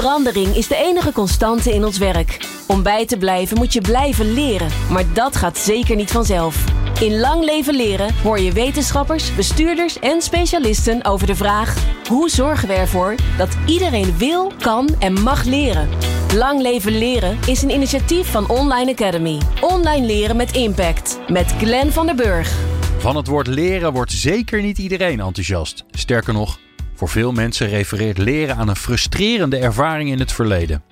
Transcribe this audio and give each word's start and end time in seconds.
Verandering 0.00 0.56
is 0.56 0.68
de 0.68 0.76
enige 0.76 1.12
constante 1.12 1.74
in 1.74 1.84
ons 1.84 1.98
werk. 1.98 2.46
Om 2.66 2.82
bij 2.82 3.06
te 3.06 3.16
blijven 3.16 3.56
moet 3.56 3.72
je 3.72 3.80
blijven 3.80 4.32
leren, 4.34 4.68
maar 4.90 5.04
dat 5.12 5.36
gaat 5.36 5.58
zeker 5.58 5.96
niet 5.96 6.10
vanzelf. 6.10 6.64
In 7.00 7.18
Lang 7.18 7.44
Leven 7.44 7.74
Leren 7.74 8.14
hoor 8.22 8.38
je 8.40 8.52
wetenschappers, 8.52 9.34
bestuurders 9.34 9.98
en 9.98 10.22
specialisten 10.22 11.04
over 11.04 11.26
de 11.26 11.34
vraag: 11.34 11.76
hoe 12.08 12.30
zorgen 12.30 12.68
we 12.68 12.74
ervoor 12.74 13.14
dat 13.36 13.56
iedereen 13.66 14.18
wil, 14.18 14.52
kan 14.58 14.88
en 14.98 15.22
mag 15.22 15.44
leren? 15.44 15.88
Lang 16.34 16.60
Leven 16.60 16.98
Leren 16.98 17.38
is 17.46 17.62
een 17.62 17.70
initiatief 17.70 18.30
van 18.30 18.48
Online 18.48 18.90
Academy. 18.90 19.38
Online 19.60 20.06
leren 20.06 20.36
met 20.36 20.56
impact. 20.56 21.18
Met 21.28 21.54
Glenn 21.58 21.92
van 21.92 22.06
der 22.06 22.14
Burg. 22.14 22.54
Van 22.98 23.16
het 23.16 23.26
woord 23.26 23.46
leren 23.46 23.92
wordt 23.92 24.12
zeker 24.12 24.62
niet 24.62 24.78
iedereen 24.78 25.20
enthousiast. 25.20 25.84
Sterker 25.90 26.32
nog, 26.32 26.58
voor 26.96 27.08
veel 27.08 27.32
mensen 27.32 27.68
refereert 27.68 28.18
leren 28.18 28.56
aan 28.56 28.68
een 28.68 28.76
frustrerende 28.76 29.56
ervaring 29.56 30.10
in 30.10 30.18
het 30.18 30.32
verleden. 30.32 30.82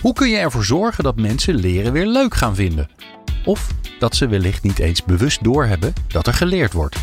Hoe 0.00 0.12
kun 0.12 0.28
je 0.28 0.36
ervoor 0.36 0.64
zorgen 0.64 1.04
dat 1.04 1.16
mensen 1.20 1.54
leren 1.54 1.92
weer 1.92 2.06
leuk 2.06 2.34
gaan 2.34 2.54
vinden? 2.54 2.88
Of 3.44 3.68
dat 3.98 4.16
ze 4.16 4.28
wellicht 4.28 4.62
niet 4.62 4.78
eens 4.78 5.04
bewust 5.04 5.44
doorhebben 5.44 5.92
dat 6.08 6.26
er 6.26 6.34
geleerd 6.34 6.72
wordt. 6.72 6.96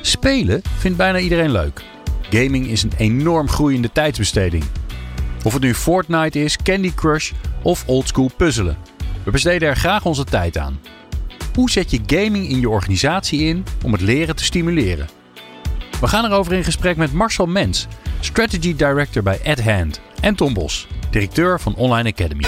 Spelen 0.00 0.62
vindt 0.78 0.96
bijna 0.96 1.18
iedereen 1.18 1.50
leuk. 1.50 1.82
Gaming 2.30 2.66
is 2.66 2.82
een 2.82 2.92
enorm 2.96 3.48
groeiende 3.48 3.92
tijdsbesteding. 3.92 4.64
Of 5.44 5.52
het 5.52 5.62
nu 5.62 5.74
Fortnite 5.74 6.44
is, 6.44 6.56
Candy 6.56 6.92
Crush 6.94 7.32
of 7.62 7.84
oldschool 7.86 8.30
puzzelen. 8.36 8.76
We 9.24 9.30
besteden 9.30 9.68
er 9.68 9.76
graag 9.76 10.04
onze 10.04 10.24
tijd 10.24 10.58
aan. 10.58 10.80
Hoe 11.54 11.70
zet 11.70 11.90
je 11.90 12.00
gaming 12.06 12.48
in 12.48 12.60
je 12.60 12.68
organisatie 12.68 13.40
in 13.40 13.64
om 13.84 13.92
het 13.92 14.00
leren 14.00 14.36
te 14.36 14.44
stimuleren? 14.44 15.08
We 16.02 16.08
gaan 16.08 16.24
erover 16.24 16.52
in 16.52 16.64
gesprek 16.64 16.96
met 16.96 17.12
Marcel 17.12 17.46
Mens, 17.46 17.86
Strategy 18.20 18.76
Director 18.76 19.22
bij 19.22 19.40
AdHand, 19.44 20.00
en 20.20 20.34
Tom 20.34 20.54
Bos, 20.54 20.86
directeur 21.10 21.60
van 21.60 21.74
Online 21.74 22.08
Academy. 22.08 22.44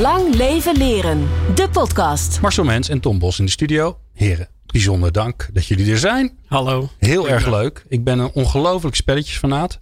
Lang 0.00 0.34
leven 0.34 0.76
leren, 0.76 1.28
de 1.54 1.68
podcast. 1.68 2.40
Marcel 2.40 2.64
Mens 2.64 2.88
en 2.88 3.00
Tom 3.00 3.18
Bos 3.18 3.38
in 3.38 3.44
de 3.44 3.50
studio. 3.50 3.98
Heren, 4.12 4.48
bijzonder 4.66 5.12
dank 5.12 5.48
dat 5.52 5.66
jullie 5.66 5.92
er 5.92 5.98
zijn. 5.98 6.38
Hallo. 6.46 6.88
Heel 6.98 7.28
erg 7.28 7.46
leuk. 7.46 7.84
Ik 7.88 8.04
ben 8.04 8.18
een 8.18 8.30
ongelooflijk 8.32 8.96
spelletjesfanaat. 8.96 9.80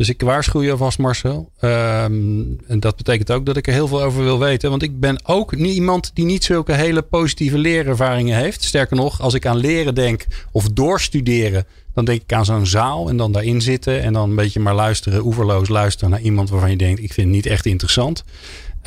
Dus 0.00 0.08
ik 0.08 0.22
waarschuw 0.22 0.62
je 0.62 0.70
alvast, 0.70 0.98
Marcel. 0.98 1.50
Ehm, 1.58 2.42
en 2.66 2.80
dat 2.80 2.96
betekent 2.96 3.30
ook 3.30 3.46
dat 3.46 3.56
ik 3.56 3.66
er 3.66 3.72
heel 3.72 3.88
veel 3.88 4.02
over 4.02 4.22
wil 4.24 4.38
weten. 4.38 4.70
Want 4.70 4.82
ik 4.82 5.00
ben 5.00 5.20
ook 5.24 5.56
niet 5.56 5.74
iemand 5.74 6.10
die 6.14 6.24
niet 6.24 6.44
zulke 6.44 6.72
hele 6.72 7.02
positieve 7.02 7.58
leerervaringen 7.58 8.36
heeft. 8.36 8.62
Sterker 8.62 8.96
nog, 8.96 9.20
als 9.20 9.34
ik 9.34 9.46
aan 9.46 9.56
leren 9.56 9.94
denk 9.94 10.26
of 10.52 10.68
doorstuderen, 10.68 11.66
dan 11.94 12.04
denk 12.04 12.22
ik 12.22 12.32
aan 12.32 12.44
zo'n 12.44 12.66
zaal 12.66 13.08
en 13.08 13.16
dan 13.16 13.32
daarin 13.32 13.60
zitten. 13.60 14.02
En 14.02 14.12
dan 14.12 14.30
een 14.30 14.36
beetje 14.36 14.60
maar 14.60 14.74
luisteren, 14.74 15.24
oeverloos 15.24 15.68
luisteren 15.68 16.10
naar 16.10 16.20
iemand 16.20 16.50
waarvan 16.50 16.70
je 16.70 16.76
denkt: 16.76 17.02
ik 17.02 17.12
vind 17.12 17.26
het 17.26 17.36
niet 17.36 17.46
echt 17.46 17.66
interessant. 17.66 18.24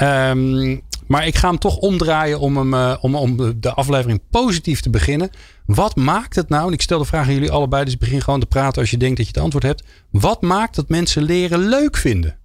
Um, 0.02 0.82
maar 1.08 1.28
ik 1.28 1.36
ga 1.36 1.48
hem 1.48 1.60
toch 1.60 1.78
omdraaien 1.78 2.40
om, 2.40 2.58
hem, 2.58 2.74
uh, 2.74 2.96
om, 3.02 3.16
om 3.16 3.60
de 3.60 3.74
aflevering 3.74 4.22
positief 4.30 4.82
te 4.82 4.90
beginnen. 4.90 5.30
Wat 5.66 5.96
maakt 5.96 6.36
het 6.36 6.50
nou, 6.50 6.68
en 6.68 6.74
ik 6.74 6.82
stel 6.82 7.00
de 7.00 7.06
vraag 7.06 7.28
aan 7.28 7.34
jullie 7.34 7.52
allebei, 7.52 7.86
dus 7.86 7.98
begin 7.98 8.22
gewoon 8.22 8.40
te 8.40 8.46
praten 8.46 8.82
als 8.82 8.92
je 8.92 8.98
denkt 8.98 9.18
dat 9.18 9.26
je 9.26 9.32
het 9.34 9.42
antwoord 9.42 9.64
hebt. 9.64 9.84
Wat 10.10 10.42
maakt 10.42 10.76
dat 10.76 10.90
mensen 10.90 11.24
leren 11.24 11.60
leuk 11.60 11.98
vinden? 11.98 12.38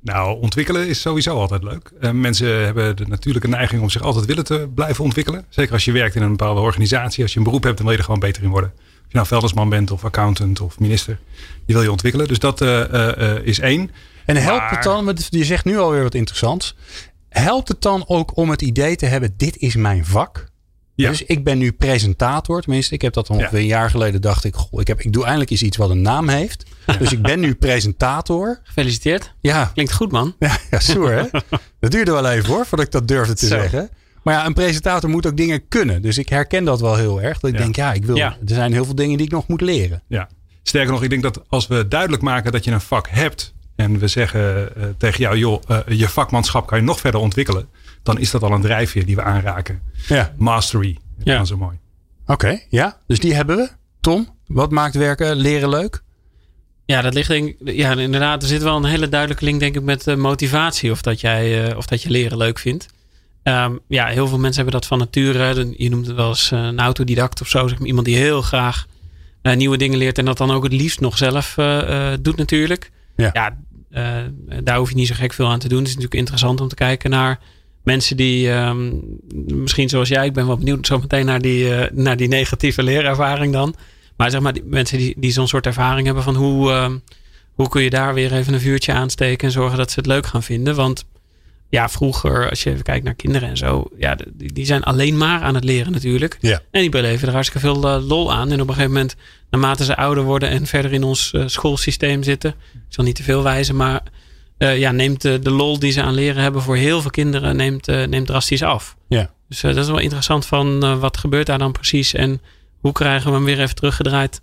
Nou, 0.00 0.40
ontwikkelen 0.40 0.88
is 0.88 1.00
sowieso 1.00 1.38
altijd 1.38 1.62
leuk. 1.62 1.92
Uh, 2.00 2.10
mensen 2.10 2.64
hebben 2.64 2.96
de 2.96 3.06
natuurlijke 3.06 3.48
neiging 3.48 3.82
om 3.82 3.90
zich 3.90 4.02
altijd 4.02 4.24
willen 4.26 4.44
te 4.44 4.68
blijven 4.74 5.04
ontwikkelen. 5.04 5.44
Zeker 5.48 5.72
als 5.72 5.84
je 5.84 5.92
werkt 5.92 6.14
in 6.14 6.22
een 6.22 6.36
bepaalde 6.36 6.60
organisatie. 6.60 7.22
Als 7.22 7.32
je 7.32 7.38
een 7.38 7.44
beroep 7.44 7.62
hebt, 7.62 7.76
dan 7.76 7.84
wil 7.84 7.94
je 7.94 8.00
er 8.00 8.06
gewoon 8.06 8.20
beter 8.20 8.42
in 8.42 8.50
worden. 8.50 8.72
Of 8.76 9.06
je 9.08 9.14
nou 9.14 9.26
veldersman 9.26 9.68
bent 9.68 9.90
of 9.90 10.04
accountant 10.04 10.60
of 10.60 10.78
minister. 10.78 11.18
Die 11.66 11.74
wil 11.74 11.84
je 11.84 11.90
ontwikkelen. 11.90 12.28
Dus 12.28 12.38
dat 12.38 12.60
uh, 12.60 13.36
is 13.42 13.58
één. 13.58 13.90
En 14.24 14.36
helpt 14.36 14.60
maar... 14.60 14.70
het 14.70 14.82
dan, 14.82 15.16
je 15.28 15.44
zegt 15.44 15.64
nu 15.64 15.78
alweer 15.78 16.02
wat 16.02 16.14
interessants. 16.14 16.74
Helpt 17.28 17.68
het 17.68 17.82
dan 17.82 18.04
ook 18.06 18.36
om 18.36 18.50
het 18.50 18.62
idee 18.62 18.96
te 18.96 19.06
hebben, 19.06 19.34
dit 19.36 19.56
is 19.56 19.76
mijn 19.76 20.04
vak? 20.04 20.48
Ja. 20.94 21.10
Dus 21.10 21.22
ik 21.22 21.44
ben 21.44 21.58
nu 21.58 21.72
presentator. 21.72 22.60
Tenminste, 22.60 22.94
ik 22.94 23.02
heb 23.02 23.12
dat 23.12 23.30
ongeveer 23.30 23.58
ja. 23.58 23.58
een 23.58 23.66
jaar 23.66 23.90
geleden 23.90 24.20
dacht 24.20 24.44
ik, 24.44 24.54
goh, 24.54 24.80
ik, 24.80 24.86
heb, 24.86 25.00
ik 25.00 25.12
doe 25.12 25.22
eindelijk 25.22 25.50
eens 25.50 25.62
iets 25.62 25.76
wat 25.76 25.90
een 25.90 26.02
naam 26.02 26.28
heeft. 26.28 26.64
Dus 26.98 27.12
ik 27.12 27.22
ben 27.22 27.40
nu 27.40 27.54
presentator. 27.54 28.60
Gefeliciteerd. 28.62 29.34
Ja. 29.40 29.70
Klinkt 29.74 29.92
goed, 29.92 30.12
man. 30.12 30.34
Ja, 30.38 30.58
ja 30.70 30.78
hè. 31.00 31.22
dat 31.80 31.90
duurde 31.90 32.12
wel 32.12 32.30
even 32.30 32.48
hoor, 32.48 32.66
voordat 32.66 32.86
ik 32.86 32.92
dat 32.92 33.08
durfde 33.08 33.34
te 33.34 33.46
Zo. 33.46 33.58
zeggen. 33.58 33.90
Maar 34.22 34.34
ja, 34.34 34.46
een 34.46 34.54
presentator 34.54 35.10
moet 35.10 35.26
ook 35.26 35.36
dingen 35.36 35.68
kunnen. 35.68 36.02
Dus 36.02 36.18
ik 36.18 36.28
herken 36.28 36.64
dat 36.64 36.80
wel 36.80 36.96
heel 36.96 37.22
erg. 37.22 37.38
Dat 37.40 37.50
ik 37.50 37.56
ja. 37.56 37.62
denk, 37.62 37.76
ja, 37.76 37.92
ik 37.92 38.04
wil, 38.04 38.16
er 38.16 38.36
zijn 38.44 38.72
heel 38.72 38.84
veel 38.84 38.94
dingen 38.94 39.16
die 39.16 39.26
ik 39.26 39.32
nog 39.32 39.48
moet 39.48 39.60
leren. 39.60 40.02
Ja. 40.08 40.28
Sterker 40.62 40.92
nog, 40.92 41.02
ik 41.02 41.10
denk 41.10 41.22
dat 41.22 41.42
als 41.48 41.66
we 41.66 41.88
duidelijk 41.88 42.22
maken 42.22 42.52
dat 42.52 42.64
je 42.64 42.70
een 42.70 42.80
vak 42.80 43.08
hebt 43.10 43.54
en 43.78 43.98
we 43.98 44.08
zeggen 44.08 44.72
uh, 44.78 44.84
tegen 44.96 45.20
jou, 45.20 45.38
joh, 45.38 45.62
uh, 45.70 45.78
je 45.86 46.08
vakmanschap 46.08 46.66
kan 46.66 46.78
je 46.78 46.84
nog 46.84 47.00
verder 47.00 47.20
ontwikkelen. 47.20 47.68
Dan 48.02 48.18
is 48.18 48.30
dat 48.30 48.42
al 48.42 48.52
een 48.52 48.60
drijfveer 48.60 49.06
die 49.06 49.16
we 49.16 49.22
aanraken. 49.22 49.82
Ja. 50.08 50.34
Mastery. 50.36 50.98
Ja. 51.22 51.44
zo 51.44 51.56
mooi. 51.56 51.78
Oké, 52.22 52.32
okay, 52.32 52.66
ja. 52.68 52.98
Dus 53.06 53.20
die 53.20 53.34
hebben 53.34 53.56
we. 53.56 53.68
Tom, 54.00 54.28
wat 54.46 54.70
maakt 54.70 54.94
werken, 54.94 55.36
leren 55.36 55.68
leuk? 55.68 56.02
Ja, 56.84 57.02
dat 57.02 57.14
ligt 57.14 57.28
denk 57.28 57.54
ja, 57.64 57.94
inderdaad. 57.94 58.42
Er 58.42 58.48
zit 58.48 58.62
wel 58.62 58.76
een 58.76 58.84
hele 58.84 59.08
duidelijke 59.08 59.44
link, 59.44 59.60
denk 59.60 59.76
ik, 59.76 59.82
met 59.82 60.06
uh, 60.06 60.16
motivatie. 60.16 60.90
Of 60.90 61.02
dat, 61.02 61.20
jij, 61.20 61.74
of 61.74 61.86
dat 61.86 62.02
je 62.02 62.10
leren 62.10 62.38
leuk 62.38 62.58
vindt. 62.58 62.86
Um, 63.42 63.80
ja, 63.88 64.06
heel 64.06 64.28
veel 64.28 64.38
mensen 64.38 64.62
hebben 64.62 64.80
dat 64.80 64.88
van 64.88 64.98
nature. 64.98 65.74
Je 65.76 65.90
noemt 65.90 66.06
het 66.06 66.16
wel 66.16 66.28
eens 66.28 66.50
een 66.50 66.80
autodidact 66.80 67.40
of 67.40 67.48
zo. 67.48 67.68
Zeg 67.68 67.78
maar, 67.78 67.88
iemand 67.88 68.06
die 68.06 68.16
heel 68.16 68.42
graag 68.42 68.86
nieuwe 69.42 69.76
dingen 69.76 69.98
leert. 69.98 70.18
En 70.18 70.24
dat 70.24 70.38
dan 70.38 70.50
ook 70.50 70.62
het 70.62 70.72
liefst 70.72 71.00
nog 71.00 71.16
zelf 71.16 71.54
doet 72.20 72.36
natuurlijk. 72.36 72.90
Ja. 73.16 73.30
ja 73.32 73.50
uh, 73.50 73.56
daar 74.62 74.78
hoef 74.78 74.88
je 74.88 74.94
niet 74.94 75.06
zo 75.06 75.14
gek 75.14 75.32
veel 75.32 75.48
aan 75.48 75.58
te 75.58 75.68
doen. 75.68 75.78
Het 75.78 75.88
is 75.88 75.94
natuurlijk 75.94 76.20
interessant 76.20 76.60
om 76.60 76.68
te 76.68 76.74
kijken 76.74 77.10
naar 77.10 77.38
mensen 77.82 78.16
die, 78.16 78.50
um, 78.50 79.02
misschien 79.34 79.88
zoals 79.88 80.08
jij, 80.08 80.26
ik 80.26 80.32
ben 80.32 80.46
wel 80.46 80.56
benieuwd 80.56 80.86
zo 80.86 80.98
meteen 80.98 81.26
naar 81.26 81.40
die, 81.40 81.64
uh, 81.64 81.84
naar 81.92 82.16
die 82.16 82.28
negatieve 82.28 82.82
leerervaring 82.82 83.52
dan. 83.52 83.74
Maar 84.16 84.30
zeg 84.30 84.40
maar, 84.40 84.52
die 84.52 84.64
mensen 84.64 84.98
die, 84.98 85.14
die 85.18 85.30
zo'n 85.30 85.48
soort 85.48 85.66
ervaring 85.66 86.06
hebben 86.06 86.24
van 86.24 86.34
hoe, 86.34 86.70
uh, 86.70 86.90
hoe 87.54 87.68
kun 87.68 87.82
je 87.82 87.90
daar 87.90 88.14
weer 88.14 88.32
even 88.32 88.54
een 88.54 88.60
vuurtje 88.60 88.92
aansteken 88.92 89.46
en 89.46 89.52
zorgen 89.52 89.78
dat 89.78 89.90
ze 89.90 89.98
het 89.98 90.08
leuk 90.08 90.26
gaan 90.26 90.42
vinden. 90.42 90.74
Want 90.74 91.04
ja, 91.68 91.88
vroeger, 91.88 92.50
als 92.50 92.62
je 92.62 92.70
even 92.70 92.82
kijkt 92.82 93.04
naar 93.04 93.14
kinderen 93.14 93.48
en 93.48 93.56
zo, 93.56 93.88
ja, 93.98 94.16
die, 94.32 94.52
die 94.52 94.66
zijn 94.66 94.82
alleen 94.82 95.16
maar 95.16 95.40
aan 95.40 95.54
het 95.54 95.64
leren 95.64 95.92
natuurlijk. 95.92 96.38
Ja. 96.40 96.60
En 96.70 96.80
die 96.80 96.90
beleven 96.90 97.28
er 97.28 97.34
hartstikke 97.34 97.66
veel 97.66 97.96
uh, 97.96 98.08
lol 98.08 98.32
aan. 98.32 98.50
En 98.50 98.60
op 98.60 98.68
een 98.68 98.74
gegeven 98.74 98.92
moment, 98.92 99.16
naarmate 99.50 99.84
ze 99.84 99.96
ouder 99.96 100.24
worden 100.24 100.48
en 100.48 100.66
verder 100.66 100.92
in 100.92 101.02
ons 101.04 101.32
uh, 101.32 101.42
schoolsysteem 101.46 102.22
zitten, 102.22 102.50
ik 102.74 102.80
zal 102.94 103.04
niet 103.04 103.16
te 103.16 103.22
veel 103.22 103.42
wijzen, 103.42 103.76
maar 103.76 104.02
uh, 104.58 104.78
ja, 104.78 104.90
neemt 104.90 105.22
de, 105.22 105.38
de, 105.38 105.50
lol 105.50 105.78
die 105.78 105.92
ze 105.92 106.02
aan 106.02 106.14
leren 106.14 106.42
hebben 106.42 106.62
voor 106.62 106.76
heel 106.76 107.00
veel 107.00 107.10
kinderen, 107.10 107.56
neemt, 107.56 107.86
neemt 107.86 108.26
drastisch 108.26 108.62
af. 108.62 108.96
Ja. 109.08 109.30
Dus 109.48 109.60
dat 109.60 109.76
is 109.76 109.86
wel 109.86 109.98
interessant 109.98 110.46
van 110.46 110.98
wat 111.00 111.16
gebeurt 111.16 111.46
daar 111.46 111.58
dan 111.58 111.72
precies 111.72 112.14
en 112.14 112.40
hoe 112.80 112.92
krijgen 112.92 113.30
we 113.30 113.36
hem 113.36 113.44
weer 113.44 113.60
even 113.60 113.74
teruggedraaid 113.74 114.40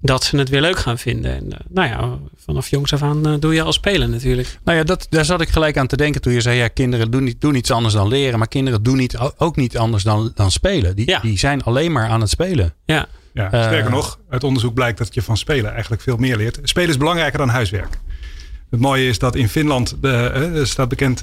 dat 0.00 0.24
ze 0.24 0.36
het 0.36 0.48
weer 0.48 0.60
leuk 0.60 0.78
gaan 0.78 0.98
vinden. 0.98 1.34
En 1.36 1.44
uh, 1.44 1.52
nou 1.68 1.88
ja, 1.88 2.18
vanaf 2.36 2.68
jongs 2.68 2.92
af 2.92 3.02
aan 3.02 3.28
uh, 3.28 3.34
doe 3.38 3.54
je 3.54 3.62
al 3.62 3.72
spelen 3.72 4.10
natuurlijk. 4.10 4.58
Nou 4.64 4.78
ja, 4.78 4.84
dat, 4.84 5.06
daar 5.10 5.24
zat 5.24 5.40
ik 5.40 5.48
gelijk 5.48 5.76
aan 5.76 5.86
te 5.86 5.96
denken 5.96 6.20
toen 6.20 6.32
je 6.32 6.40
zei... 6.40 6.58
ja, 6.58 6.68
kinderen 6.68 7.10
doen, 7.10 7.24
niet, 7.24 7.40
doen 7.40 7.54
iets 7.54 7.70
anders 7.70 7.94
dan 7.94 8.08
leren... 8.08 8.38
maar 8.38 8.48
kinderen 8.48 8.82
doen 8.82 8.96
niet, 8.96 9.18
ook 9.36 9.56
niet 9.56 9.78
anders 9.78 10.02
dan, 10.02 10.32
dan 10.34 10.50
spelen. 10.50 10.96
Die, 10.96 11.08
ja. 11.08 11.20
die 11.20 11.38
zijn 11.38 11.62
alleen 11.62 11.92
maar 11.92 12.08
aan 12.08 12.20
het 12.20 12.30
spelen. 12.30 12.74
Ja. 12.84 13.06
ja 13.32 13.48
sterker 13.48 13.84
uh, 13.84 13.90
nog, 13.90 14.18
uit 14.28 14.44
onderzoek 14.44 14.74
blijkt 14.74 14.98
dat 14.98 15.14
je 15.14 15.22
van 15.22 15.36
spelen 15.36 15.72
eigenlijk 15.72 16.02
veel 16.02 16.16
meer 16.16 16.36
leert. 16.36 16.58
Spelen 16.62 16.90
is 16.90 16.96
belangrijker 16.96 17.38
dan 17.38 17.48
huiswerk. 17.48 17.98
Het 18.70 18.80
mooie 18.80 19.08
is 19.08 19.18
dat 19.18 19.36
in 19.36 19.48
Finland, 19.48 19.96
de, 20.00 20.60
staat 20.64 20.88
bekend 20.88 21.22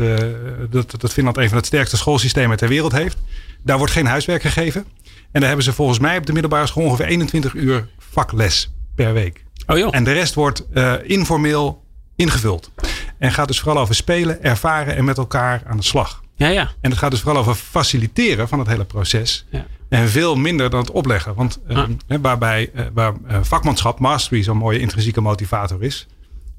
dat, 0.70 0.94
dat 0.98 1.14
Finland 1.14 1.38
een 1.38 1.48
van 1.48 1.58
het 1.58 1.66
sterkste 1.66 1.98
schoolsystemen 1.98 2.58
ter 2.58 2.68
wereld 2.68 2.92
heeft. 2.92 3.18
Daar 3.64 3.78
wordt 3.78 3.94
geen 3.94 4.06
huiswerk 4.06 4.42
gegeven. 4.42 4.86
En 5.36 5.42
daar 5.42 5.50
hebben 5.50 5.66
ze 5.68 5.74
volgens 5.74 6.00
mij 6.00 6.18
op 6.18 6.26
de 6.26 6.34
middelbare 6.34 6.68
school 6.68 6.84
ongeveer 6.84 7.06
21 7.06 7.54
uur 7.54 7.88
vakles 7.98 8.74
per 8.96 9.14
week. 9.14 9.46
Oh 9.68 9.78
joh. 9.78 9.96
En 9.96 10.04
de 10.04 10.12
rest 10.12 10.34
wordt 10.34 10.66
uh, 10.74 10.94
informeel 11.04 11.84
ingevuld. 12.16 12.72
En 13.18 13.32
gaat 13.32 13.48
dus 13.48 13.60
vooral 13.60 13.82
over 13.82 13.96
spelen, 13.96 14.44
ervaren 14.44 14.96
en 14.96 15.06
met 15.06 15.18
elkaar 15.18 15.64
aan 15.68 15.78
de 15.78 15.84
slag. 15.84 16.24
Ja, 16.36 16.48
ja. 16.48 16.72
En 16.82 16.90
het 16.90 17.00
gaat 17.00 17.12
dus 17.12 17.22
vooral 17.22 17.40
over 17.40 17.56
faciliteren 17.56 18.48
van 18.48 18.60
het 18.60 18.68
hele 18.68 18.86
proces. 18.86 19.46
Ja. 19.50 19.66
En 19.90 20.10
veel 20.10 20.36
minder 20.36 20.70
dan 20.70 20.80
het 20.80 20.92
opleggen. 20.92 21.34
Want 21.36 21.60
uh, 21.68 21.78
ah. 21.78 21.90
waarbij 22.22 22.72
uh, 22.76 22.86
waar 22.94 23.14
vakmanschap, 23.42 24.00
mastery, 24.00 24.44
zo'n 24.44 24.58
mooie 24.58 24.80
intrinsieke 24.80 25.22
motivator 25.22 25.84
is, 25.84 26.08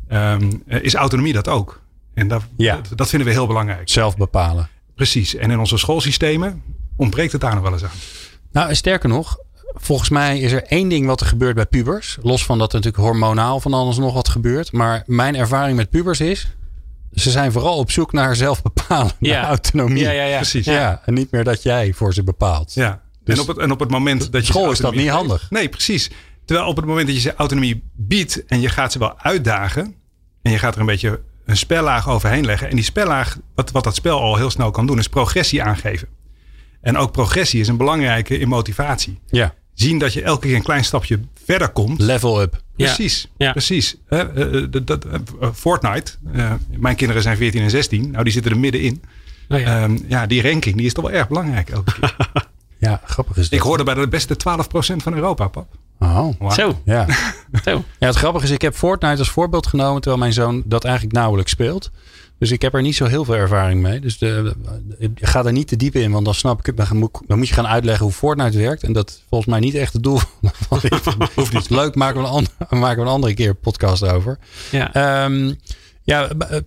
um, 0.08 0.62
is 0.66 0.94
autonomie 0.94 1.32
dat 1.32 1.48
ook. 1.48 1.82
En 2.14 2.28
dat, 2.28 2.42
ja. 2.56 2.74
dat, 2.74 2.98
dat 2.98 3.08
vinden 3.08 3.28
we 3.28 3.34
heel 3.34 3.46
belangrijk. 3.46 3.88
Zelf 3.88 4.16
bepalen. 4.16 4.68
Precies. 4.94 5.34
En 5.34 5.50
in 5.50 5.58
onze 5.58 5.76
schoolsystemen 5.76 6.62
ontbreekt 6.96 7.32
het 7.32 7.40
daar 7.40 7.54
nog 7.54 7.62
wel 7.62 7.72
eens 7.72 7.84
aan. 7.84 8.25
Nou, 8.56 8.74
sterker 8.74 9.08
nog, 9.08 9.38
volgens 9.74 10.08
mij 10.08 10.38
is 10.38 10.52
er 10.52 10.62
één 10.62 10.88
ding 10.88 11.06
wat 11.06 11.20
er 11.20 11.26
gebeurt 11.26 11.54
bij 11.54 11.66
pubers. 11.66 12.18
Los 12.22 12.44
van 12.44 12.58
dat 12.58 12.72
er 12.72 12.78
natuurlijk 12.78 13.04
hormonaal 13.04 13.60
van 13.60 13.74
alles 13.74 13.96
nog 13.96 14.14
wat 14.14 14.28
gebeurt. 14.28 14.72
Maar 14.72 15.02
mijn 15.06 15.36
ervaring 15.36 15.76
met 15.76 15.90
pubers 15.90 16.20
is. 16.20 16.48
Ze 17.12 17.30
zijn 17.30 17.52
vooral 17.52 17.76
op 17.76 17.90
zoek 17.90 18.12
naar 18.12 18.36
zelfbepalen, 18.36 19.12
ja. 19.18 19.40
naar 19.40 19.48
autonomie. 19.48 20.02
Ja, 20.02 20.10
ja, 20.10 20.24
ja. 20.24 20.36
Precies. 20.36 20.64
Ja. 20.64 20.72
ja. 20.72 21.02
En 21.04 21.14
niet 21.14 21.30
meer 21.30 21.44
dat 21.44 21.62
jij 21.62 21.92
voor 21.92 22.14
ze 22.14 22.22
bepaalt. 22.22 22.74
Ja. 22.74 23.02
Dus 23.24 23.34
en, 23.34 23.40
op 23.40 23.46
het, 23.48 23.58
en 23.58 23.70
op 23.70 23.80
het 23.80 23.90
moment 23.90 24.32
dat 24.32 24.46
je. 24.46 24.52
School 24.52 24.70
is 24.70 24.78
dat 24.78 24.94
niet 24.94 25.08
handig. 25.08 25.50
Nee, 25.50 25.68
precies. 25.68 26.10
Terwijl 26.44 26.68
op 26.68 26.76
het 26.76 26.84
moment 26.84 27.06
dat 27.06 27.16
je 27.16 27.22
ze 27.22 27.34
autonomie 27.34 27.82
biedt 27.94 28.44
en 28.46 28.60
je 28.60 28.68
gaat 28.68 28.92
ze 28.92 28.98
wel 28.98 29.18
uitdagen. 29.18 29.94
En 30.42 30.52
je 30.52 30.58
gaat 30.58 30.74
er 30.74 30.80
een 30.80 30.86
beetje 30.86 31.20
een 31.44 31.56
spellaag 31.56 32.08
overheen 32.08 32.44
leggen. 32.44 32.68
En 32.68 32.74
die 32.74 32.84
spellaag, 32.84 33.38
wat, 33.54 33.70
wat 33.70 33.84
dat 33.84 33.94
spel 33.94 34.20
al 34.20 34.36
heel 34.36 34.50
snel 34.50 34.70
kan 34.70 34.86
doen, 34.86 34.98
is 34.98 35.08
progressie 35.08 35.62
aangeven. 35.62 36.08
En 36.80 36.96
ook 36.96 37.12
progressie 37.12 37.60
is 37.60 37.68
een 37.68 37.76
belangrijke 37.76 38.38
in 38.38 38.48
motivatie. 38.48 39.18
Ja. 39.26 39.54
Zien 39.74 39.98
dat 39.98 40.12
je 40.12 40.22
elke 40.22 40.46
keer 40.46 40.56
een 40.56 40.62
klein 40.62 40.84
stapje 40.84 41.20
verder 41.44 41.68
komt. 41.68 42.00
Level 42.00 42.40
up. 42.42 42.62
Precies, 42.76 43.28
Ja. 43.36 43.52
precies. 43.52 43.96
Eh, 44.08 44.20
eh, 44.20 44.54
eh, 44.62 44.68
dat- 44.84 45.06
Fortnite, 45.54 46.12
eh, 46.32 46.52
mijn 46.78 46.96
kinderen 46.96 47.22
zijn 47.22 47.36
14 47.36 47.62
en 47.62 47.70
16. 47.70 48.10
Nou, 48.10 48.24
die 48.24 48.32
zitten 48.32 48.52
er 48.52 48.58
middenin. 48.58 49.02
Oh 49.48 49.58
ja. 49.60 49.82
Ehm, 49.82 49.98
ja, 50.08 50.26
die 50.26 50.42
ranking 50.42 50.76
die 50.76 50.86
is 50.86 50.92
toch 50.92 51.04
wel 51.04 51.12
erg 51.14 51.28
belangrijk 51.28 51.70
elke 51.70 51.92
keer. 52.00 52.16
Ja, 52.78 53.00
grappig 53.04 53.36
is 53.36 53.42
dat. 53.48 53.58
Ik 53.58 53.64
hoorde 53.64 53.84
bij 53.84 53.94
de 53.94 54.08
beste 54.08 54.36
12% 54.36 55.02
van 55.02 55.14
Europa, 55.14 55.48
pap. 55.48 55.66
Oh. 55.98 56.50
Zo, 56.50 56.80
Ja. 56.84 57.06
zo. 57.64 57.84
ja, 57.98 58.06
het 58.06 58.16
grappige 58.16 58.44
is, 58.44 58.50
ik 58.50 58.62
heb 58.62 58.74
Fortnite 58.74 59.18
als 59.18 59.30
voorbeeld 59.30 59.66
genomen 59.66 60.00
terwijl 60.00 60.22
mijn 60.22 60.32
zoon 60.32 60.62
dat 60.66 60.84
eigenlijk 60.84 61.14
nauwelijks 61.14 61.50
speelt. 61.50 61.90
Dus 62.38 62.50
ik 62.50 62.62
heb 62.62 62.74
er 62.74 62.82
niet 62.82 62.96
zo 62.96 63.04
heel 63.04 63.24
veel 63.24 63.34
ervaring 63.34 63.82
mee. 63.82 64.00
Dus 64.00 64.18
de, 64.18 64.54
ga 65.14 65.44
er 65.44 65.52
niet 65.52 65.68
te 65.68 65.76
diep 65.76 65.94
in, 65.94 66.12
want 66.12 66.24
dan 66.24 66.34
snap 66.34 66.58
ik 66.58 66.66
het. 66.66 66.76
Dan 66.76 66.96
moet, 66.96 67.20
dan 67.26 67.38
moet 67.38 67.48
je 67.48 67.54
gaan 67.54 67.66
uitleggen 67.66 68.04
hoe 68.04 68.14
Fortnite 68.14 68.58
werkt. 68.58 68.82
En 68.82 68.92
dat 68.92 69.08
is 69.08 69.24
volgens 69.28 69.50
mij 69.50 69.60
niet 69.60 69.74
echt 69.74 69.92
het 69.92 70.02
doel. 70.02 70.20
Hoeft 71.34 71.52
niet. 71.52 71.70
Leuk, 71.70 71.94
maken 71.94 72.20
we, 72.20 72.26
een 72.26 72.32
ander, 72.32 72.52
maken 72.70 72.96
we 72.96 73.02
een 73.02 73.14
andere 73.14 73.34
keer 73.34 73.48
een 73.48 73.58
podcast 73.58 74.06
over. 74.06 74.38
Ja. 74.70 74.92
Ehm, 74.92 75.52
ja, 76.02 76.28
eh, 76.28 76.60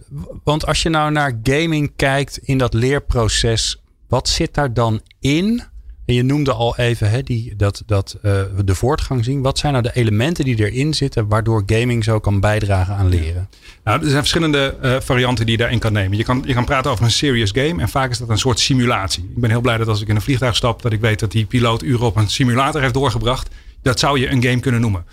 want 0.43 0.65
als 0.65 0.83
je 0.83 0.89
nou 0.89 1.11
naar 1.11 1.39
gaming 1.43 1.91
kijkt 1.95 2.37
in 2.37 2.57
dat 2.57 2.73
leerproces, 2.73 3.81
wat 4.07 4.27
zit 4.29 4.53
daar 4.53 4.73
dan 4.73 5.01
in? 5.19 5.63
En 6.09 6.15
je 6.15 6.23
noemde 6.23 6.53
al 6.53 6.77
even 6.77 7.09
hè, 7.09 7.23
die, 7.23 7.55
dat, 7.55 7.83
dat, 7.85 8.17
eh, 8.21 8.31
we 8.55 8.63
de 8.63 8.75
voortgang 8.75 9.25
zien. 9.25 9.41
Wat 9.41 9.57
zijn 9.57 9.71
nou 9.71 9.83
de 9.83 9.95
elementen 9.95 10.45
die 10.45 10.65
erin 10.65 10.93
zitten 10.93 11.27
waardoor 11.27 11.63
gaming 11.65 12.03
zo 12.03 12.19
kan 12.19 12.39
bijdragen 12.39 12.95
aan 12.95 13.09
leren? 13.09 13.49
Nou, 13.83 13.99
er 13.99 14.05
zijn 14.05 14.19
verschillende 14.19 14.77
eh, 14.81 14.95
varianten 14.99 15.45
die 15.45 15.55
je 15.55 15.61
daarin 15.61 15.79
kan 15.79 15.93
nemen. 15.93 16.17
Je 16.17 16.23
kan, 16.23 16.43
je 16.45 16.53
kan 16.53 16.65
praten 16.65 16.91
over 16.91 17.03
een 17.03 17.11
serious 17.11 17.51
game 17.51 17.81
en 17.81 17.89
vaak 17.89 18.09
is 18.09 18.17
dat 18.17 18.29
een 18.29 18.37
soort 18.37 18.59
simulatie. 18.59 19.23
Ik 19.23 19.41
ben 19.41 19.49
heel 19.49 19.61
blij 19.61 19.77
dat 19.77 19.87
als 19.87 20.01
ik 20.01 20.07
in 20.07 20.15
een 20.15 20.21
vliegtuig 20.21 20.55
stap, 20.55 20.81
dat 20.81 20.93
ik 20.93 21.01
weet 21.01 21.19
dat 21.19 21.31
die 21.31 21.45
piloot 21.45 21.83
uren 21.83 22.05
op 22.05 22.15
een 22.15 22.29
simulator 22.29 22.81
heeft 22.81 22.93
doorgebracht. 22.93 23.49
Dat 23.81 23.99
zou 23.99 24.19
je 24.19 24.29
een 24.29 24.43
game 24.43 24.59
kunnen 24.59 24.81
noemen. 24.81 25.05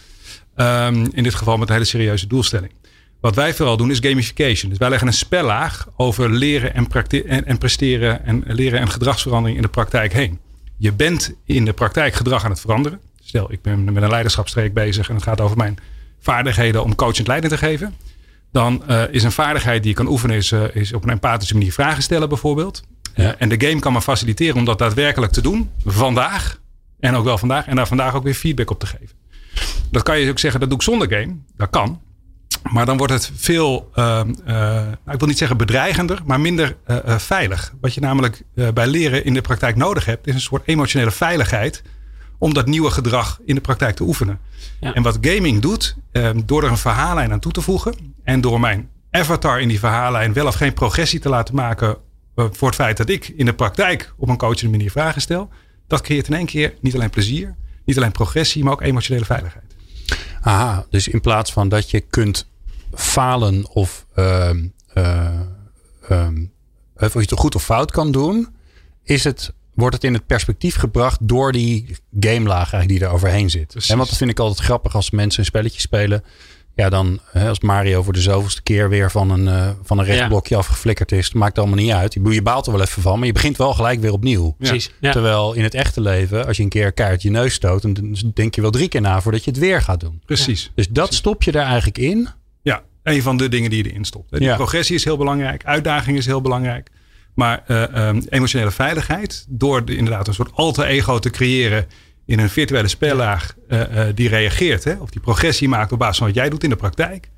Ehm, 0.54 1.06
in 1.12 1.22
dit 1.22 1.34
geval 1.34 1.56
met 1.56 1.68
een 1.68 1.74
hele 1.74 1.86
serieuze 1.86 2.26
doelstelling. 2.26 2.72
Wat 3.20 3.34
wij 3.34 3.54
vooral 3.54 3.76
doen 3.76 3.90
is 3.90 3.98
gamification. 3.98 4.70
Dus 4.70 4.78
wij 4.78 4.88
leggen 4.88 5.08
een 5.08 5.14
spellaag 5.14 5.88
over 5.96 6.30
leren 6.30 6.74
en, 6.74 6.86
en 7.46 7.58
presteren 7.58 8.24
en 8.24 8.42
leren 8.46 8.80
en 8.80 8.90
gedragsverandering 8.90 9.56
in 9.56 9.64
de 9.64 9.68
praktijk 9.68 10.12
heen. 10.12 10.44
Je 10.76 10.92
bent 10.92 11.34
in 11.44 11.64
de 11.64 11.72
praktijk 11.72 12.14
gedrag 12.14 12.44
aan 12.44 12.50
het 12.50 12.60
veranderen. 12.60 13.00
Stel, 13.20 13.52
ik 13.52 13.62
ben 13.62 13.84
met 13.84 14.02
een 14.02 14.08
leiderschapstreek 14.08 14.74
bezig 14.74 15.08
en 15.08 15.14
het 15.14 15.24
gaat 15.24 15.40
over 15.40 15.56
mijn 15.56 15.78
vaardigheden 16.20 16.84
om 16.84 16.94
coachend 16.94 17.26
leiding 17.26 17.52
te 17.52 17.58
geven. 17.58 17.94
Dan 18.52 18.86
eh, 18.86 19.02
is 19.10 19.22
een 19.22 19.32
vaardigheid 19.32 19.82
die 19.82 19.90
je 19.90 19.96
kan 19.96 20.08
oefenen, 20.08 20.36
is, 20.36 20.52
eh, 20.52 20.74
is 20.74 20.92
op 20.92 21.02
een 21.02 21.10
empathische 21.10 21.54
manier 21.54 21.72
vragen 21.72 22.02
stellen 22.02 22.28
bijvoorbeeld. 22.28 22.82
Ja. 23.14 23.24
Eh, 23.24 23.34
en 23.38 23.48
de 23.48 23.66
game 23.66 23.80
kan 23.80 23.92
me 23.92 24.02
faciliteren 24.02 24.56
om 24.56 24.64
dat 24.64 24.78
daadwerkelijk 24.78 25.32
te 25.32 25.40
doen. 25.40 25.70
Vandaag. 25.84 26.60
En 27.00 27.14
ook 27.14 27.24
wel 27.24 27.38
vandaag. 27.38 27.66
En 27.66 27.76
daar 27.76 27.86
vandaag 27.86 28.14
ook 28.14 28.22
weer 28.22 28.34
feedback 28.34 28.70
op 28.70 28.78
te 28.78 28.86
geven. 28.86 29.16
Dat 29.90 30.02
kan 30.02 30.18
je 30.18 30.30
ook 30.30 30.38
zeggen, 30.38 30.60
dat 30.60 30.68
doe 30.68 30.78
ik 30.78 30.84
zonder 30.84 31.10
game. 31.10 31.36
Dat 31.56 31.70
kan. 31.70 32.00
Maar 32.62 32.86
dan 32.86 32.96
wordt 32.96 33.12
het 33.12 33.30
veel, 33.34 33.90
ehm, 33.94 34.34
eh, 34.44 34.54
nou, 34.54 34.90
ik 35.12 35.18
wil 35.18 35.28
niet 35.28 35.38
zeggen 35.38 35.56
bedreigender, 35.56 36.22
maar 36.24 36.40
minder 36.40 36.76
eh, 36.84 36.96
eh, 37.04 37.18
veilig. 37.18 37.74
Wat 37.80 37.94
je 37.94 38.00
namelijk 38.00 38.42
eh, 38.54 38.68
bij 38.68 38.86
leren 38.86 39.24
in 39.24 39.34
de 39.34 39.40
praktijk 39.40 39.76
nodig 39.76 40.04
hebt, 40.04 40.26
is 40.26 40.34
een 40.34 40.40
soort 40.40 40.62
emotionele 40.68 41.10
veiligheid. 41.10 41.82
Om 42.38 42.54
dat 42.54 42.66
nieuwe 42.66 42.90
gedrag 42.90 43.40
in 43.44 43.54
de 43.54 43.60
praktijk 43.60 43.96
te 43.96 44.02
oefenen. 44.02 44.38
Ja. 44.80 44.94
En 44.94 45.02
wat 45.02 45.18
gaming 45.20 45.60
doet, 45.62 45.96
ehm, 46.12 46.40
door 46.46 46.64
er 46.64 46.70
een 46.70 46.76
verhaallijn 46.78 47.32
aan 47.32 47.40
toe 47.40 47.52
te 47.52 47.60
voegen. 47.60 47.94
En 48.24 48.40
door 48.40 48.60
mijn 48.60 48.88
avatar 49.10 49.60
in 49.60 49.68
die 49.68 49.78
verhaallijn 49.78 50.32
wel 50.32 50.46
of 50.46 50.54
geen 50.54 50.72
progressie 50.74 51.20
te 51.20 51.28
laten 51.28 51.54
maken. 51.54 51.96
eh, 52.34 52.44
voor 52.52 52.68
het 52.68 52.76
feit 52.76 52.96
dat 52.96 53.08
ik 53.08 53.28
in 53.28 53.44
de 53.46 53.52
praktijk 53.54 54.14
op 54.16 54.28
een 54.28 54.36
coachende 54.36 54.70
manier 54.70 54.90
vragen 54.90 55.20
stel. 55.20 55.48
Dat 55.86 56.00
creëert 56.00 56.28
in 56.28 56.34
één 56.34 56.46
keer 56.46 56.74
niet 56.80 56.94
alleen 56.94 57.10
plezier, 57.10 57.54
niet 57.84 57.96
alleen 57.96 58.12
progressie, 58.12 58.64
maar 58.64 58.72
ook 58.72 58.82
emotionele 58.82 59.24
veiligheid. 59.24 59.75
Aha, 60.40 60.86
dus 60.90 61.08
in 61.08 61.20
plaats 61.20 61.52
van 61.52 61.68
dat 61.68 61.90
je 61.90 62.00
kunt 62.00 62.46
falen 62.94 63.68
of, 63.68 64.06
ehm, 64.14 64.66
of 66.96 67.12
je 67.12 67.18
het 67.20 67.32
goed 67.32 67.54
of 67.54 67.64
fout 67.64 67.90
kan 67.90 68.12
doen, 68.12 68.48
is 69.02 69.24
het, 69.24 69.52
wordt 69.74 69.94
het 69.94 70.04
in 70.04 70.14
het 70.14 70.26
perspectief 70.26 70.76
gebracht 70.76 71.18
door 71.28 71.52
die 71.52 71.96
gamelaag 72.20 72.72
eigenlijk 72.72 72.88
die 72.88 73.08
er 73.08 73.14
overheen 73.14 73.50
zit. 73.50 73.66
Precies. 73.66 73.90
En 73.90 73.96
want 73.96 74.08
dat 74.08 74.18
vind 74.18 74.30
ik 74.30 74.38
altijd 74.38 74.66
grappig 74.66 74.94
als 74.94 75.10
mensen 75.10 75.40
een 75.40 75.46
spelletje 75.46 75.80
spelen. 75.80 76.24
Ja, 76.76 76.88
dan 76.88 77.20
hè, 77.30 77.48
als 77.48 77.60
Mario 77.60 78.02
voor 78.02 78.12
de 78.12 78.20
zoveelste 78.20 78.62
keer 78.62 78.88
weer 78.88 79.10
van 79.10 79.30
een, 79.30 79.48
eh, 79.48 79.70
van 79.82 79.98
een 79.98 80.04
rechtsblokje 80.04 80.56
afgeflikkerd 80.56 81.12
is, 81.12 81.24
dat 81.24 81.34
maakt 81.40 81.58
allemaal 81.58 81.76
niet 81.76 81.92
uit. 81.92 82.14
Je, 82.14 82.30
je 82.30 82.42
baalt 82.42 82.66
er 82.66 82.72
wel 82.72 82.80
even 82.80 83.02
van, 83.02 83.18
maar 83.18 83.26
je 83.26 83.32
begint 83.32 83.56
wel 83.56 83.74
gelijk 83.74 84.00
weer 84.00 84.12
opnieuw. 84.12 84.54
Precies. 84.58 84.90
Ja. 85.00 85.12
Terwijl 85.12 85.52
in 85.54 85.62
het 85.62 85.74
echte 85.74 86.00
leven, 86.00 86.46
als 86.46 86.56
je 86.56 86.62
een 86.62 86.68
keer 86.68 86.92
keihard 86.92 87.22
je 87.22 87.30
neus 87.30 87.54
stoot, 87.54 87.82
dan 87.82 88.16
denk 88.34 88.54
je 88.54 88.60
wel 88.60 88.70
drie 88.70 88.88
keer 88.88 89.00
na 89.00 89.20
voordat 89.20 89.44
je 89.44 89.50
het 89.50 89.58
weer 89.60 89.82
gaat 89.82 90.00
doen. 90.00 90.22
Precies. 90.26 90.72
Dus 90.74 90.88
dat 90.88 91.14
stop 91.14 91.42
je 91.42 91.52
daar 91.52 91.66
eigenlijk 91.66 91.98
in. 91.98 92.28
Ja, 92.62 92.82
een 93.02 93.22
van 93.22 93.36
de 93.36 93.48
dingen 93.48 93.70
die 93.70 93.84
je 93.84 93.90
erin 93.90 94.04
stopt. 94.04 94.30
Die 94.30 94.40
Ja. 94.40 94.56
progressie 94.56 94.96
is 94.96 95.04
heel 95.04 95.16
belangrijk, 95.16 95.64
uitdaging 95.64 96.16
is 96.16 96.26
heel 96.26 96.40
belangrijk. 96.40 96.90
Maar 97.34 97.62
eh, 97.66 98.08
ehm, 98.08 98.22
emotionele 98.28 98.70
veiligheid, 98.70 99.46
door 99.48 99.84
de, 99.84 99.96
inderdaad 99.96 100.28
een 100.28 100.34
soort 100.34 100.52
alter 100.54 100.84
ego 100.84 101.18
te 101.18 101.30
creëren 101.30 101.86
in 102.26 102.38
een 102.38 102.50
virtuele 102.50 102.88
spellaag 102.88 103.54
eh, 103.68 104.08
eh, 104.08 104.16
die 104.16 104.28
reageert, 104.28 104.84
hè, 104.84 104.92
of 104.92 105.10
die 105.10 105.20
progressie 105.20 105.68
maakt 105.68 105.92
op 105.92 105.98
basis 105.98 106.16
van 106.18 106.26
wat 106.26 106.36
jij 106.36 106.48
doet 106.48 106.64
in 106.64 106.70
de 106.70 106.76
praktijk, 106.76 107.28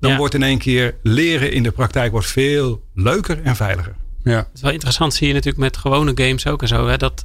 dan 0.00 0.10
Ja. 0.10 0.16
wordt 0.16 0.34
in 0.34 0.42
één 0.42 0.58
keer 0.58 0.94
leren 1.02 1.52
in 1.52 1.62
de 1.62 1.70
praktijk 1.70 2.10
wordt 2.10 2.26
veel 2.26 2.82
leuker 2.94 3.42
en 3.42 3.56
veiliger. 3.56 3.94
Ja. 4.24 4.36
Het 4.36 4.48
is 4.54 4.60
wel 4.60 4.72
interessant, 4.72 5.14
zie 5.14 5.26
je 5.28 5.32
natuurlijk 5.32 5.62
met 5.62 5.76
gewone 5.76 6.12
games 6.14 6.46
ook 6.46 6.62
en 6.62 6.68
zo. 6.68 6.86
Hè, 6.88 6.96
dat, 6.96 7.24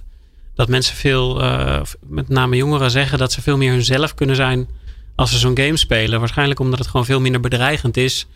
dat 0.56 0.68
mensen 0.68 0.96
veel, 0.96 1.42
eh, 1.42 1.82
met 2.08 2.30
name 2.30 2.56
jongeren, 2.56 2.92
zeggen 2.92 3.18
dat 3.18 3.32
ze 3.32 3.42
veel 3.42 3.58
meer 3.58 3.72
hunzelf 3.72 4.14
kunnen 4.16 4.36
zijn 4.36 4.68
als 5.16 5.32
ze 5.32 5.38
zo'n 5.38 5.58
game 5.58 5.78
spelen. 5.78 6.20
Waarschijnlijk 6.20 6.60
omdat 6.60 6.80
het 6.80 6.88
gewoon 6.88 7.06
veel 7.06 7.22
minder 7.22 7.42
bedreigend 7.42 7.98
is 7.98 8.28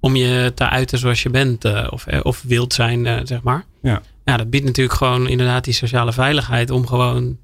om 0.00 0.16
je 0.16 0.52
te 0.54 0.68
uiten 0.68 0.98
zoals 0.98 1.22
je 1.22 1.30
bent. 1.30 1.64
eh, 1.64 1.86
of, 1.90 2.06
of 2.22 2.42
wild 2.46 2.72
zijn, 2.74 3.26
zeg 3.26 3.42
maar. 3.42 3.64
Ja. 3.82 4.02
Ja, 4.24 4.36
dat 4.36 4.50
biedt 4.50 4.64
natuurlijk 4.64 4.96
gewoon 4.96 5.28
inderdaad 5.28 5.64
die 5.64 5.74
sociale 5.74 6.12
veiligheid 6.12 6.70
om 6.70 6.86
gewoon 6.86 7.36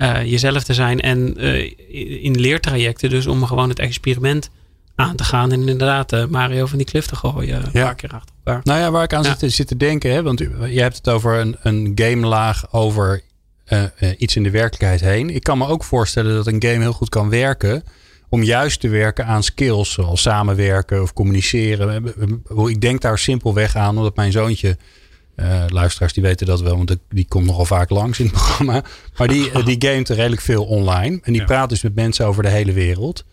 eh, 0.00 0.24
jezelf 0.30 0.62
te 0.62 0.74
zijn. 0.74 1.00
En 1.00 1.36
eh, 1.36 2.24
in 2.24 2.40
leertrajecten 2.40 3.10
dus 3.10 3.26
om 3.26 3.44
gewoon 3.44 3.68
het 3.68 3.78
experiment 3.78 4.50
aan 4.94 5.16
te 5.16 5.24
gaan. 5.24 5.52
En 5.52 5.60
inderdaad 5.60 6.12
eh, 6.12 6.26
Mario 6.26 6.66
van 6.66 6.78
die 6.78 6.86
klif 6.86 7.06
te 7.06 7.16
gooien. 7.16 7.56
Een 7.56 7.70
Ja. 7.72 7.84
paar 7.84 7.94
keer 7.94 8.10
achter 8.12 8.34
elkaar. 8.44 8.60
Nou 8.64 8.78
ja, 8.80 8.90
waar 8.90 9.02
ik 9.02 9.12
aan 9.14 9.22
Ja. 9.22 9.28
zit, 9.28 9.38
te- 9.38 9.48
zit 9.48 9.66
te 9.66 9.76
denken, 9.76 10.10
hè, 10.12 10.22
want 10.22 10.38
je 10.68 10.80
hebt 10.80 10.96
het 10.96 11.08
over 11.08 11.38
een, 11.38 11.56
een 11.62 11.92
gamelaag 11.94 12.72
over 12.72 13.22
iets 14.18 14.36
in 14.36 14.42
de 14.42 14.50
werkelijkheid 14.50 15.00
heen. 15.00 15.30
Ik 15.34 15.42
kan 15.42 15.58
me 15.58 15.66
ook 15.66 15.84
voorstellen 15.84 16.34
dat 16.34 16.46
een 16.46 16.62
game 16.62 16.78
heel 16.80 16.92
goed 16.92 17.08
kan 17.08 17.28
werken 17.28 17.82
om 18.28 18.42
juist 18.42 18.80
te 18.80 18.88
werken 18.88 19.26
aan 19.26 19.42
skills 19.42 19.92
zoals 19.92 20.22
samenwerken 20.22 21.02
of 21.02 21.12
communiceren. 21.12 22.14
Ik 22.68 22.80
denk 22.80 23.00
daar 23.00 23.18
simpelweg 23.18 23.76
aan, 23.76 23.96
omdat 23.96 24.16
mijn 24.16 24.32
zoontje, 24.32 24.76
eh, 25.40 25.64
luisteraars 25.68 26.12
die 26.12 26.22
weten 26.22 26.46
dat 26.46 26.60
wel, 26.60 26.76
want 26.76 26.96
die 27.08 27.26
komt 27.28 27.46
nogal 27.46 27.64
vaak 27.64 27.90
langs 27.90 28.18
in 28.18 28.24
het 28.26 28.34
programma. 28.40 28.82
Maar 29.16 29.28
die, 29.28 29.50
eh, 29.50 29.64
die 29.64 29.76
gamet 29.78 30.08
redelijk 30.08 30.40
veel 30.42 30.64
online 30.64 31.18
en 31.22 31.32
die 31.32 31.40
Ja. 31.40 31.46
praat 31.46 31.68
dus 31.68 31.82
met 31.82 31.94
mensen 31.94 32.26
over 32.26 32.42
de 32.42 32.48
hele 32.48 32.72
wereld. 32.72 33.24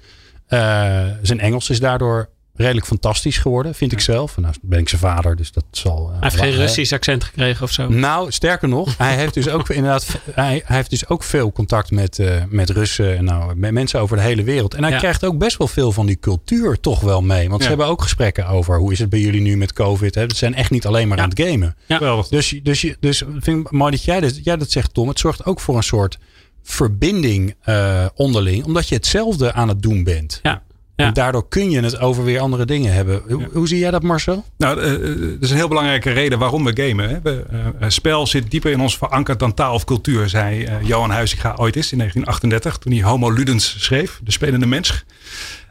Eh, 0.48 1.06
zijn 1.22 1.40
Engels 1.40 1.70
is 1.70 1.80
daardoor 1.80 2.30
redelijk 2.58 2.86
fantastisch 2.86 3.38
geworden, 3.38 3.76
vind 3.76 3.92
ik 3.92 4.00
zelf. 4.00 4.38
Nou 4.38 4.54
ben 4.62 4.80
ik 4.80 4.90
zijn 4.90 5.02
vader, 5.02 5.36
dus 5.36 5.52
dat 5.52 5.64
zal... 5.72 5.98
eh, 6.06 6.12
Hij 6.12 6.18
heeft 6.22 6.36
geen 6.36 6.52
Russisch 6.52 6.94
accent 6.94 7.24
gekregen 7.24 7.64
of 7.64 7.72
zo. 7.72 7.90
nou, 7.90 8.32
sterker 8.32 8.68
nog, 8.68 8.98
hij 8.98 9.16
heeft 9.16 9.34
dus 9.34 9.50
ook 9.50 9.70
inderdaad, 9.80 10.08
hij, 10.32 10.62
hij 10.66 10.76
heeft 10.76 10.90
dus 10.90 11.08
ook 11.10 11.24
veel 11.24 11.52
contact 11.52 11.92
met, 11.92 12.20
eh, 12.20 12.44
met 12.50 12.70
Russen 12.70 13.18
en 13.18 13.24
nou, 13.24 13.56
met 13.56 13.72
mensen 13.72 14.00
over 14.00 14.18
de 14.18 14.24
hele 14.24 14.44
wereld. 14.44 14.74
En 14.74 14.84
hij 14.84 14.92
Ja. 14.92 14.98
krijgt 14.98 15.26
ook 15.26 15.38
best 15.38 15.58
wel 15.58 15.68
veel 15.68 15.92
van 15.92 16.06
die 16.06 16.20
cultuur 16.20 16.80
toch 16.80 17.00
wel 17.00 17.22
mee. 17.22 17.50
Want 17.50 17.62
ze 17.62 17.68
hebben 17.68 17.86
ook 17.88 18.02
gesprekken 18.02 18.48
over 18.48 18.78
hoe 18.78 18.92
is 18.92 19.00
het 19.00 19.10
bij 19.10 19.20
jullie 19.20 19.42
nu 19.42 19.58
met 19.58 19.74
COVID. 19.74 20.16
Hè? 20.16 20.28
Dat 20.28 20.38
zijn 20.38 20.54
echt 20.56 20.72
niet 20.72 20.86
alleen 20.86 21.08
maar 21.08 21.18
Ja. 21.18 21.24
aan 21.24 21.30
het 21.30 21.42
gamen. 21.42 21.76
Ja. 21.86 21.98
Geweldig. 21.98 22.28
Dus, 22.28 22.60
dus, 22.64 22.82
je- 22.82 22.98
dus 23.00 23.24
vind 23.40 23.66
ik 23.66 23.72
mooi 23.72 23.92
dat 23.92 24.04
jij 24.04 24.20
dat, 24.20 24.44
jij 24.44 24.58
dat 24.58 24.72
zegt, 24.72 24.94
Tom. 24.94 25.08
Het 25.08 25.20
zorgt 25.20 25.46
ook 25.46 25.60
voor 25.60 25.76
een 25.76 25.84
soort 25.84 26.18
verbinding 26.64 27.56
eh, 27.62 28.06
onderling, 28.16 28.66
omdat 28.66 28.88
je 28.90 28.96
hetzelfde 28.96 29.54
aan 29.54 29.68
het 29.68 29.82
doen 29.82 30.04
bent. 30.04 30.40
Ja. 30.44 30.62
Ja. 30.98 31.06
En 31.06 31.14
daardoor 31.14 31.48
kun 31.48 31.70
je 31.70 31.82
het 31.82 32.00
over 32.00 32.24
weer 32.24 32.40
andere 32.40 32.66
dingen 32.66 32.94
hebben. 32.94 33.22
Hoe, 33.28 33.48
hoe 33.54 33.68
zie 33.68 33.80
jij 33.80 33.92
dat, 33.92 34.04
Marcel? 34.04 34.46
Nou, 34.58 34.82
eh, 34.82 34.94
eh, 34.94 35.00
dat 35.20 35.42
is 35.42 35.50
een 35.50 35.56
heel 35.56 35.68
belangrijke 35.68 36.12
reden 36.12 36.40
waarom 36.40 36.64
we 36.64 36.88
gamen. 36.88 37.10
Hè. 37.10 37.22
We, 37.24 37.46
eh, 37.80 37.90
spel 37.90 38.28
zit 38.28 38.52
dieper 38.52 38.72
in 38.72 38.82
ons 38.82 38.98
verankerd 38.98 39.40
dan 39.40 39.54
taal 39.54 39.74
of 39.74 39.84
cultuur, 39.84 40.30
zei 40.30 40.68
Johan 40.84 41.10
Huizinga 41.10 41.56
ooit 41.58 41.76
eens 41.76 41.92
in 41.92 41.98
1938, 41.98 42.78
toen 42.78 42.92
hij 42.94 43.02
Homo 43.04 43.32
Ludens 43.32 43.76
schreef, 43.84 44.20
de 44.24 44.32
spelende 44.32 44.66
mens. 44.66 45.06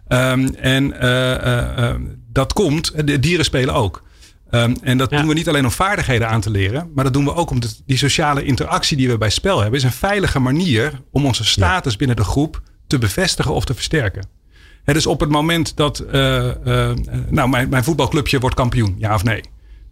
Ehm, 0.09 0.49
en 0.61 1.01
eh, 1.01 1.33
eh, 1.35 1.89
eh, 1.91 2.01
dat 2.33 2.53
komt, 2.53 3.07
de 3.07 3.21
dieren 3.21 3.45
spelen 3.45 3.75
ook. 3.75 4.03
Ehm, 4.51 4.75
en 4.83 4.99
dat 4.99 5.11
Ja. 5.11 5.19
doen 5.19 5.29
we 5.29 5.35
niet 5.35 5.49
alleen 5.49 5.65
om 5.65 5.71
vaardigheden 5.71 6.29
aan 6.29 6.41
te 6.41 6.51
leren, 6.51 6.91
maar 6.95 7.05
dat 7.05 7.13
doen 7.13 7.25
we 7.25 7.35
ook 7.35 7.51
om 7.51 7.61
de, 7.61 7.69
die 7.87 7.99
sociale 7.99 8.45
interactie 8.45 8.97
die 8.97 9.09
we 9.09 9.19
bij 9.19 9.31
spel 9.31 9.61
hebben, 9.61 9.79
is 9.79 9.85
een 9.85 9.93
veilige 9.93 10.39
manier 10.39 11.01
om 11.11 11.27
onze 11.27 11.45
status 11.45 11.97
binnen 11.97 12.17
de 12.17 12.25
groep 12.25 12.63
te 12.87 12.99
bevestigen 12.99 13.55
of 13.55 13.65
te 13.65 13.75
versterken. 13.75 14.27
Hè, 14.87 14.93
dus 14.93 15.07
op 15.07 15.21
het 15.21 15.29
moment 15.29 15.77
dat 15.77 15.99
eh, 15.99 16.49
eh, 16.49 16.97
nou, 17.29 17.49
mijn, 17.49 17.69
mijn 17.69 17.85
voetbalclubje 17.85 18.39
wordt 18.39 18.57
kampioen, 18.57 18.95
ja 18.99 19.15
of 19.15 19.25
nee, 19.25 19.41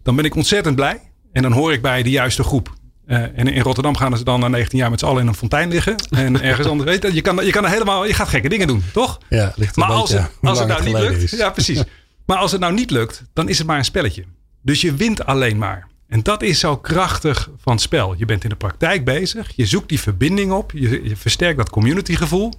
dan 0.03 0.15
ben 0.15 0.25
ik 0.25 0.35
ontzettend 0.35 0.75
blij. 0.75 1.01
En 1.31 1.41
dan 1.41 1.51
hoor 1.51 1.73
ik 1.73 1.81
bij 1.81 2.03
de 2.03 2.09
juiste 2.09 2.43
groep. 2.43 2.73
Eh, 3.05 3.21
en 3.21 3.47
in 3.47 3.61
Rotterdam 3.61 3.95
gaan 3.95 4.17
ze 4.17 4.23
dan 4.23 4.39
na 4.39 4.47
19 4.47 4.77
jaar 4.77 4.89
met 4.89 4.99
z'n 4.99 5.05
allen 5.05 5.21
in 5.21 5.27
een 5.27 5.35
fontein 5.35 5.69
liggen. 5.69 5.95
En 6.09 6.41
ergens 6.41 6.67
anders. 6.67 6.89
Weet 6.89 7.01
je, 7.01 7.13
je, 7.13 7.21
kan, 7.21 7.45
je 7.45 7.51
kan 7.51 7.63
er 7.63 7.69
helemaal. 7.69 8.05
Je 8.05 8.13
gaat 8.13 8.27
gekke 8.27 8.49
dingen 8.49 8.67
doen, 8.67 8.83
toch? 8.93 9.19
Ja, 9.29 9.53
ligt 9.55 9.75
maar 9.75 9.87
als 9.87 10.11
het, 10.11 10.31
als 10.41 10.59
het 10.59 10.67
nou 10.67 10.83
niet 10.83 10.97
lukt. 10.97 11.23
is. 11.23 11.31
Ja, 11.31 11.49
precies. 11.49 11.83
Maar 12.25 12.37
als 12.37 12.51
het 12.51 12.61
nou 12.61 12.73
niet 12.73 12.91
lukt, 12.91 13.23
dan 13.33 13.49
is 13.49 13.57
het 13.57 13.67
maar 13.67 13.77
een 13.77 13.85
spelletje. 13.85 14.23
Dus 14.61 14.81
je 14.81 14.93
wint 14.93 15.25
alleen 15.25 15.57
maar. 15.57 15.87
En 16.07 16.23
dat 16.23 16.41
is 16.41 16.59
zo 16.59 16.77
krachtig 16.77 17.49
van 17.57 17.73
het 17.73 17.81
spel. 17.81 18.15
Je 18.17 18.25
bent 18.25 18.43
in 18.43 18.49
de 18.49 18.55
praktijk 18.55 19.05
bezig. 19.05 19.51
Je 19.55 19.65
zoekt 19.65 19.89
die 19.89 19.99
verbinding 19.99 20.51
op. 20.51 20.71
Je, 20.71 21.01
je 21.03 21.15
versterkt 21.15 21.57
dat 21.57 21.69
communitygevoel. 21.69 22.53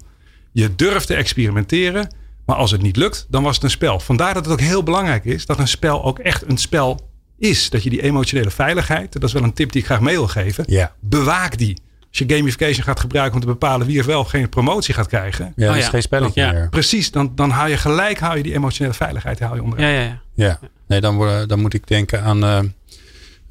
Je 0.53 0.75
durft 0.75 1.07
te 1.07 1.15
experimenteren. 1.15 2.11
Maar 2.47 2.57
als 2.57 2.71
het 2.71 2.83
niet 2.83 2.97
lukt, 2.97 3.27
dan 3.29 3.43
was 3.43 3.55
het 3.55 3.65
een 3.65 3.71
spel. 3.71 4.01
Vandaar 4.01 4.35
dat 4.35 4.45
het 4.45 4.53
ook 4.53 4.61
heel 4.61 4.83
belangrijk 4.83 5.25
is 5.25 5.47
dat 5.47 5.59
een 5.59 5.69
spel 5.69 6.05
ook 6.05 6.19
echt 6.19 6.49
een 6.49 6.57
spel 6.59 7.11
is. 7.39 7.71
Dat 7.71 7.83
je 7.83 7.91
die 7.91 8.03
emotionele 8.03 8.51
veiligheid, 8.51 9.13
dat 9.13 9.23
is 9.23 9.33
wel 9.33 9.43
een 9.43 9.53
tip 9.53 9.73
die 9.73 9.81
ik 9.81 9.87
graag 9.87 10.01
mee 10.01 10.15
wil 10.15 10.29
geven. 10.29 10.65
Ja. 10.67 10.95
Bewaak 11.01 11.59
die. 11.59 11.77
Als 12.09 12.29
je 12.29 12.35
gamification 12.37 12.85
gaat 12.85 13.01
gebruiken 13.01 13.35
om 13.35 13.41
te 13.41 13.47
bepalen 13.47 13.87
wie 13.87 13.99
er 13.99 14.07
wel 14.07 14.21
of 14.21 14.29
geen 14.29 14.49
promotie 14.49 14.95
gaat 14.95 15.07
krijgen. 15.07 15.53
Ja, 15.57 15.65
dat 15.67 15.71
Oh 15.71 15.77
is 15.77 15.85
ja. 15.85 15.91
geen 15.91 16.03
spelletje 16.03 16.41
Ja. 16.41 16.53
meer. 16.53 16.69
Precies, 16.69 17.11
dan, 17.11 17.33
dan 17.35 17.51
haal 17.51 17.67
je 17.69 17.77
gelijk 17.77 18.19
haal 18.19 18.37
je 18.37 18.43
die 18.43 18.55
emotionele 18.55 18.95
veiligheid 18.95 19.41
haal 19.41 19.55
je 19.55 19.63
onder. 19.63 19.81
Ja, 19.81 19.89
ja, 19.89 20.01
ja. 20.01 20.21
Ja. 20.35 20.59
Nee, 20.89 21.01
dan, 21.01 21.45
dan 21.47 21.61
moet 21.61 21.75
ik 21.75 21.87
denken 21.87 22.23
aan... 22.23 22.45
eh, 22.45 22.59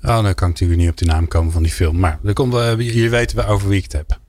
oh, 0.01 0.23
dan 0.23 0.23
kan 0.23 0.29
ik 0.31 0.39
natuurlijk 0.41 0.79
niet 0.79 0.89
op 0.89 0.97
de 0.97 1.05
naam 1.05 1.27
komen 1.27 1.51
van 1.51 1.63
die 1.63 1.71
film. 1.71 1.99
Maar 1.99 2.19
er 2.25 2.33
komt, 2.33 2.53
weten 2.53 3.35
wel 3.37 3.45
over 3.45 3.67
wie 3.69 3.77
ik 3.77 3.83
het 3.83 3.91
heb. 3.93 4.19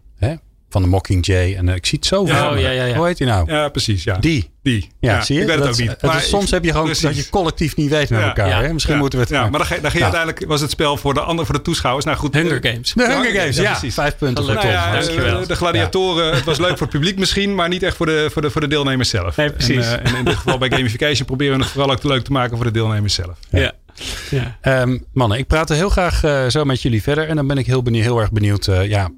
Van 0.76 0.85
de 0.85 0.90
Mockingjay. 0.90 1.54
En 1.56 1.68
eh, 1.68 1.75
ik 1.75 1.87
zie 1.87 1.99
het 1.99 2.06
zo 2.09 2.26
Ja, 2.26 2.50
oh, 2.52 2.59
ja, 2.59 2.71
ja, 2.71 2.85
ja. 2.85 2.95
Hoe 2.97 3.06
heet 3.06 3.16
die 3.18 3.26
nou? 3.26 3.52
Ja, 3.52 3.68
precies. 3.68 4.04
Ja. 4.04 4.16
Die. 4.18 4.50
Die. 4.62 4.90
Ja, 5.00 5.21
zie 5.23 5.35
je? 5.35 5.40
Ik 5.40 5.47
weet 5.47 5.56
het 5.56 5.64
Dat 5.64 5.73
ook 5.75 5.80
niet. 5.80 5.90
het 5.90 6.02
is- 6.02 6.09
Maar 6.09 6.21
soms 6.21 6.50
heb 6.50 6.64
je 6.64 6.71
gewoon 6.71 6.85
precies. 6.85 7.02
dat 7.04 7.16
je 7.16 7.28
collectief 7.30 7.76
niet 7.76 7.90
weet 7.90 8.11
met 8.11 8.23
elkaar. 8.23 8.49
Ja. 8.49 8.62
Hè? 8.62 8.73
Misschien 8.73 8.95
Ja. 8.95 9.00
moeten 9.00 9.18
we 9.18 9.25
het... 9.25 9.35
Ja, 9.35 9.42
maar 9.42 9.59
dan, 9.59 9.66
ga- 9.66 9.78
dan 9.78 9.90
ging 9.90 10.02
uiteindelijk 10.02 10.45
was 10.47 10.61
het 10.61 10.71
spel 10.71 10.97
voor 10.97 11.14
de 11.14 11.21
andere, 11.21 11.47
voor 11.47 11.54
de 11.54 11.62
toeschouwers. 11.62 12.04
Nou 12.04 12.16
goed. 12.16 12.35
Hunger 12.35 12.62
eh, 12.64 12.71
Games. 12.73 12.92
De 12.92 13.04
Hunger 13.06 13.40
Games, 13.40 13.56
Ja, 13.56 13.71
precies. 13.71 13.95
Vijf 13.95 14.16
punten 14.16 14.45
voor 14.45 14.52
Gelukkig. 14.54 14.71
Tom. 14.83 14.90
Nou 14.90 14.95
ja, 14.95 15.00
Ja, 15.02 15.09
eh, 15.09 15.14
dankjewel. 15.16 15.47
de 15.47 15.56
gladiatoren, 15.56 16.35
het 16.35 16.45
was 16.45 16.59
leuk 16.59 16.68
voor 16.78 16.87
het 16.87 16.90
publiek 16.90 17.18
misschien, 17.18 17.54
maar 17.54 17.68
niet 17.68 17.83
echt 17.83 17.97
voor 17.97 18.06
de, 18.06 18.28
voor 18.33 18.42
de, 18.42 18.50
voor 18.50 18.61
de 18.61 18.68
deelnemers 18.68 19.09
zelf. 19.11 19.37
Nee, 19.37 19.50
precies. 19.52 19.87
En, 19.87 20.04
en 20.04 20.16
in 20.16 20.25
dit 20.25 20.35
geval 20.37 20.59
bij 20.59 20.71
gamification 20.71 21.26
proberen 21.33 21.56
we 21.56 21.62
het 21.62 21.73
vooral 21.73 21.90
ook 21.92 22.02
leuk 22.02 22.25
te 22.25 22.33
maken 22.33 22.56
voor 22.56 22.66
de 22.66 22.73
deelnemers 22.73 23.14
zelf. 23.14 23.38
Ja. 23.50 23.73
ja. 24.30 24.56
Ehm, 24.61 24.99
mannen, 25.12 25.38
ik 25.38 25.47
praat 25.47 25.68
heel 25.68 25.88
graag 25.90 26.25
eh, 26.25 26.47
zo 26.47 26.64
met 26.64 26.83
jullie 26.83 27.02
verder. 27.02 27.28
En 27.28 27.37
dan 27.37 27.47
ben 27.47 27.59
ik 27.59 27.66
heel, 27.66 27.83
benieuwd, 27.83 28.04
heel 28.04 28.21
erg 28.21 28.33
benieuwd. 28.33 28.66
eh, 28.66 28.88
ja, 28.88 29.09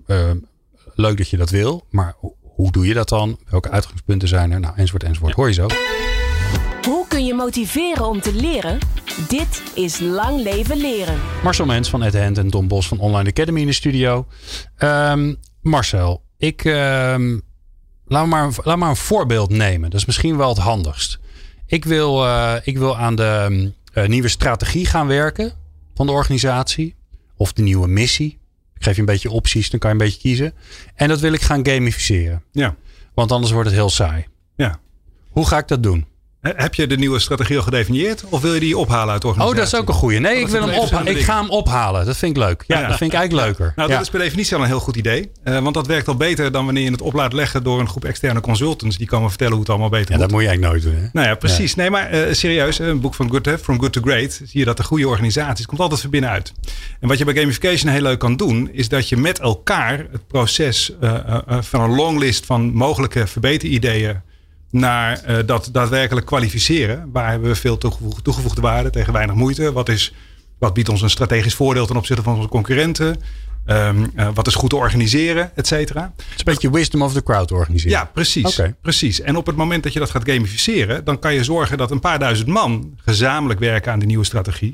leuk 0.99 1.17
dat 1.17 1.29
je 1.29 1.37
dat 1.37 1.51
wil. 1.51 1.85
Maar 1.91 2.15
ho- 2.21 2.35
hoe 2.43 2.71
doe 2.73 2.87
je 2.87 2.95
dat 2.95 3.09
dan? 3.09 3.39
Welke 3.49 3.71
uitgangspunten 3.71 4.29
zijn 4.29 4.51
er? 4.53 4.61
Nou, 4.61 4.75
enzovoort, 4.77 5.03
enzovoort. 5.03 5.35
Hoor 5.35 5.47
je 5.49 5.55
zo. 5.55 5.67
Hoe 6.83 7.07
kun 7.09 7.25
je 7.27 7.35
motiveren 7.35 8.07
om 8.09 8.21
te 8.21 8.35
leren? 8.35 8.79
Dit 9.29 9.63
is 9.75 10.01
Lang 10.01 10.43
Leven 10.43 10.77
Leren. 10.77 11.19
Marcel 11.43 11.67
Mens 11.67 11.91
van 11.91 12.11
The 12.11 12.21
Hand 12.23 12.39
en 12.39 12.49
Don 12.49 12.69
Bos 12.69 12.89
van 12.89 12.99
Online 12.99 13.29
Academy 13.29 13.61
in 13.61 13.67
de 13.67 13.73
studio. 13.73 14.27
Ehm, 14.77 15.35
Marcel, 15.61 16.23
ik, 16.37 16.65
ehm, 16.65 17.39
laat, 18.07 18.23
me 18.25 18.29
maar, 18.29 18.51
laat 18.65 18.77
maar 18.77 18.89
een 18.91 18.97
voorbeeld 18.97 19.51
nemen. 19.51 19.91
Dat 19.91 20.01
is 20.01 20.07
misschien 20.07 20.37
wel 20.37 20.49
het 20.49 20.59
handigst. 20.59 21.19
Ik 21.67 21.85
wil, 21.85 22.25
eh, 22.25 22.55
ik 22.63 22.79
wil 22.79 22.97
aan 22.97 23.15
de 23.17 23.23
ehm, 23.49 23.69
eh, 23.93 24.09
nieuwe 24.09 24.29
strategie 24.29 24.87
gaan 24.87 25.07
werken 25.07 25.53
van 25.95 26.07
de 26.07 26.13
organisatie. 26.13 26.97
Of 27.37 27.53
de 27.53 27.63
nieuwe 27.63 27.89
missie. 27.89 28.38
Ik 28.79 28.85
geef 28.85 28.95
je 28.95 29.01
een 29.01 29.07
beetje 29.07 29.31
opties, 29.31 29.71
dan 29.71 29.81
kan 29.81 29.91
je 29.91 29.97
een 29.97 30.05
beetje 30.05 30.21
kiezen. 30.21 30.53
En 30.95 31.09
dat 31.09 31.21
wil 31.21 31.33
ik 31.33 31.41
gaan 31.41 31.67
gamificeren. 31.67 32.43
Ja. 32.53 32.77
Want 33.15 33.33
anders 33.33 33.53
wordt 33.53 33.69
het 33.69 33.79
heel 33.79 33.91
saai. 33.91 34.27
ja. 34.57 34.81
Hoe 35.29 35.47
ga 35.47 35.59
ik 35.59 35.69
dat 35.69 35.83
doen? 35.83 36.07
Eh, 36.41 36.53
Heb 36.57 36.75
je 36.75 36.87
de 36.87 36.97
nieuwe 36.97 37.19
strategie 37.19 37.57
al 37.57 37.63
gedefinieerd 37.63 38.25
of 38.29 38.41
wil 38.41 38.55
je 38.55 38.61
die 38.61 38.79
ophalen 38.79 39.13
uit 39.13 39.23
de 39.23 39.29
Oh, 39.29 39.33
organisatie? 39.33 39.65
dat 39.71 39.73
is 39.73 39.81
ook 39.81 39.89
een 39.89 40.01
goeie. 40.01 40.19
Nee, 40.21 40.35
Oh, 40.35 40.41
ik, 40.41 40.49
wil 40.49 40.61
hem 40.61 40.69
twee 40.71 40.81
opha- 40.81 41.05
ik 41.07 41.19
ga 41.21 41.41
hem 41.41 41.51
ophalen. 41.51 42.07
Dat 42.07 42.17
vind 42.17 42.37
ik 42.37 42.43
leuk. 42.43 42.65
Ja, 42.67 42.81
Ja. 42.81 42.89
dat 42.89 42.97
vind 42.97 43.13
ik 43.13 43.19
eigenlijk 43.19 43.47
leuker. 43.47 43.73
Nou, 43.77 43.89
ja. 43.89 43.95
dat 43.95 44.05
is 44.05 44.11
per 44.11 44.21
definitie 44.21 44.57
al 44.57 44.63
een 44.63 44.69
heel 44.69 44.81
goed 44.81 44.97
idee. 44.97 45.31
Eh, 45.45 45.59
want 45.59 45.75
dat 45.75 45.87
werkt 45.87 46.09
al 46.09 46.17
beter 46.17 46.53
dan 46.53 46.65
wanneer 46.65 46.83
je 46.85 46.91
het 46.91 47.01
op 47.03 47.13
laat 47.13 47.33
leggen 47.33 47.63
door 47.63 47.81
een 47.81 47.89
groep 47.89 48.05
externe 48.05 48.41
consultants. 48.41 48.97
Die 48.97 49.07
komen 49.07 49.29
vertellen 49.29 49.53
hoe 49.53 49.61
het 49.63 49.71
allemaal 49.71 49.89
beter 49.89 50.11
Ja, 50.11 50.13
moet. 50.13 50.21
dat 50.21 50.31
moet 50.31 50.41
je 50.43 50.49
eigenlijk 50.49 50.83
nooit 50.83 50.95
doen. 50.95 51.03
Hè? 51.05 51.09
Nou 51.13 51.27
ja, 51.27 51.35
precies. 51.35 51.75
Nee, 51.75 51.91
maar 51.91 52.07
eh, 52.11 52.33
serieus, 52.35 52.79
een 52.79 53.01
boek 53.01 53.15
van 53.15 53.31
Good, 53.31 53.49
From 53.63 53.81
Good 53.81 53.93
to 53.93 54.01
Great, 54.01 54.33
zie 54.33 54.59
je 54.59 54.65
dat 54.65 54.77
de 54.77 54.85
goede 54.85 55.09
organisaties 55.09 55.67
komt 55.67 55.81
altijd 55.81 56.01
van 56.01 56.11
binnenuit. 56.11 56.53
En 57.01 57.09
wat 57.09 57.19
je 57.19 57.25
bij 57.25 57.35
gamification 57.35 57.93
heel 57.93 58.03
leuk 58.03 58.19
kan 58.19 58.37
doen, 58.37 58.69
is 58.73 58.89
dat 58.89 59.09
je 59.09 59.17
met 59.17 59.39
elkaar 59.41 59.99
het 60.11 60.27
proces 60.27 60.93
eh, 61.01 61.15
eh, 61.15 61.39
eh, 61.47 61.59
van 61.63 61.81
een 61.81 61.95
longlist 61.95 62.47
van 62.47 62.73
mogelijke 62.73 63.27
verbeterideeën 63.27 64.21
naar 64.71 65.23
eh, 65.23 65.37
dat 65.47 65.69
daadwerkelijk 65.73 66.27
kwalificeren. 66.27 67.09
Waar 67.13 67.31
hebben 67.31 67.49
we 67.49 67.55
veel 67.55 67.79
toegevoegde, 67.79 68.23
toegevoegde 68.23 68.61
waarde 68.61 68.91
tegen 68.91 69.13
weinig 69.13 69.35
moeite? 69.35 69.73
Wat, 69.73 69.89
is, 69.89 70.15
wat 70.59 70.75
biedt 70.75 70.89
ons 70.89 71.03
een 71.03 71.11
strategisch 71.11 71.55
voordeel 71.55 71.87
ten 71.87 71.97
opzichte 71.97 72.23
van 72.23 72.37
onze 72.37 72.49
concurrenten? 72.49 73.17
Ehm, 73.65 74.07
eh, 74.15 74.29
wat 74.35 74.47
is 74.47 74.55
goed 74.55 74.71
te 74.71 74.77
organiseren, 74.77 75.57
et 75.57 75.67
cetera? 75.67 76.13
Het 76.17 76.25
is 76.27 76.39
een 76.39 76.45
beetje 76.45 76.71
wisdom 76.71 77.03
of 77.03 77.13
the 77.13 77.23
crowd 77.23 77.53
organiseren. 77.53 77.99
Ja, 77.99 78.05
precies. 78.05 78.61
Precies. 78.83 79.21
En 79.21 79.37
op 79.37 79.47
het 79.47 79.57
moment 79.57 79.83
dat 79.83 79.93
je 79.93 79.99
dat 79.99 80.11
gaat 80.11 80.31
gamificeren, 80.31 81.05
dan 81.05 81.19
kan 81.19 81.35
je 81.35 81.45
zorgen 81.45 81.79
dat 81.79 81.91
een 81.91 82.01
paar 82.01 82.19
duizend 82.19 82.49
man 82.49 82.95
gezamenlijk 82.97 83.61
werken 83.61 83.93
aan 83.93 83.99
die 83.99 84.09
nieuwe 84.09 84.25
strategie. 84.25 84.73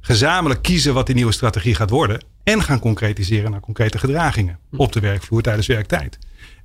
Gezamenlijk 0.00 0.62
kiezen 0.62 0.94
wat 0.94 1.06
die 1.06 1.14
nieuwe 1.14 1.32
strategie 1.32 1.74
gaat 1.74 1.90
worden. 1.90 2.22
En 2.42 2.62
gaan 2.62 2.78
concretiseren 2.78 3.50
naar 3.50 3.60
concrete 3.60 3.98
gedragingen 3.98 4.58
op 4.76 4.92
de 4.92 5.00
werkvloer 5.00 5.42
tijdens 5.42 5.66
werktijd. 5.66 6.18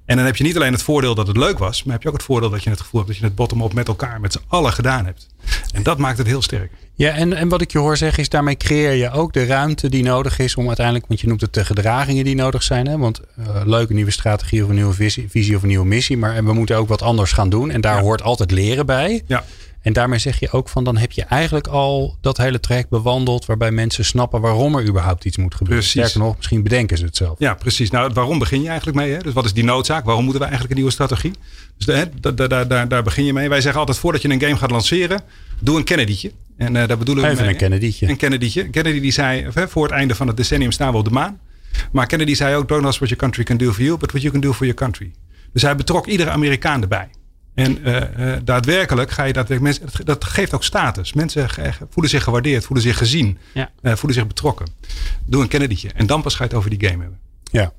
En 0.05 0.15
dan 0.15 0.25
heb 0.25 0.35
je 0.35 0.43
niet 0.43 0.55
alleen 0.55 0.71
het 0.71 0.81
voordeel 0.83 1.15
dat 1.15 1.27
het 1.27 1.37
leuk 1.37 1.57
was, 1.57 1.83
maar 1.83 1.93
heb 1.93 2.01
je 2.03 2.07
ook 2.09 2.15
het 2.15 2.23
voordeel 2.23 2.49
dat 2.49 2.63
je 2.63 2.69
het 2.69 2.79
gevoel 2.81 2.99
hebt 3.01 3.11
dat 3.11 3.19
je 3.21 3.25
het 3.27 3.35
bottom-up 3.35 3.73
met 3.73 3.87
elkaar, 3.87 4.19
met 4.19 4.31
z'n 4.33 4.39
allen 4.47 4.73
gedaan 4.73 5.05
hebt. 5.05 5.27
En 5.73 5.83
dat 5.83 5.97
maakt 5.97 6.17
het 6.17 6.27
heel 6.27 6.41
sterk. 6.41 6.71
Ja, 6.95 7.11
en, 7.11 7.33
en 7.33 7.49
wat 7.49 7.61
ik 7.61 7.71
je 7.71 7.77
hoor 7.77 7.97
zeggen 7.97 8.19
is, 8.19 8.29
daarmee 8.29 8.57
creëer 8.57 8.93
je 8.93 9.11
ook 9.11 9.33
de 9.33 9.45
ruimte 9.45 9.89
die 9.89 10.03
nodig 10.03 10.39
is 10.39 10.55
om 10.55 10.67
uiteindelijk, 10.67 11.07
want 11.07 11.21
je 11.21 11.27
noemt 11.27 11.41
het 11.41 11.53
de 11.53 11.65
gedragingen 11.65 12.23
die 12.23 12.35
nodig 12.35 12.63
zijn. 12.63 12.87
Hè? 12.87 12.97
Want 12.97 13.21
uh, 13.39 13.61
leuke 13.65 13.93
nieuwe 13.93 14.11
strategie 14.11 14.63
of 14.63 14.69
een 14.69 14.75
nieuwe 14.75 14.93
visie, 14.93 15.29
visie 15.29 15.55
of 15.55 15.61
een 15.61 15.67
nieuwe 15.67 15.85
missie, 15.85 16.17
maar 16.17 16.45
we 16.45 16.53
moeten 16.53 16.77
ook 16.77 16.87
wat 16.87 17.01
anders 17.01 17.31
gaan 17.31 17.49
doen. 17.49 17.71
En 17.71 17.81
daar 17.81 17.95
Ja. 17.95 18.01
hoort 18.01 18.21
altijd 18.21 18.51
leren 18.51 18.85
bij. 18.85 19.23
Ja. 19.27 19.43
En 19.83 19.93
daarmee 19.93 20.19
zeg 20.19 20.39
je 20.39 20.51
ook 20.51 20.69
van, 20.69 20.83
dan 20.83 20.97
heb 20.97 21.11
je 21.11 21.23
eigenlijk 21.23 21.67
al 21.67 22.17
dat 22.21 22.37
hele 22.37 22.59
traject 22.59 22.89
bewandeld 22.89 23.45
waarbij 23.45 23.71
mensen 23.71 24.05
snappen 24.05 24.41
waarom 24.41 24.75
er 24.75 24.87
überhaupt 24.87 25.25
iets 25.25 25.37
moet 25.37 25.55
gebeuren. 25.55 25.83
Precies. 25.83 26.01
Sterker 26.01 26.27
nog, 26.27 26.37
misschien 26.37 26.63
bedenken 26.63 26.97
ze 26.97 27.05
het 27.05 27.15
zelf. 27.15 27.35
Ja, 27.39 27.53
precies. 27.53 27.89
Nou, 27.91 28.11
waarom 28.13 28.39
begin 28.39 28.61
je 28.61 28.67
eigenlijk 28.67 28.97
mee? 28.97 29.11
Hè? 29.11 29.17
Dus 29.19 29.33
wat 29.33 29.45
is 29.45 29.53
die 29.53 29.63
noodzaak? 29.63 30.05
Waarom 30.05 30.23
moeten 30.23 30.41
we 30.41 30.47
eigenlijk 30.47 30.73
een 30.75 30.79
nieuwe 30.79 30.91
strategie? 30.95 31.31
Dus 31.77 31.95
hè, 31.95 32.03
da- 32.19 32.31
da- 32.31 32.47
da- 32.47 32.65
daar, 32.65 32.87
daar 32.87 33.03
begin 33.03 33.25
je 33.25 33.33
mee. 33.33 33.49
Wij 33.49 33.61
zeggen 33.61 33.79
altijd 33.79 33.97
voordat 33.97 34.21
je 34.21 34.29
een 34.29 34.41
game 34.41 34.57
gaat 34.57 34.71
lanceren, 34.71 35.21
doe 35.59 35.77
een 35.77 35.83
Kennedy'tje. 35.83 36.31
En 36.57 36.75
eh, 36.75 36.87
daar 36.87 36.97
bedoelen 36.97 37.23
we 37.23 37.29
Even 37.29 37.43
mee, 37.43 37.51
een 37.53 37.59
Kennedy'tje. 37.59 38.07
Een 38.09 38.17
Kennedy'tje. 38.17 38.69
Kennedy 38.69 38.99
die 38.99 39.11
zei, 39.11 39.45
voor 39.51 39.83
het 39.83 39.91
einde 39.93 40.15
van 40.15 40.27
het 40.27 40.37
decennium 40.37 40.71
staan 40.71 40.91
we 40.91 40.97
op 40.97 41.05
de 41.05 41.11
maan. 41.11 41.39
Maar 41.91 42.05
Kennedy 42.05 42.33
zei 42.33 42.55
ook, 42.55 42.67
don't 42.67 42.85
ask 42.85 42.95
what 42.97 43.09
your 43.09 43.23
country 43.23 43.43
can 43.43 43.57
do 43.57 43.71
for 43.71 43.83
you, 43.83 43.97
but 43.97 44.09
what 44.11 44.21
you 44.21 44.33
can 44.33 44.41
do 44.41 44.53
for 44.53 44.65
your 44.65 44.79
country. 44.81 45.11
Dus 45.53 45.61
hij 45.61 45.75
betrok 45.75 46.07
iedere 46.07 46.29
Amerikaan 46.29 46.81
erbij. 46.81 47.07
En 47.55 47.83
eh, 47.83 48.33
eh, 48.35 48.41
daadwerkelijk 48.43 49.11
ga 49.11 49.23
je 49.23 49.33
daadwerkelijk 49.33 49.79
mensen, 49.81 50.05
dat 50.05 50.23
geeft 50.23 50.53
ook 50.53 50.63
status. 50.63 51.13
Mensen 51.13 51.47
voelen 51.89 52.11
zich 52.11 52.23
gewaardeerd, 52.23 52.65
voelen 52.65 52.85
zich 52.85 52.97
gezien, 52.97 53.37
Ja. 53.53 53.69
eh, 53.81 53.93
voelen 53.95 54.13
zich 54.19 54.27
betrokken. 54.27 54.67
Doe 55.25 55.41
een 55.41 55.47
Kennedy'tje. 55.47 55.89
En 55.95 56.05
dan 56.05 56.21
pas 56.21 56.35
ga 56.35 56.43
je 56.43 56.49
het 56.49 56.57
over 56.57 56.69
die 56.77 56.87
game 56.89 57.01
hebben. 57.01 57.19
Ja. 57.51 57.71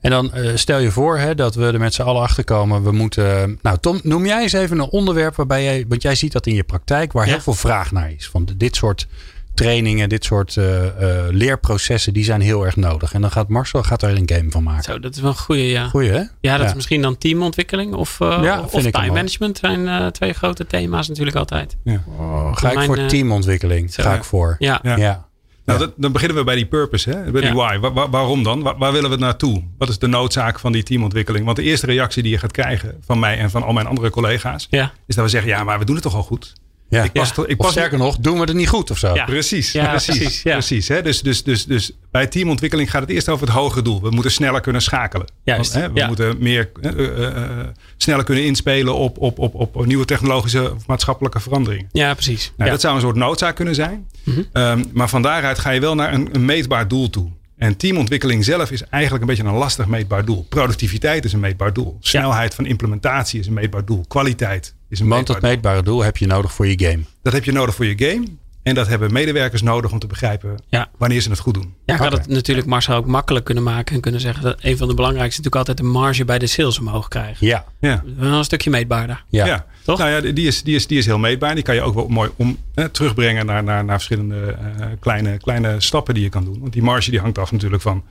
En 0.00 0.10
dan 0.10 0.32
eh, 0.34 0.50
stel 0.56 0.78
je 0.78 0.90
voor 0.90 1.18
hè, 1.18 1.34
dat 1.34 1.54
we 1.54 1.66
er 1.66 1.78
met 1.78 1.94
z'n 1.94 2.02
allen 2.02 2.22
achter 2.22 2.44
komen. 2.44 2.82
We 2.82 2.92
moeten. 2.92 3.58
Nou, 3.62 3.78
Tom, 3.80 4.00
noem 4.02 4.26
jij 4.26 4.42
eens 4.42 4.52
even 4.52 4.78
een 4.78 4.88
onderwerp 4.90 5.34
waarbij 5.34 5.62
jij. 5.64 5.84
Want 5.88 6.02
jij 6.02 6.14
ziet 6.14 6.32
dat 6.32 6.46
in 6.46 6.54
je 6.54 6.64
praktijk 6.64 7.12
waar 7.12 7.26
Ja. 7.26 7.32
heel 7.32 7.40
veel 7.42 7.54
vraag 7.54 7.92
naar 7.92 8.12
is. 8.12 8.28
Van 8.28 8.48
dit 8.56 8.76
soort 8.76 9.06
trainingen, 9.54 10.08
dit 10.08 10.24
soort 10.24 10.56
eh, 10.56 10.86
eh, 10.86 11.24
leerprocessen, 11.30 12.12
die 12.12 12.24
zijn 12.24 12.40
heel 12.40 12.64
erg 12.64 12.76
nodig. 12.76 13.12
En 13.12 13.20
dan 13.20 13.30
gaat 13.30 13.48
Marcel 13.48 13.82
gaat 13.82 14.02
er 14.02 14.16
een 14.16 14.28
game 14.34 14.50
van 14.50 14.62
maken. 14.62 14.82
Zo, 14.82 14.98
dat 15.00 15.14
is 15.14 15.20
wel 15.20 15.30
een 15.30 15.36
goeie, 15.36 15.66
ja. 15.68 15.88
Goeie, 15.88 16.10
hè? 16.10 16.22
Ja, 16.40 16.56
dat 16.56 16.66
is 16.66 16.74
misschien 16.74 17.02
dan 17.02 17.18
teamontwikkeling 17.18 17.94
of, 17.94 18.20
eh, 18.20 18.38
Ja, 18.42 18.60
of 18.70 18.70
time 18.90 19.12
management 19.12 19.58
zijn 19.58 19.88
eh, 19.88 20.06
twee 20.06 20.32
grote 20.32 20.66
thema's 20.66 21.08
natuurlijk 21.08 21.36
altijd. 21.36 21.76
Oh, 22.18 22.56
ga 22.56 22.68
ik 22.68 22.74
Mijn, 22.74 22.86
voor 22.86 23.06
teamontwikkeling? 23.06 23.92
zo, 23.92 24.02
Ga 24.02 24.10
ja. 24.10 24.16
ik 24.16 24.24
voor. 24.24 24.56
Ja, 24.58 24.78
Ja. 24.82 24.96
Ja. 24.96 25.30
Nou, 25.64 25.78
dat, 25.78 25.92
dan 25.96 26.12
beginnen 26.12 26.36
we 26.36 26.44
bij 26.44 26.54
die 26.54 26.66
purpose, 26.66 27.10
hè? 27.10 27.30
bij 27.30 27.40
die 27.40 27.50
Ja. 27.50 27.56
why. 27.56 27.78
Wa- 27.78 27.92
wa- 27.92 28.10
waarom 28.10 28.42
dan? 28.42 28.62
Wa- 28.62 28.76
waar 28.78 28.92
willen 28.92 29.10
we 29.10 29.16
naartoe? 29.16 29.62
Wat 29.78 29.88
is 29.88 29.98
de 29.98 30.06
noodzaak 30.06 30.58
van 30.58 30.72
die 30.72 30.82
teamontwikkeling? 30.82 31.44
Want 31.44 31.56
de 31.56 31.62
eerste 31.62 31.86
reactie 31.86 32.22
die 32.22 32.32
je 32.32 32.38
gaat 32.38 32.52
krijgen 32.52 32.94
van 33.06 33.18
mij 33.18 33.38
en 33.38 33.50
van 33.50 33.62
al 33.62 33.72
mijn 33.72 33.86
andere 33.86 34.10
collega's, 34.10 34.66
ja. 34.70 34.92
is 35.06 35.14
dat 35.14 35.24
we 35.24 35.30
zeggen: 35.30 35.50
ja, 35.50 35.64
maar 35.64 35.78
we 35.78 35.84
doen 35.84 35.94
het 35.94 36.04
toch 36.04 36.14
al 36.14 36.22
goed? 36.22 36.52
Ja. 36.92 37.02
Ik 37.02 37.12
pas, 37.12 37.32
Ja. 37.36 37.42
ik 37.46 37.50
Of 37.50 37.56
pas 37.56 37.70
sterker 37.70 37.98
nog, 37.98 38.16
doen 38.16 38.34
we 38.34 38.40
het 38.40 38.54
niet 38.54 38.68
goed 38.68 38.90
of 38.90 38.98
zo? 38.98 39.14
Ja. 39.14 39.24
Precies, 39.24 39.72
Ja, 39.72 39.88
precies, 39.88 40.42
precies, 40.42 40.88
hè? 40.88 41.02
Dus, 41.02 41.20
dus, 41.20 41.42
dus, 41.42 41.64
dus 41.64 41.92
bij 42.10 42.26
teamontwikkeling 42.26 42.90
gaat 42.90 43.00
het 43.00 43.10
eerst 43.10 43.28
over 43.28 43.46
het 43.46 43.56
hogere 43.56 43.82
doel. 43.82 44.02
We 44.02 44.10
moeten 44.10 44.30
sneller 44.32 44.60
kunnen 44.60 44.82
schakelen. 44.82 45.26
Juist, 45.44 45.72
Want, 45.72 45.84
hè, 45.84 45.92
we 45.92 45.98
ja. 45.98 46.06
moeten 46.06 46.36
meer 46.38 46.70
eh, 46.80 46.90
eh, 46.90 47.26
eh, 47.26 47.66
sneller 47.96 48.24
kunnen 48.24 48.44
inspelen 48.44 48.94
op, 48.94 49.18
op, 49.18 49.38
op, 49.38 49.54
op 49.54 49.86
nieuwe 49.86 50.04
technologische 50.04 50.72
of 50.74 50.86
maatschappelijke 50.86 51.40
veranderingen. 51.40 51.88
ja, 51.92 52.14
precies. 52.14 52.52
Nou, 52.56 52.64
ja. 52.64 52.70
Dat 52.74 52.80
zou 52.80 52.94
een 52.94 53.00
soort 53.00 53.16
noodzaak 53.16 53.56
kunnen 53.56 53.74
zijn. 53.74 54.06
Mhm. 54.24 54.42
Ehm, 54.52 54.84
maar 54.92 55.08
van 55.08 55.22
daaruit 55.22 55.58
ga 55.58 55.70
je 55.70 55.80
wel 55.80 55.94
naar 55.94 56.12
een, 56.12 56.28
een 56.32 56.44
meetbaar 56.44 56.88
doel 56.88 57.10
toe. 57.10 57.30
En 57.62 57.76
teamontwikkeling 57.76 58.44
zelf 58.44 58.70
is 58.70 58.82
eigenlijk 58.82 59.22
een 59.22 59.28
beetje 59.36 59.44
een 59.52 59.58
lastig 59.58 59.86
meetbaar 59.86 60.24
doel. 60.24 60.46
Productiviteit 60.48 61.24
is 61.24 61.32
een 61.32 61.40
meetbaar 61.40 61.72
doel. 61.72 61.96
Snelheid 62.00 62.54
van 62.54 62.66
implementatie 62.66 63.40
is 63.40 63.46
een 63.46 63.52
meetbaar 63.52 63.84
doel. 63.84 64.04
Kwaliteit 64.08 64.74
is 64.88 65.00
een 65.00 65.08
Want 65.08 65.28
meetbaar 65.28 65.40
dat 65.40 65.50
meetbare 65.50 65.82
doel 65.82 66.02
heb 66.04 66.16
je 66.16 66.26
nodig 66.26 66.52
voor 66.52 66.66
je 66.66 66.78
game. 66.84 67.02
Dat 67.22 67.32
heb 67.32 67.44
je 67.44 67.52
nodig 67.52 67.74
voor 67.74 67.86
je 67.86 67.94
game. 67.96 68.26
En 68.62 68.74
dat 68.74 68.88
hebben 68.88 69.12
medewerkers 69.12 69.62
nodig 69.62 69.92
om 69.92 69.98
te 69.98 70.06
begrijpen 70.06 70.54
Ja. 70.68 70.88
wanneer 70.98 71.20
ze 71.20 71.30
het 71.30 71.38
goed 71.38 71.54
doen. 71.54 71.74
Ja, 71.84 71.94
ik 71.94 72.00
had 72.00 72.12
het 72.12 72.26
natuurlijk 72.26 72.66
Marcel 72.66 72.96
ook 72.96 73.06
makkelijk 73.06 73.44
kunnen 73.44 73.62
maken 73.64 73.94
en 73.94 74.00
kunnen 74.00 74.20
zeggen 74.20 74.42
dat 74.42 74.56
een 74.60 74.76
van 74.76 74.88
de 74.88 74.94
belangrijkste 74.94 75.40
is 75.40 75.44
natuurlijk 75.44 75.68
altijd 75.68 75.76
de 75.76 75.98
marge 75.98 76.24
bij 76.24 76.38
de 76.38 76.46
sales 76.46 76.78
omhoog 76.78 77.08
krijgen. 77.08 77.46
Ja, 77.46 77.64
Ja. 77.80 78.02
Wel 78.16 78.32
een 78.32 78.44
stukje 78.44 78.70
meetbaarder. 78.70 79.24
ja. 79.28 79.46
Ja, 79.46 79.66
Toch? 79.84 79.98
Nou 79.98 80.10
ja, 80.10 80.32
die 80.32 80.46
is, 80.46 80.62
die, 80.62 80.74
is, 80.74 80.86
die 80.86 80.98
is 80.98 81.06
heel 81.06 81.18
meetbaar. 81.18 81.54
Die 81.54 81.64
kan 81.64 81.74
je 81.74 81.80
ook 81.82 81.94
wel 81.94 82.08
mooi 82.08 82.30
om, 82.36 82.56
eh, 82.74 82.84
terugbrengen 82.84 83.46
naar, 83.46 83.64
naar, 83.64 83.84
naar 83.84 83.96
verschillende 83.96 84.56
eh, 84.78 84.86
kleine, 85.00 85.36
kleine 85.38 85.80
stappen 85.80 86.14
die 86.14 86.22
je 86.22 86.28
kan 86.28 86.44
doen. 86.44 86.60
Want 86.60 86.72
die 86.72 86.82
marge 86.82 87.10
die 87.10 87.20
hangt 87.20 87.38
af 87.38 87.52
natuurlijk 87.52 87.82
van 87.82 88.04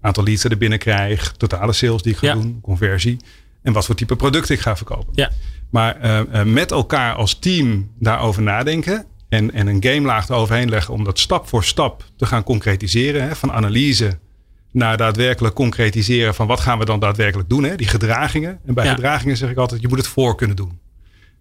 aantal 0.00 0.24
leads 0.24 0.42
dat 0.42 0.52
ik 0.52 0.58
binnenkrijg, 0.58 1.32
totale 1.36 1.72
sales 1.72 2.02
die 2.02 2.12
ik 2.12 2.18
ga 2.18 2.26
Ja. 2.26 2.32
doen, 2.32 2.58
conversie 2.62 3.16
en 3.62 3.72
wat 3.72 3.86
voor 3.86 3.94
type 3.94 4.16
product 4.16 4.50
ik 4.50 4.60
ga 4.60 4.76
verkopen. 4.76 5.12
Ja. 5.12 5.30
Maar 5.70 5.96
eh, 6.00 6.18
eh, 6.40 6.46
met 6.46 6.70
elkaar 6.70 7.14
als 7.14 7.38
team 7.38 7.90
daarover 7.98 8.42
nadenken 8.42 9.04
en, 9.28 9.52
en 9.52 9.66
een 9.66 9.82
gamelaag 9.82 10.28
eroverheen 10.28 10.68
leggen 10.68 10.94
om 10.94 11.04
dat 11.04 11.18
stap 11.18 11.48
voor 11.48 11.64
stap 11.64 12.04
te 12.16 12.26
gaan 12.26 12.42
concretiseren. 12.44 13.22
Hè, 13.22 13.36
van 13.36 13.52
analyse 13.52 14.18
naar 14.70 14.96
daadwerkelijk 14.96 15.54
concretiseren 15.54 16.34
van 16.34 16.46
wat 16.46 16.60
gaan 16.60 16.78
we 16.78 16.84
dan 16.84 17.00
daadwerkelijk 17.00 17.48
doen. 17.48 17.64
Hè, 17.64 17.76
die 17.76 17.86
gedragingen. 17.86 18.58
En 18.66 18.74
bij 18.74 18.84
Ja. 18.84 18.94
gedragingen 18.94 19.36
zeg 19.36 19.50
ik 19.50 19.56
altijd, 19.56 19.80
je 19.80 19.88
moet 19.88 19.98
het 19.98 20.06
voor 20.06 20.34
kunnen 20.36 20.56
doen. 20.56 20.78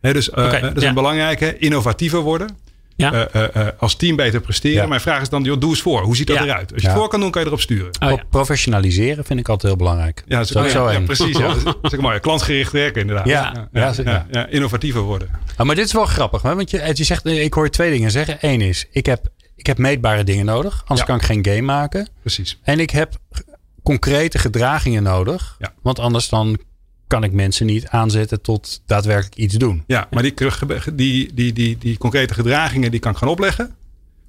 Hè, 0.03 0.13
dus 0.13 0.29
eh, 0.29 0.61
dat 0.61 0.75
is 0.75 0.81
ja. 0.81 0.87
een 0.87 0.93
belangrijke. 0.93 1.57
Innovatiever 1.57 2.19
worden. 2.19 2.57
Ja. 2.95 3.11
Eh, 3.13 3.43
eh, 3.45 3.67
eh, 3.67 3.73
als 3.77 3.95
team 3.95 4.15
beter 4.15 4.41
presteren. 4.41 4.81
Ja. 4.81 4.87
Mijn 4.87 5.01
vraag 5.01 5.21
is 5.21 5.29
dan, 5.29 5.43
joh, 5.43 5.59
doe 5.59 5.69
eens 5.69 5.81
voor. 5.81 6.01
Hoe 6.01 6.15
ziet 6.15 6.27
dat 6.27 6.35
Ja. 6.37 6.43
eruit? 6.43 6.73
Als 6.73 6.81
je 6.81 6.87
Ja. 6.87 6.93
het 6.93 7.01
voor 7.01 7.09
kan 7.09 7.19
doen, 7.19 7.31
kan 7.31 7.41
je 7.41 7.47
erop 7.47 7.61
sturen. 7.61 7.91
Oh, 7.99 8.13
Professionaliseren 8.29 9.25
vind 9.25 9.39
ik 9.39 9.49
altijd 9.49 9.67
heel 9.73 9.81
belangrijk. 9.81 10.23
Ja, 10.27 10.37
dat 10.37 10.45
is, 10.45 10.51
Zo- 10.51 10.67
zo 10.67 10.83
ja, 10.83 10.91
ja, 10.91 10.97
één. 10.97 11.05
precies. 11.05 11.37
Ja. 11.37 11.47
Dat 11.63 11.77
is, 11.81 11.93
ook 11.93 12.01
mooi. 12.01 12.19
Klantgericht 12.19 12.71
werken 12.71 13.01
inderdaad. 13.01 13.25
Ja. 13.25 13.41
ja, 13.53 13.67
Ja, 13.71 13.81
ja, 13.81 13.93
zeker. 13.93 14.11
ja, 14.11 14.25
ja, 14.31 14.47
innovatiever 14.47 15.01
worden. 15.01 15.29
Ah, 15.57 15.65
maar 15.65 15.75
dit 15.75 15.85
is 15.85 15.93
wel 15.93 16.05
grappig, 16.05 16.41
hè? 16.41 16.55
want 16.55 16.69
je, 16.69 16.91
je 16.93 17.03
zegt, 17.03 17.25
ik 17.25 17.53
hoor 17.53 17.63
je 17.63 17.69
twee 17.69 17.91
dingen 17.91 18.11
zeggen. 18.11 18.37
Eén 18.41 18.61
is, 18.61 18.85
ik 18.91 19.05
heb, 19.05 19.27
ik 19.55 19.65
heb 19.65 19.77
meetbare 19.77 20.23
dingen 20.23 20.45
nodig, 20.45 20.81
anders 20.81 20.99
Ja. 20.99 21.05
kan 21.05 21.15
ik 21.15 21.23
geen 21.23 21.45
game 21.45 21.61
maken. 21.61 22.07
Precies. 22.21 22.59
En 22.63 22.79
ik 22.79 22.89
heb 22.89 23.13
concrete 23.83 24.37
gedragingen 24.39 25.03
nodig, 25.03 25.55
Ja. 25.59 25.73
want 25.81 25.99
anders 25.99 26.29
dan 26.29 26.57
kan 27.13 27.23
ik 27.23 27.31
mensen 27.31 27.65
niet 27.65 27.87
aanzetten 27.87 28.41
tot 28.41 28.81
daadwerkelijk 28.85 29.35
iets 29.35 29.55
doen. 29.55 29.83
Ja, 29.87 30.07
maar 30.11 30.23
die, 30.23 30.33
die, 30.95 31.33
die, 31.33 31.53
die, 31.53 31.77
die 31.77 31.97
concrete 31.97 32.33
gedragingen 32.33 32.91
die 32.91 32.99
kan 32.99 33.11
ik 33.11 33.17
gaan 33.17 33.29
opleggen. 33.29 33.65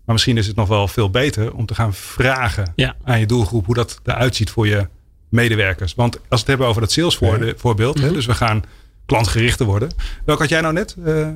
Maar 0.05 0.14
misschien 0.14 0.37
is 0.37 0.47
het 0.47 0.57
nog 0.57 0.69
wel 0.69 0.88
veel 0.88 1.11
beter 1.11 1.55
om 1.55 1.67
te 1.67 1.75
gaan 1.75 1.95
vragen 1.95 2.73
Ja. 2.76 2.97
aan 3.05 3.21
je 3.21 3.26
doelgroep 3.26 3.67
hoe 3.67 3.75
dat 3.75 4.00
eruit 4.05 4.37
ziet 4.37 4.50
voor 4.50 4.67
je 4.67 4.88
medewerkers. 5.29 5.95
Want 5.95 6.14
als 6.17 6.23
we 6.29 6.37
het 6.37 6.47
hebben 6.47 6.67
over 6.67 6.81
dat 6.81 6.93
sales 6.93 7.19
voorbeeld, 7.57 8.00
hè, 8.00 8.12
dus 8.12 8.26
we 8.26 8.35
gaan 8.35 8.62
klantgerichter 9.07 9.67
worden. 9.67 9.88
Welk 10.25 10.38
had 10.38 10.49
jij 10.49 10.61
nou 10.61 10.75
net? 10.75 10.97
Eh, 11.05 11.29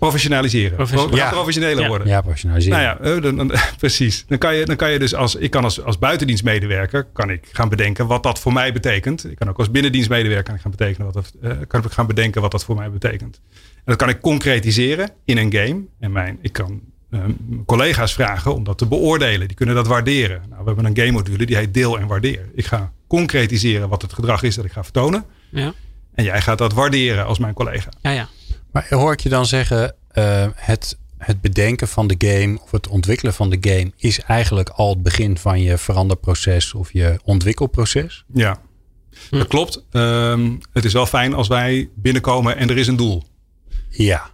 professionaliseren. 0.00 0.74
Professioneel. 0.76 1.10
We 1.14 1.16
gaan 1.20 1.26
Ja. 1.28 1.32
professioneler 1.32 1.88
worden. 1.88 2.06
Ja, 2.06 2.20
professionaliseren. 2.20 2.78
Nou 2.78 2.98
ja, 3.04 3.16
eh, 3.16 3.22
dan, 3.22 3.36
dan- 3.36 3.52
precies. 3.78 4.24
Dan 4.26 4.38
kan 4.38 4.54
je, 4.54 4.64
dan 4.64 4.76
kan 4.76 4.90
je 4.92 4.98
dus 4.98 5.14
als, 5.14 5.34
ik 5.34 5.50
kan 5.50 5.64
als, 5.64 5.82
als 5.82 5.98
buitendienstmedewerker 5.98 7.04
kan 7.12 7.30
ik 7.30 7.48
gaan 7.52 7.68
bedenken 7.68 8.06
wat 8.06 8.22
dat 8.22 8.38
voor 8.40 8.52
mij 8.52 8.72
betekent. 8.72 9.30
Ik 9.30 9.36
kan 9.36 9.48
ook 9.48 9.58
als 9.58 9.70
binnendienstmedewerker 9.70 10.44
kan 10.44 10.54
ik 10.54 10.60
gaan, 10.60 10.70
betekenen 10.70 11.12
wat 11.12 11.14
dat, 11.14 11.32
eh, 11.42 11.56
kan 11.66 11.84
ik 11.84 11.90
gaan 11.92 12.06
bedenken 12.06 12.40
wat 12.42 12.50
dat 12.50 12.64
voor 12.64 12.76
mij 12.76 12.90
betekent. 12.90 13.40
En 13.76 13.82
dat 13.84 13.96
kan 13.96 14.08
ik 14.08 14.20
concretiseren 14.20 15.10
in 15.24 15.36
een 15.38 15.52
game. 15.52 15.80
En 16.00 16.12
mijn, 16.12 16.38
ik 16.42 16.52
kan 16.52 16.80
mijn 17.08 17.36
collega's 17.66 18.12
vragen 18.12 18.54
om 18.54 18.64
dat 18.64 18.78
te 18.78 18.86
beoordelen. 18.86 19.46
Die 19.48 19.56
kunnen 19.56 19.74
dat 19.74 19.86
waarderen. 19.86 20.42
Nou, 20.48 20.60
we 20.60 20.66
hebben 20.66 20.84
een 20.84 20.96
game 20.96 21.10
module 21.10 21.46
die 21.46 21.56
heet 21.56 21.74
deel 21.74 21.98
en 21.98 22.06
waardeer. 22.06 22.48
Ik 22.54 22.64
ga 22.66 22.92
concretiseren 23.06 23.88
wat 23.88 24.02
het 24.02 24.12
gedrag 24.12 24.42
is 24.42 24.54
dat 24.54 24.64
ik 24.64 24.72
ga 24.72 24.82
vertonen. 24.82 25.24
Ja. 25.50 25.72
En 26.14 26.24
jij 26.24 26.40
gaat 26.40 26.58
dat 26.58 26.72
waarderen 26.72 27.26
als 27.26 27.38
mijn 27.38 27.54
collega. 27.54 27.90
Ja, 28.02 28.10
ja. 28.10 28.28
Maar 28.72 28.86
hoor 28.90 29.12
ik 29.12 29.20
je 29.20 29.28
dan 29.28 29.46
zeggen, 29.46 29.94
eh, 30.10 30.46
het, 30.54 30.98
het 31.18 31.40
bedenken 31.40 31.88
van 31.88 32.06
de 32.06 32.14
game 32.18 32.58
of 32.62 32.70
het 32.70 32.88
ontwikkelen 32.88 33.34
van 33.34 33.50
de 33.50 33.58
game 33.60 33.92
is 33.96 34.20
eigenlijk 34.20 34.68
al 34.68 34.88
het 34.90 35.02
begin 35.02 35.38
van 35.38 35.62
je 35.62 35.78
veranderproces 35.78 36.74
of 36.74 36.92
je 36.92 37.18
ontwikkelproces? 37.24 38.24
Ja, 38.34 38.60
dat 39.30 39.46
klopt. 39.46 39.84
Ehm, 39.90 40.50
het 40.72 40.84
is 40.84 40.92
wel 40.92 41.06
fijn 41.06 41.34
als 41.34 41.48
wij 41.48 41.88
binnenkomen 41.94 42.56
en 42.56 42.70
er 42.70 42.76
is 42.78 42.86
een 42.86 42.96
doel. 42.96 43.22
Ja. 43.88 44.30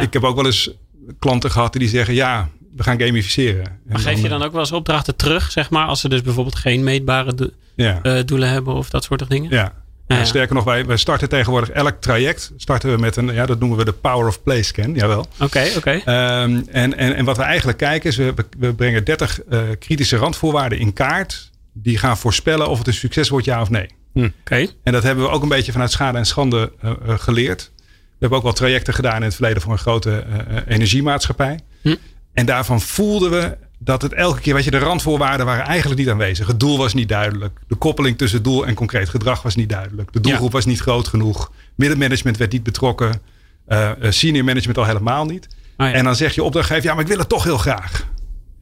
Ik 0.00 0.12
heb 0.12 0.24
ook 0.24 0.36
wel 0.36 0.46
eens 0.46 0.70
klanten 1.18 1.50
gehad 1.50 1.72
die 1.72 1.88
zeggen: 1.88 2.14
ja, 2.14 2.48
we 2.76 2.82
gaan 2.82 3.00
gamificeren. 3.00 3.64
En 3.64 3.78
Maar 3.86 3.98
geef 3.98 4.22
je 4.22 4.28
dan 4.28 4.42
ook 4.42 4.52
wel 4.52 4.60
eens 4.60 4.72
opdrachten 4.72 5.16
terug, 5.16 5.50
zeg 5.50 5.70
maar, 5.70 5.86
als 5.86 6.00
ze 6.00 6.08
dus 6.08 6.22
bijvoorbeeld 6.22 6.56
geen 6.56 6.84
meetbare 6.84 7.34
do- 7.34 7.50
Ja, 7.76 8.02
eh, 8.02 8.24
doelen 8.24 8.48
hebben 8.48 8.74
of 8.74 8.90
dat 8.90 9.04
soort 9.04 9.30
dingen? 9.30 9.50
ja. 9.50 9.84
Ja. 10.06 10.24
Sterker 10.24 10.54
nog, 10.54 10.64
wij, 10.64 10.86
wij 10.86 10.96
starten 10.96 11.28
tegenwoordig 11.28 11.70
elk 11.70 12.00
traject 12.00 12.52
starten 12.56 12.90
we 12.90 12.98
met 12.98 13.16
een, 13.16 13.32
ja, 13.32 13.46
dat 13.46 13.58
noemen 13.58 13.78
we 13.78 13.84
de 13.84 13.92
Power 13.92 14.26
of 14.26 14.42
Play 14.42 14.62
scan. 14.62 14.94
Jawel. 14.94 15.26
Oké, 15.40 15.66
oké. 15.76 15.90
Ehm, 15.90 16.62
en, 16.70 16.96
en, 16.96 17.14
en 17.14 17.24
wat 17.24 17.36
we 17.36 17.42
eigenlijk 17.42 17.78
kijken 17.78 18.10
is, 18.10 18.16
we, 18.16 18.34
we 18.58 18.74
brengen 18.74 19.04
30 19.04 19.42
eh, 19.42 19.60
kritische 19.78 20.16
randvoorwaarden 20.16 20.78
in 20.78 20.92
kaart. 20.92 21.50
Die 21.72 21.98
gaan 21.98 22.18
voorspellen 22.18 22.68
of 22.68 22.78
het 22.78 22.86
een 22.86 22.94
succes 22.94 23.28
wordt, 23.28 23.46
ja 23.46 23.60
of 23.60 23.70
nee. 23.70 23.88
Oké. 24.14 24.66
En 24.82 24.92
dat 24.92 25.02
hebben 25.02 25.24
we 25.24 25.30
ook 25.30 25.42
een 25.42 25.48
beetje 25.48 25.72
vanuit 25.72 25.90
schade 25.90 26.18
en 26.18 26.26
schande 26.26 26.72
eh, 26.80 26.90
eh, 26.90 27.18
geleerd. 27.18 27.70
We 27.76 28.22
hebben 28.22 28.38
ook 28.38 28.44
wel 28.44 28.52
trajecten 28.52 28.94
gedaan 28.94 29.16
in 29.16 29.22
het 29.22 29.34
verleden 29.34 29.62
voor 29.62 29.72
een 29.72 29.78
grote 29.78 30.24
energiemaatschappij. 30.66 31.60
Hm. 31.82 31.94
En 32.32 32.46
daarvan 32.46 32.80
voelden 32.80 33.30
we 33.30 33.56
dat 33.78 34.02
het 34.02 34.12
elke 34.12 34.40
keer, 34.40 34.54
weet 34.54 34.64
je, 34.64 34.70
de 34.70 34.78
randvoorwaarden 34.78 35.46
waren 35.46 35.64
eigenlijk 35.64 36.00
niet 36.00 36.08
aanwezig. 36.08 36.46
Het 36.46 36.60
doel 36.60 36.78
was 36.78 36.94
niet 36.94 37.08
duidelijk. 37.08 37.58
De 37.68 37.74
koppeling 37.74 38.18
tussen 38.18 38.42
doel 38.42 38.66
en 38.66 38.74
concreet 38.74 39.08
gedrag 39.08 39.42
was 39.42 39.54
niet 39.56 39.68
duidelijk. 39.68 40.12
De 40.12 40.20
doelgroep 40.20 40.52
was 40.52 40.64
niet 40.64 40.80
groot 40.80 41.08
genoeg. 41.08 41.52
Middenmanagement 41.74 42.36
werd 42.36 42.52
niet 42.52 42.62
betrokken. 42.62 43.20
Eh, 43.66 43.90
eh, 43.90 43.96
senior 44.10 44.44
management 44.44 44.78
al 44.78 44.84
helemaal 44.84 45.24
niet. 45.24 45.48
Ja. 45.76 45.92
En 45.92 46.04
dan 46.04 46.16
zeg 46.16 46.34
je 46.34 46.42
opdrachtgever, 46.42 46.84
ja, 46.84 46.92
maar 46.92 47.02
ik 47.02 47.08
wil 47.08 47.18
het 47.18 47.28
toch 47.28 47.44
heel 47.44 47.58
graag. 47.58 48.06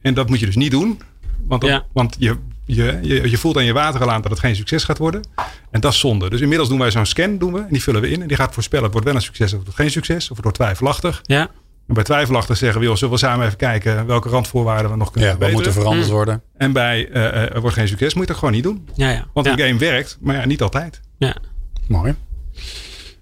En 0.01 0.13
dat 0.13 0.29
moet 0.29 0.39
je 0.39 0.45
dus 0.45 0.55
niet 0.55 0.71
doen. 0.71 1.01
Want, 1.47 1.63
Ja. 1.63 1.85
want 1.93 2.15
je, 2.19 2.35
je, 2.65 2.99
je, 3.01 3.29
je 3.29 3.37
voelt 3.37 3.57
aan 3.57 3.65
je 3.65 3.73
water 3.73 4.01
al 4.01 4.11
aan 4.11 4.21
dat 4.21 4.31
het 4.31 4.39
geen 4.39 4.55
succes 4.55 4.83
gaat 4.83 4.97
worden. 4.97 5.21
En 5.71 5.81
dat 5.81 5.93
is 5.93 5.99
zonde. 5.99 6.29
Dus 6.29 6.41
inmiddels 6.41 6.69
doen 6.69 6.79
wij 6.79 6.91
zo'n 6.91 7.05
scan, 7.05 7.37
doen 7.37 7.53
we, 7.53 7.59
en 7.59 7.67
die 7.69 7.83
vullen 7.83 8.01
we 8.01 8.09
in. 8.09 8.21
En 8.21 8.27
die 8.27 8.37
gaat 8.37 8.53
voorspellen, 8.53 8.83
het 8.83 8.93
wordt 8.93 9.07
wel 9.07 9.15
een 9.17 9.21
succes 9.23 9.51
of 9.51 9.57
het 9.57 9.63
wordt 9.63 9.79
geen 9.79 9.91
succes. 9.91 10.23
Of 10.23 10.35
het 10.35 10.43
wordt 10.43 10.57
twijfelachtig. 10.57 11.19
Ja. 11.23 11.49
En 11.87 11.93
bij 11.93 12.03
twijfelachtig 12.03 12.57
zeggen 12.57 12.79
we, 12.79 12.85
joh, 12.85 12.95
zullen 12.95 13.13
we 13.13 13.19
samen 13.19 13.45
even 13.45 13.57
kijken 13.57 14.05
welke 14.05 14.29
randvoorwaarden 14.29 14.91
we 14.91 14.97
nog 14.97 15.11
kunnen 15.11 15.29
Ja, 15.29 15.37
wat 15.37 15.51
moet 15.51 15.65
er 15.65 15.71
verbeteren. 15.71 15.83
veranderd 15.83 16.11
worden? 16.11 16.43
En 16.57 16.71
bij 16.71 17.09
eh, 17.09 17.25
eh, 17.25 17.55
er 17.55 17.61
wordt 17.61 17.75
geen 17.75 17.87
succes, 17.87 18.13
moet 18.13 18.23
je 18.23 18.29
dat 18.29 18.37
gewoon 18.37 18.53
niet 18.53 18.63
doen. 18.63 18.89
Ja, 18.93 19.09
ja. 19.09 19.25
Want 19.33 19.45
ja. 19.45 19.51
een 19.51 19.59
game 19.59 19.79
werkt, 19.79 20.17
maar 20.21 20.35
ja, 20.35 20.45
niet 20.45 20.61
altijd. 20.61 21.01
Ja. 21.17 21.35
Mooi. 21.87 22.15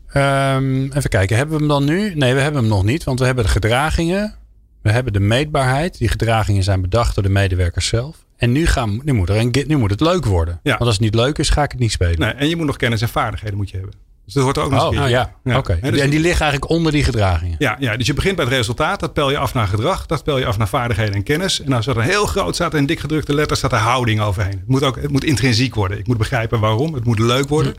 Ehm, 0.07 0.83
even 0.83 1.09
kijken, 1.09 1.37
hebben 1.37 1.55
we 1.55 1.61
hem 1.61 1.71
dan 1.71 1.85
nu? 1.85 2.15
Nee, 2.15 2.33
we 2.33 2.39
hebben 2.39 2.61
hem 2.61 2.69
nog 2.69 2.83
niet, 2.83 3.03
want 3.03 3.19
we 3.19 3.25
hebben 3.25 3.43
de 3.43 3.49
gedragingen. 3.49 4.35
We 4.81 4.91
hebben 4.91 5.13
de 5.13 5.19
meetbaarheid. 5.19 5.97
Die 5.97 6.07
gedragingen 6.07 6.63
zijn 6.63 6.81
bedacht 6.81 7.15
door 7.15 7.23
de 7.23 7.29
medewerkers 7.29 7.87
zelf. 7.87 8.25
En 8.37 8.51
nu, 8.51 8.65
gaan, 8.65 9.01
nu, 9.03 9.13
moet, 9.13 9.29
er 9.29 9.35
een, 9.35 9.53
nu 9.67 9.77
moet 9.77 9.89
het 9.89 10.01
leuk 10.01 10.25
worden. 10.25 10.59
Ja. 10.63 10.71
Want 10.71 10.83
als 10.83 10.93
het 10.93 10.99
niet 10.99 11.15
leuk 11.15 11.37
is, 11.37 11.49
ga 11.49 11.63
ik 11.63 11.71
het 11.71 11.79
niet 11.79 11.91
spelen. 11.91 12.19
Nee, 12.19 12.31
en 12.31 12.49
je 12.49 12.55
moet 12.55 12.65
nog 12.65 12.77
kennis 12.77 13.01
en 13.01 13.09
vaardigheden 13.09 13.57
moet 13.57 13.69
je 13.69 13.77
hebben. 13.77 13.95
Dus 14.25 14.33
dat 14.33 14.43
hoort 14.43 14.57
er 14.57 14.63
ook 14.63 14.71
nog 14.71 14.83
Oh, 14.83 14.89
keer. 14.89 15.09
ja. 15.09 15.35
Ja. 15.43 15.57
Oké. 15.57 15.77
Hè, 15.81 15.91
dus- 15.91 15.99
en 15.99 16.09
die 16.09 16.19
liggen 16.19 16.41
eigenlijk 16.41 16.71
onder 16.71 16.91
die 16.91 17.03
gedragingen. 17.03 17.55
Ja, 17.59 17.75
ja, 17.79 17.97
dus 17.97 18.07
je 18.07 18.13
begint 18.13 18.35
bij 18.35 18.45
het 18.45 18.53
resultaat. 18.53 18.99
Dat 18.99 19.13
pel 19.13 19.29
je 19.29 19.37
af 19.37 19.53
naar 19.53 19.67
gedrag. 19.67 20.05
Dat 20.05 20.23
pel 20.23 20.37
je 20.37 20.45
af 20.45 20.57
naar 20.57 20.67
vaardigheden 20.67 21.13
en 21.13 21.23
kennis. 21.23 21.61
En 21.61 21.73
als 21.73 21.87
er 21.87 21.97
een 21.97 22.03
heel 22.03 22.25
groot 22.25 22.55
staat 22.55 22.73
in 22.73 22.85
dik 22.85 22.99
gedrukte 22.99 23.33
letters 23.33 23.59
staat 23.59 23.71
er 23.71 23.77
houding 23.77 24.21
overheen. 24.21 24.57
Het 24.59 24.67
moet 24.67 24.83
ook 24.83 24.95
het 24.95 25.11
moet 25.11 25.23
intrinsiek 25.23 25.75
worden. 25.75 25.97
Ik 25.99 26.07
moet 26.07 26.17
begrijpen 26.17 26.59
waarom. 26.59 26.93
Het 26.93 27.03
moet 27.03 27.19
leuk 27.19 27.49
worden. 27.49 27.75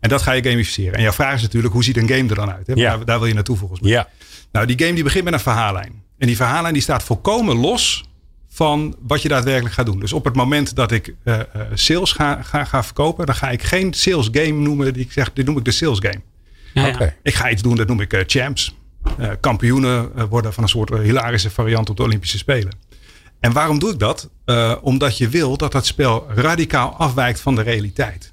En 0.00 0.08
dat 0.08 0.22
ga 0.22 0.32
je 0.32 0.42
gamificeren. 0.42 0.94
En 0.94 1.02
jouw 1.02 1.12
vraag 1.12 1.34
is 1.34 1.42
natuurlijk, 1.42 1.72
hoe 1.74 1.84
ziet 1.84 1.96
een 1.96 2.08
game 2.08 2.28
er 2.28 2.34
dan 2.34 2.52
uit? 2.52 2.66
Hè? 2.66 2.72
Ja. 2.74 2.96
Daar, 2.96 3.04
daar 3.04 3.18
wil 3.18 3.28
je 3.28 3.34
naartoe 3.34 3.56
volgens 3.56 3.80
mij. 3.80 3.90
Ja. 3.90 4.08
Nou, 4.52 4.66
die 4.66 4.78
game 4.78 4.94
die 4.94 5.04
begint 5.04 5.24
met 5.24 5.32
een 5.32 5.40
verhaallijn. 5.40 6.02
En 6.18 6.26
die 6.26 6.36
verhaallijn 6.36 6.72
die 6.74 6.82
staat 6.82 7.02
volkomen 7.02 7.56
los 7.56 8.04
van 8.54 8.96
wat 9.00 9.22
je 9.22 9.28
daadwerkelijk 9.28 9.74
gaat 9.74 9.86
doen. 9.86 10.00
Dus 10.00 10.12
op 10.12 10.24
het 10.24 10.34
moment 10.34 10.74
dat 10.74 10.92
ik 10.92 11.14
eh, 11.24 11.40
eh, 11.40 11.46
sales 11.74 12.12
ga, 12.12 12.42
ga, 12.42 12.64
ga 12.64 12.84
verkopen, 12.84 13.26
dan 13.26 13.34
ga 13.34 13.50
ik 13.50 13.62
geen 13.62 13.94
sales 13.94 14.28
game 14.32 14.52
noemen. 14.52 14.92
Die 14.92 15.04
ik 15.04 15.12
zeg, 15.12 15.32
dit 15.32 15.46
noem 15.46 15.56
ik 15.56 15.64
de 15.64 15.70
sales 15.70 15.98
game. 15.98 16.20
Ja, 16.74 16.86
ja. 16.86 17.14
Ik 17.22 17.34
ga 17.34 17.50
iets 17.50 17.62
doen, 17.62 17.76
dat 17.76 17.88
noem 17.88 18.00
ik 18.00 18.12
eh, 18.12 18.20
champs. 18.26 18.76
Eh, 19.18 19.30
kampioenen 19.40 20.28
worden 20.28 20.52
van 20.52 20.62
een 20.62 20.68
soort 20.68 20.90
hilarische 20.90 21.50
variant 21.50 21.90
op 21.90 21.96
de 21.96 22.02
Olympische 22.02 22.38
Spelen. 22.38 22.72
En 23.40 23.52
waarom 23.52 23.78
doe 23.78 23.90
ik 23.90 23.98
dat? 23.98 24.30
Eh, 24.44 24.74
omdat 24.80 25.18
je 25.18 25.28
wil 25.28 25.56
dat 25.56 25.72
dat 25.72 25.86
spel 25.86 26.26
radicaal 26.34 26.96
afwijkt 26.96 27.40
van 27.40 27.54
de 27.54 27.62
realiteit. 27.62 28.32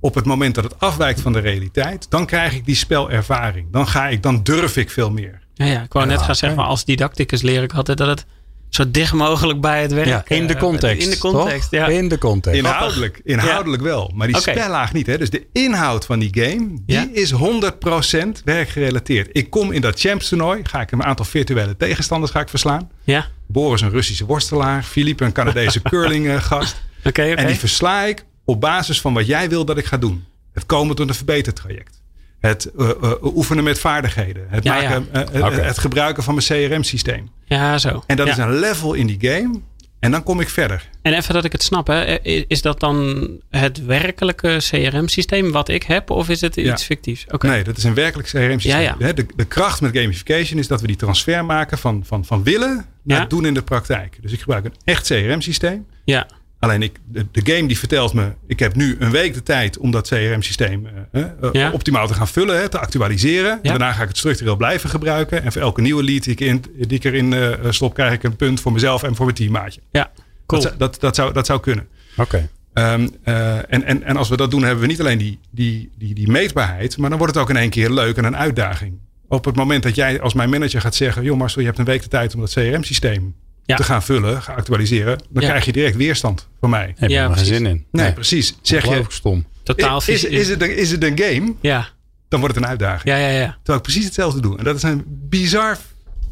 Op 0.00 0.14
het 0.14 0.24
moment 0.24 0.54
dat 0.54 0.64
het 0.64 0.80
afwijkt 0.80 1.20
van 1.20 1.32
de 1.32 1.38
realiteit, 1.38 2.10
dan 2.10 2.26
krijg 2.26 2.54
ik 2.54 2.64
die 2.64 2.74
spelervaring. 2.74 3.66
Dan 3.70 3.86
ga 3.86 4.08
ik, 4.08 4.22
dan 4.22 4.42
durf 4.42 4.76
ik 4.76 4.90
veel 4.90 5.10
meer. 5.10 5.40
Ja, 5.54 5.66
ja, 5.66 5.82
ik 5.82 5.92
wou 5.92 6.06
net 6.06 6.22
gaan 6.22 6.34
zeggen, 6.34 6.58
maar 6.58 6.68
als 6.68 6.84
didacticus 6.84 7.42
leer 7.42 7.62
ik 7.62 7.74
altijd 7.74 7.98
dat 7.98 8.08
het 8.08 8.26
zo 8.70 8.90
dicht 8.90 9.12
mogelijk 9.12 9.60
bij 9.60 9.82
het 9.82 9.92
werk. 9.92 10.06
Ja, 10.06 10.24
in 10.26 10.46
de 10.46 10.54
eh, 10.54 10.60
context. 10.60 11.04
in 11.04 11.10
de 11.10 11.18
context, 11.18 11.70
toch? 11.70 11.80
ja. 11.80 11.86
In 11.86 12.08
de 12.08 12.18
context. 12.18 12.58
Inhoudelijk, 12.58 13.20
inhoudelijk 13.24 13.82
wel. 13.82 14.10
Maar 14.14 14.26
die 14.26 14.36
Oké. 14.38 14.50
spellaag 14.50 14.92
niet. 14.92 15.06
Hè? 15.06 15.18
Dus 15.18 15.30
de 15.30 15.46
inhoud 15.52 16.04
van 16.04 16.18
die 16.18 16.28
game, 16.40 16.68
die 16.86 16.96
Ja. 16.96 17.08
is 17.12 17.30
100% 17.32 18.42
werkgerelateerd. 18.44 19.28
Ik 19.32 19.50
kom 19.50 19.72
in 19.72 19.80
dat 19.80 20.00
champs 20.00 20.28
toernooi, 20.28 20.60
ga 20.62 20.80
ik 20.80 20.90
een 20.92 21.04
aantal 21.04 21.24
virtuele 21.24 21.76
tegenstanders 21.76 22.32
ga 22.32 22.40
ik 22.40 22.48
verslaan. 22.48 22.90
Ja, 23.04 23.26
Boris 23.46 23.80
een 23.80 23.90
Russische 23.90 24.26
worstelaar, 24.26 24.82
Philippe 24.82 25.24
een 25.24 25.32
Canadese 25.32 25.82
curling 25.90 26.28
eh, 26.28 26.42
gast. 26.42 26.76
oké. 27.04 27.22
En 27.22 27.46
die 27.46 27.56
versla 27.58 28.02
ik 28.04 28.24
op 28.44 28.60
basis 28.60 29.00
van 29.00 29.14
wat 29.14 29.26
jij 29.26 29.48
wil 29.48 29.64
dat 29.64 29.78
ik 29.78 29.84
ga 29.84 29.96
doen. 29.96 30.24
Het 30.52 30.66
komen 30.66 30.96
tot 30.96 31.08
een 31.08 31.14
verbetertraject. 31.14 31.99
Het 32.40 32.70
eh, 32.78 32.88
eh, 32.90 33.12
oefenen 33.22 33.64
met 33.64 33.78
vaardigheden. 33.78 34.46
Het, 34.48 34.64
Ja, 34.64 34.74
maken, 34.74 35.08
ja. 35.12 35.50
eh, 35.50 35.66
het 35.66 35.78
gebruiken 35.78 36.22
van 36.22 36.34
mijn 36.34 36.46
CRM-systeem. 36.68 37.28
Ja, 37.44 37.78
zo. 37.78 38.02
En 38.06 38.16
dat 38.16 38.26
Ja. 38.26 38.32
is 38.32 38.38
een 38.38 38.58
level 38.58 38.94
in 38.94 39.06
die 39.06 39.16
game. 39.20 39.60
En 39.98 40.10
dan 40.10 40.22
kom 40.22 40.40
ik 40.40 40.48
verder. 40.48 40.88
En 41.02 41.12
even 41.14 41.34
dat 41.34 41.44
ik 41.44 41.52
het 41.52 41.62
snap, 41.62 41.86
hè. 41.86 42.20
Is 42.46 42.62
dat 42.62 42.80
dan 42.80 43.28
het 43.50 43.84
werkelijke 43.84 44.56
CRM-systeem 44.70 45.52
wat 45.52 45.68
ik 45.68 45.82
heb? 45.82 46.10
Of 46.10 46.28
is 46.28 46.40
het 46.40 46.56
iets 46.56 46.68
Ja. 46.68 46.76
fictiefs? 46.76 47.24
Oké. 47.30 47.46
Nee, 47.46 47.64
dat 47.64 47.76
is 47.76 47.84
een 47.84 47.94
werkelijk 47.94 48.28
CRM-systeem. 48.28 48.82
Ja, 48.82 48.94
ja. 48.98 49.12
De, 49.12 49.26
de 49.36 49.44
kracht 49.44 49.80
met 49.80 49.96
gamification 49.96 50.58
is 50.58 50.66
dat 50.68 50.80
we 50.80 50.86
die 50.86 50.96
transfer 50.96 51.44
maken 51.44 51.78
van, 51.78 52.02
van, 52.06 52.24
van 52.24 52.42
willen 52.42 52.86
naar 53.02 53.28
doen 53.28 53.46
in 53.46 53.54
de 53.54 53.62
praktijk. 53.62 54.18
Dus 54.20 54.32
ik 54.32 54.40
gebruik 54.40 54.64
een 54.64 54.74
echt 54.84 55.06
CRM-systeem. 55.06 55.86
Ja, 56.04 56.26
Alleen 56.60 56.82
ik, 56.82 56.98
de, 57.06 57.26
de 57.32 57.52
game 57.54 57.66
die 57.68 57.78
vertelt 57.78 58.12
me, 58.12 58.32
ik 58.46 58.58
heb 58.58 58.74
nu 58.74 58.96
een 58.98 59.10
week 59.10 59.34
de 59.34 59.42
tijd 59.42 59.78
om 59.78 59.90
dat 59.90 60.08
CRM-systeem 60.08 60.86
eh, 61.12 61.22
eh, 61.22 61.28
Ja. 61.52 61.70
optimaal 61.72 62.06
te 62.06 62.14
gaan 62.14 62.28
vullen, 62.28 62.56
hè, 62.60 62.68
te 62.68 62.78
actualiseren. 62.78 63.52
En 63.52 63.58
daarna 63.62 63.92
ga 63.92 64.02
ik 64.02 64.08
het 64.08 64.16
structureel 64.16 64.56
blijven 64.56 64.90
gebruiken. 64.90 65.42
En 65.42 65.52
voor 65.52 65.60
elke 65.62 65.80
nieuwe 65.80 66.02
lead 66.04 66.22
die 66.22 66.32
ik, 66.32 66.40
in, 66.40 66.64
die 66.76 66.98
ik 66.98 67.04
erin 67.04 67.32
eh, 67.32 67.52
stop, 67.70 67.94
krijg 67.94 68.12
ik 68.12 68.22
een 68.22 68.36
punt 68.36 68.60
voor 68.60 68.72
mezelf 68.72 69.02
en 69.02 69.14
voor 69.14 69.24
mijn 69.24 69.36
teammaatje. 69.36 69.80
ja. 69.90 70.10
Cool. 70.46 70.62
Dat, 70.62 70.70
zou- 70.70 70.76
dat, 70.90 71.00
dat, 71.00 71.14
zou, 71.14 71.32
dat 71.32 71.46
zou 71.46 71.60
kunnen. 71.60 71.88
Oké. 72.16 72.48
Ehm, 72.72 73.08
eh, 73.22 73.56
en, 73.56 73.84
en, 73.84 74.02
en 74.02 74.16
als 74.16 74.28
we 74.28 74.36
dat 74.36 74.50
doen, 74.50 74.62
hebben 74.62 74.80
we 74.80 74.86
niet 74.86 75.00
alleen 75.00 75.18
die, 75.18 75.38
die, 75.50 75.90
die, 75.98 76.14
die 76.14 76.28
meetbaarheid, 76.30 76.96
maar 76.98 77.08
dan 77.10 77.18
wordt 77.18 77.34
het 77.34 77.42
ook 77.42 77.50
in 77.50 77.56
één 77.56 77.70
keer 77.70 77.90
leuk 77.90 78.16
en 78.16 78.24
een 78.24 78.36
uitdaging. 78.36 78.98
Op 79.28 79.44
het 79.44 79.56
moment 79.56 79.82
dat 79.82 79.94
jij 79.94 80.20
als 80.20 80.34
mijn 80.34 80.50
manager 80.50 80.80
gaat 80.80 80.94
zeggen: 80.94 81.22
Joh, 81.22 81.38
Marcel, 81.38 81.60
je 81.60 81.66
hebt 81.66 81.78
een 81.78 81.84
week 81.84 82.02
de 82.02 82.08
tijd 82.08 82.34
om 82.34 82.40
dat 82.40 82.52
CRM-systeem 82.52 83.34
Ja. 83.70 83.76
te 83.76 83.82
gaan 83.82 84.02
vullen, 84.02 84.42
gaan 84.42 84.56
actualiseren, 84.56 85.18
dan 85.30 85.42
Ja. 85.42 85.48
krijg 85.48 85.64
je 85.64 85.72
direct 85.72 85.96
weerstand 85.96 86.48
van 86.60 86.70
mij. 86.70 86.92
Heb 86.96 87.08
je 87.08 87.14
Ja, 87.14 87.22
er 87.22 87.28
maar 87.28 87.36
geen 87.38 87.46
zin 87.46 87.66
in. 87.66 87.86
Nee, 87.90 88.12
precies. 88.12 88.54
Zeg 88.62 88.84
je: 88.84 89.04
stom. 89.08 89.44
Totaal 89.62 90.02
is, 90.06 90.24
is, 90.24 90.48
het 90.48 90.62
een, 90.62 90.76
is 90.76 90.90
het 90.90 91.04
een 91.04 91.18
game? 91.18 91.54
Ja, 91.60 91.88
Dan 92.28 92.40
wordt 92.40 92.54
het 92.54 92.64
een 92.64 92.70
uitdaging. 92.70 93.08
ja, 93.08 93.16
ja, 93.16 93.28
ja. 93.38 93.50
Terwijl 93.56 93.76
ik 93.76 93.82
precies 93.82 94.04
hetzelfde 94.04 94.40
doe. 94.40 94.58
En 94.58 94.64
dat 94.64 94.76
is 94.76 94.82
een 94.82 95.02
bizar 95.06 95.76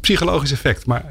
psychologisch 0.01 0.51
effect, 0.51 0.85
maar 0.85 1.05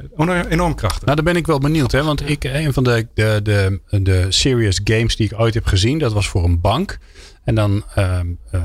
enorm 0.49 0.75
krachtig. 0.75 1.03
Nou, 1.05 1.17
daar 1.17 1.25
ben 1.25 1.37
ik 1.37 1.47
wel 1.47 1.59
benieuwd. 1.59 1.93
Hè? 1.93 2.03
Want 2.03 2.29
ik, 2.29 2.45
een 2.45 2.73
van 2.73 2.85
de, 2.85 3.07
de, 3.15 3.41
de, 3.43 3.81
de 4.03 4.27
serious 4.29 4.81
games 4.85 5.17
die 5.17 5.27
ik 5.33 5.41
ooit 5.41 5.55
heb 5.55 5.67
gezien, 5.67 5.99
dat 5.99 6.13
was 6.13 6.29
voor 6.29 6.45
een 6.45 6.61
bank. 6.61 6.99
En 7.45 7.55
dan 7.55 7.85
ehm, 7.95 8.27
eh, 8.51 8.63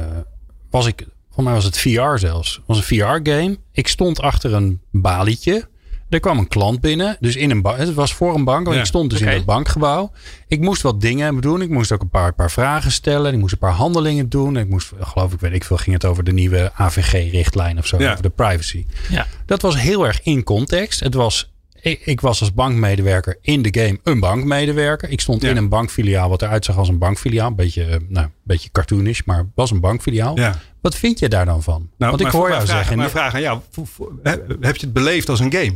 was 0.70 0.86
ik, 0.86 1.06
voor 1.32 1.44
mij 1.44 1.54
was 1.54 1.64
het 1.64 1.78
VR 1.78 2.18
zelfs. 2.18 2.56
Het 2.56 2.64
was 2.66 2.78
een 2.78 2.84
VR-game. 2.84 3.58
Ik 3.72 3.88
stond 3.88 4.20
achter 4.20 4.54
een 4.54 4.82
balietje. 4.92 5.68
Er 6.14 6.20
kwam 6.20 6.38
een 6.38 6.48
klant 6.48 6.82
binnen. 6.82 7.18
Dus 7.20 7.36
in 7.36 7.52
een 7.52 7.62
bank. 7.62 7.78
Het 7.78 7.94
was 7.94 8.14
voor 8.14 8.36
een 8.36 8.44
bank. 8.44 8.64
Want 8.64 8.76
Ja, 8.76 8.82
ik 8.82 8.88
stond 8.88 9.10
dus 9.10 9.22
in 9.22 9.28
het 9.28 9.46
bankgebouw. 9.46 10.12
Ik 10.48 10.60
moest 10.60 10.82
wat 10.82 11.02
dingen 11.02 11.42
doen. 11.42 11.62
Ik 11.62 11.70
moest 11.70 11.92
ook 11.92 12.02
een 12.02 12.10
paar, 12.10 12.34
paar 12.34 12.52
vragen 12.52 12.92
stellen. 12.92 13.34
Ik 13.34 13.40
moest 13.40 13.52
een 13.54 13.58
paar 13.60 13.72
handelingen 13.72 14.30
doen. 14.30 14.58
Ik 14.58 14.70
moest, 14.70 14.92
geloof 15.00 15.34
ik, 15.34 15.40
weet 15.40 15.54
ik 15.54 15.64
veel, 15.64 15.78
ging 15.78 15.96
het 15.96 16.06
over 16.06 16.24
de 16.24 16.34
nieuwe 16.34 16.72
AVG-richtlijn 16.74 17.78
of 17.78 17.88
zo. 17.88 17.98
Ja. 18.00 18.12
Over 18.12 18.24
de 18.24 18.30
privacy. 18.30 18.86
ja. 19.10 19.28
Dat 19.46 19.62
was 19.62 19.80
heel 19.80 20.06
erg 20.08 20.22
in 20.24 20.44
context. 20.44 21.00
Het 21.00 21.14
was, 21.14 21.54
ik, 21.82 22.02
ik 22.06 22.22
was 22.22 22.40
als 22.40 22.54
bankmedewerker 22.54 23.38
in 23.42 23.62
de 23.62 23.80
game 23.82 24.00
een 24.04 24.20
bankmedewerker. 24.20 25.10
Ik 25.10 25.22
stond 25.22 25.42
Ja. 25.42 25.50
in 25.50 25.58
een 25.58 25.70
bankfiliaal 25.70 26.30
wat 26.30 26.42
eruit 26.42 26.66
zag 26.66 26.78
als 26.78 26.90
een 26.90 26.98
bankfiliaal. 26.98 27.48
Een 27.48 27.56
beetje, 27.56 27.84
eh, 27.84 28.00
nou, 28.08 28.26
een 28.26 28.34
beetje 28.44 28.70
cartoonish, 28.72 29.22
maar 29.26 29.46
was 29.56 29.72
een 29.72 29.80
bankfiliaal. 29.80 30.38
Ja. 30.40 30.60
Wat 30.82 30.96
vind 30.96 31.20
je 31.20 31.30
daar 31.30 31.46
dan 31.46 31.64
van? 31.64 31.90
Nou, 31.98 32.12
Want 32.12 32.24
ik 32.24 32.32
hoor 32.32 32.50
jou 32.50 32.62
vraag, 32.66 32.78
zeggen. 32.78 32.98
Mijn 32.98 33.10
vraag 33.10 33.34
aan 33.34 33.42
jou: 33.42 33.60
heb 34.60 34.76
je 34.76 34.86
het 34.86 34.94
beleefd 34.94 35.30
als 35.30 35.40
een 35.40 35.52
game? 35.54 35.76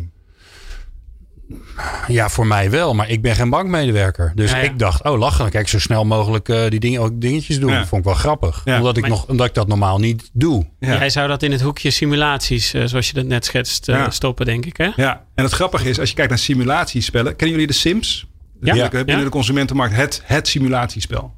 Ja, 2.08 2.30
voor 2.30 2.48
mij 2.48 2.70
wel, 2.70 2.94
maar 2.94 3.10
ik 3.10 3.22
ben 3.22 3.36
geen 3.36 3.50
bankmedewerker. 3.50 4.32
Dus 4.36 4.52
Ja, 4.52 4.58
ja. 4.58 4.64
ik 4.64 4.80
dacht, 4.80 5.04
oh 5.04 5.18
lachen, 5.20 5.50
kijk 5.50 5.68
zo 5.68 5.80
snel 5.80 6.06
mogelijk 6.06 6.50
eh, 6.50 6.70
die 6.70 6.80
dingen, 6.80 7.02
ook 7.02 7.22
dingetjes 7.22 7.60
doen. 7.60 7.70
Ja. 7.72 7.78
Dat 7.78 7.88
vond 7.88 8.02
ik 8.02 8.08
wel 8.08 8.18
grappig. 8.18 8.62
Ja. 8.66 8.78
Omdat, 8.78 8.96
ik 8.98 9.02
Maar- 9.02 9.10
nog, 9.12 9.28
omdat 9.28 9.48
ik 9.48 9.54
dat 9.54 9.68
normaal 9.68 10.00
niet 10.00 10.30
doe. 10.34 10.66
Ja. 10.80 10.94
Jij 10.94 11.10
zou 11.10 11.28
dat 11.28 11.44
in 11.44 11.52
het 11.52 11.62
hoekje 11.62 11.92
simulaties, 11.92 12.74
eh, 12.74 12.86
zoals 12.86 13.08
je 13.08 13.14
dat 13.14 13.26
net 13.26 13.46
schetst, 13.46 13.90
eh, 13.90 13.96
Ja. 13.96 14.10
stoppen, 14.10 14.46
denk 14.46 14.66
ik, 14.66 14.78
hè? 14.78 14.90
Ja, 14.96 15.26
en 15.36 15.44
het 15.44 15.54
grappige 15.54 15.90
is, 15.90 16.00
als 16.00 16.10
je 16.10 16.16
kijkt 16.16 16.30
naar 16.30 16.40
simulatiespellen. 16.40 17.36
Kennen 17.36 17.50
jullie 17.58 17.72
de 17.74 17.80
Sims? 17.80 18.28
Ja. 18.62 18.90
Binnen 18.90 19.18
Ja. 19.18 19.24
de 19.24 19.30
consumentenmarkt 19.30 19.96
het, 19.96 20.22
het 20.26 20.48
simulatiespel. 20.48 21.34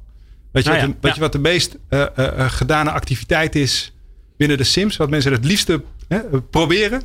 Weet 0.52 0.64
je, 0.64 0.70
Ah, 0.70 0.76
wat, 0.76 0.84
ja. 0.86 0.92
de, 0.92 0.96
weet 1.00 1.10
Ja. 1.10 1.14
je 1.14 1.20
wat 1.20 1.32
de 1.32 1.38
meest 1.38 1.76
eh, 1.88 2.00
eh, 2.02 2.08
eh, 2.16 2.50
gedane 2.50 2.90
activiteit 2.90 3.54
is 3.56 3.94
binnen 4.36 4.56
de 4.58 4.64
Sims? 4.64 4.96
Wat 4.96 5.10
mensen 5.10 5.32
het 5.32 5.44
liefste 5.44 5.82
hè, 6.08 6.18
proberen? 6.50 7.02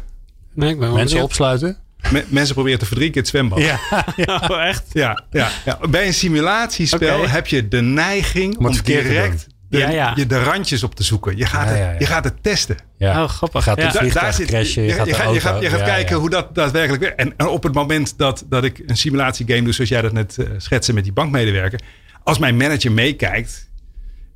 Nee, 0.54 0.70
ik 0.70 0.80
ben 0.80 0.88
wel 0.88 0.98
Mensen 0.98 1.24
opsluiten. 1.24 1.78
Me- 2.12 2.26
mensen 2.28 2.54
proberen 2.54 2.80
te 2.80 2.86
verdrinken 2.86 3.16
in 3.16 3.22
het 3.22 3.30
zwembad. 3.30 3.60
Ja, 3.60 3.80
Oh, 4.52 4.64
echt? 4.66 4.84
ja, 4.92 5.24
ja, 5.32 5.50
Bij 5.90 6.08
een 6.08 6.14
simulatiespel 6.14 7.30
heb 7.30 7.48
je 7.48 7.68
de 7.68 7.82
neiging 7.82 8.58
Om 8.58 8.72
direct 8.84 9.48
de, 9.70 9.78
Ja, 9.78 9.90
ja. 9.90 10.12
Je 10.16 10.26
de 10.26 10.44
randjes 10.44 10.84
op 10.84 10.96
te 10.96 11.04
zoeken. 11.04 11.38
Je 11.38 11.46
gaat, 11.46 11.68
Ja, 11.68 11.74
het, 11.74 11.78
ja, 11.80 11.92
ja. 11.92 11.96
Je 12.00 12.06
gaat 12.06 12.24
het 12.24 12.44
testen. 12.44 12.76
Ja. 12.98 13.24
Oh, 13.24 13.30
grappig. 13.30 13.64
Gaat 13.64 13.78
Ja. 13.78 13.84
het 13.88 13.98
vliegtuig 13.98 14.36
crashen, 14.46 14.84
je 14.84 14.92
gaat 14.92 15.04
de 15.06 15.10
je, 15.10 15.16
gaat, 15.16 15.34
je 15.34 15.40
gaat, 15.40 15.62
je 15.62 15.70
gaat 15.70 15.80
ja, 15.80 15.86
kijken 15.86 16.16
ja. 16.16 16.22
hoe 16.22 16.30
dat 16.30 16.56
daadwerkelijk 16.56 17.04
werkt. 17.04 17.20
En, 17.20 17.34
en 17.38 17.48
op 17.48 17.64
het 17.64 17.74
moment 17.74 18.18
dat, 18.18 18.46
dat 18.50 18.64
ik 18.64 18.82
een 18.86 18.98
simulatiegame 18.98 19.62
doe, 19.64 19.74
zoals 19.74 19.90
jij 19.90 20.02
dat 20.02 20.12
net 20.12 20.36
uh, 20.40 20.48
schetste 20.58 20.94
met 20.94 21.04
die 21.04 21.14
bankmedewerker. 21.14 21.80
Als 22.24 22.38
mijn 22.38 22.58
manager 22.58 22.92
meekijkt 22.92 23.70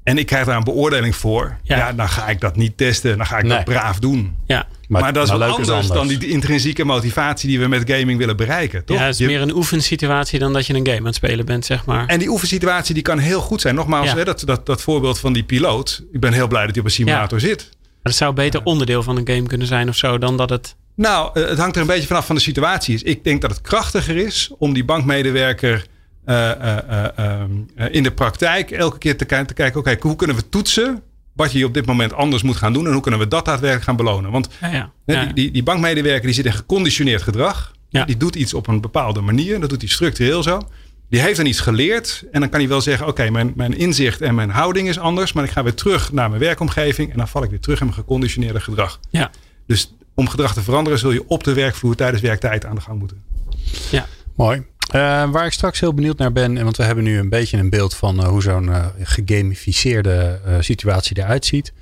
en 0.10 0.18
ik 0.18 0.26
krijg 0.26 0.46
daar 0.46 0.58
een 0.58 0.64
beoordeling 0.64 1.16
voor, 1.16 1.58
Ja. 1.64 1.78
ja. 1.78 1.94
dan 1.94 2.10
ga 2.10 2.28
ik 2.28 2.40
dat 2.42 2.56
niet 2.56 2.78
testen. 2.78 3.18
Dan 3.18 3.26
ga 3.26 3.38
ik 3.38 3.44
Nee. 3.44 3.56
dat 3.56 3.64
braaf 3.66 4.00
doen. 4.00 4.36
Ja. 4.46 4.68
Maar, 4.88 5.14
dat 5.14 5.24
is 5.24 5.30
wat 5.30 5.40
leuk 5.40 5.50
anders, 5.50 5.88
dan 5.88 6.08
die 6.08 6.28
intrinsieke 6.28 6.84
motivatie 6.86 7.50
die 7.50 7.60
we 7.60 7.68
met 7.68 7.92
gaming 7.92 8.18
willen 8.18 8.38
bereiken. 8.38 8.86
Toch? 8.86 8.98
ja, 8.98 9.04
het 9.04 9.14
is 9.14 9.20
Je- 9.20 9.26
meer 9.26 9.42
een 9.42 9.56
oefensituatie 9.56 10.40
dan 10.40 10.54
dat 10.54 10.66
je 10.66 10.74
een 10.74 10.86
game 10.86 11.00
aan 11.00 11.06
het 11.06 11.16
spelen 11.16 11.46
bent, 11.46 11.66
zeg 11.66 11.86
maar. 11.86 12.06
En 12.06 12.20
die 12.20 12.30
oefensituatie 12.30 12.94
die 12.94 13.04
kan 13.04 13.18
heel 13.18 13.42
goed 13.42 13.62
zijn. 13.62 13.76
Nogmaals, 13.76 14.10
Ja. 14.10 14.16
hè, 14.16 14.24
dat, 14.24 14.42
dat, 14.46 14.66
dat 14.66 14.82
voorbeeld 14.82 15.20
van 15.20 15.34
die 15.34 15.44
piloot. 15.44 16.04
Ik 16.12 16.20
ben 16.20 16.34
heel 16.34 16.48
blij 16.48 16.62
dat 16.62 16.70
hij 16.72 16.80
op 16.80 16.86
een 16.86 16.94
simulator 16.94 17.40
zit. 17.40 17.70
Maar 17.82 17.88
het 18.04 18.16
zou 18.16 18.34
beter 18.34 18.64
onderdeel 18.64 19.04
van 19.04 19.18
een 19.18 19.28
game 19.28 19.48
kunnen 19.48 19.68
zijn 19.68 19.90
of 19.90 19.96
zo, 19.96 20.18
dan 20.18 20.38
dat 20.38 20.50
het... 20.50 20.76
Nou, 20.96 21.30
eh, 21.34 21.48
het 21.50 21.58
hangt 21.58 21.76
er 21.76 21.82
een 21.82 21.88
beetje 21.88 22.08
vanaf 22.08 22.26
van 22.26 22.36
de 22.36 22.42
situatie. 22.42 23.04
Ik 23.04 23.24
denk 23.24 23.42
dat 23.42 23.50
het 23.52 23.62
krachtiger 23.62 24.16
is 24.18 24.52
om 24.58 24.74
die 24.74 24.86
bankmedewerker 24.86 25.86
eh, 26.30 26.52
eh, 26.52 26.78
eh, 26.88 27.10
ehm, 27.16 27.52
eh, 27.76 27.88
in 27.92 28.04
de 28.04 28.12
praktijk 28.12 28.72
elke 28.72 28.98
keer 28.98 29.18
te, 29.18 29.26
te 29.46 29.54
kijken: 29.54 29.80
oké, 29.80 29.98
hoe 30.00 30.16
kunnen 30.16 30.36
we 30.36 30.50
toetsen 30.50 31.02
wat 31.34 31.52
je 31.52 31.66
op 31.66 31.74
dit 31.74 31.86
moment 31.86 32.14
anders 32.14 32.44
moet 32.44 32.56
gaan 32.56 32.74
doen 32.74 32.86
en 32.86 32.92
hoe 32.94 33.02
kunnen 33.02 33.20
we 33.20 33.28
dat 33.28 33.46
daadwerkelijk 33.46 33.86
gaan 33.86 33.96
belonen? 33.96 34.32
Want 34.32 34.50
Ja, 34.62 34.68
ja. 34.68 34.92
hè, 35.06 35.14
Ja. 35.14 35.24
die, 35.26 35.34
die, 35.34 35.52
die 35.52 35.64
bankmedewerker 35.64 36.26
die 36.26 36.34
zit 36.34 36.46
in 36.46 36.54
geconditioneerd 36.54 37.22
gedrag. 37.22 37.72
Ja. 37.90 38.06
Die 38.06 38.18
doet 38.18 38.36
iets 38.36 38.54
op 38.54 38.68
een 38.68 38.82
bepaalde 38.82 39.22
manier. 39.22 39.60
Dat 39.60 39.70
doet 39.70 39.82
hij 39.82 39.90
structureel 39.90 40.44
zo. 40.44 40.62
Die 41.10 41.22
heeft 41.22 41.38
dan 41.38 41.46
iets 41.46 41.60
geleerd. 41.60 42.24
En 42.32 42.40
dan 42.40 42.50
kan 42.50 42.60
hij 42.60 42.70
wel 42.70 42.82
zeggen: 42.82 43.08
Oké, 43.08 43.30
mijn, 43.30 43.54
mijn 43.56 43.78
inzicht 43.78 44.22
en 44.22 44.36
mijn 44.36 44.50
houding 44.50 44.88
is 44.88 45.00
anders. 45.00 45.34
Maar 45.34 45.44
ik 45.44 45.52
ga 45.52 45.64
weer 45.64 45.74
terug 45.74 46.12
naar 46.12 46.30
mijn 46.30 46.42
werkomgeving. 46.42 47.12
En 47.12 47.18
dan 47.18 47.28
val 47.28 47.44
ik 47.44 47.50
weer 47.50 47.60
terug 47.60 47.80
in 47.80 47.86
mijn 47.86 47.98
geconditioneerde 47.98 48.60
gedrag. 48.60 49.00
Ja. 49.10 49.32
Dus 49.68 49.94
om 50.14 50.28
gedrag 50.30 50.54
te 50.54 50.62
veranderen, 50.62 51.00
zul 51.00 51.12
je 51.12 51.28
op 51.28 51.44
de 51.44 51.54
werkvloer 51.54 51.96
tijdens 51.96 52.22
werktijd 52.22 52.66
aan 52.66 52.76
de 52.76 52.82
gang 52.82 53.00
moeten. 53.00 53.24
ja. 53.92 54.06
Mooi. 54.36 54.66
Eh, 54.90 55.30
waar 55.32 55.46
ik 55.46 55.52
straks 55.52 55.80
heel 55.80 55.94
benieuwd 55.94 56.18
naar 56.18 56.32
ben, 56.32 56.64
want 56.64 56.78
we 56.78 56.84
hebben 56.84 57.04
nu 57.04 57.20
een 57.20 57.30
beetje 57.30 57.58
een 57.58 57.70
beeld 57.70 57.96
van 57.96 58.20
eh, 58.20 58.28
hoe 58.28 58.42
zo'n 58.42 58.74
eh, 58.74 58.86
gegamificeerde 59.02 60.40
situatie 60.60 61.18
eruit 61.18 61.46
ziet. 61.46 61.74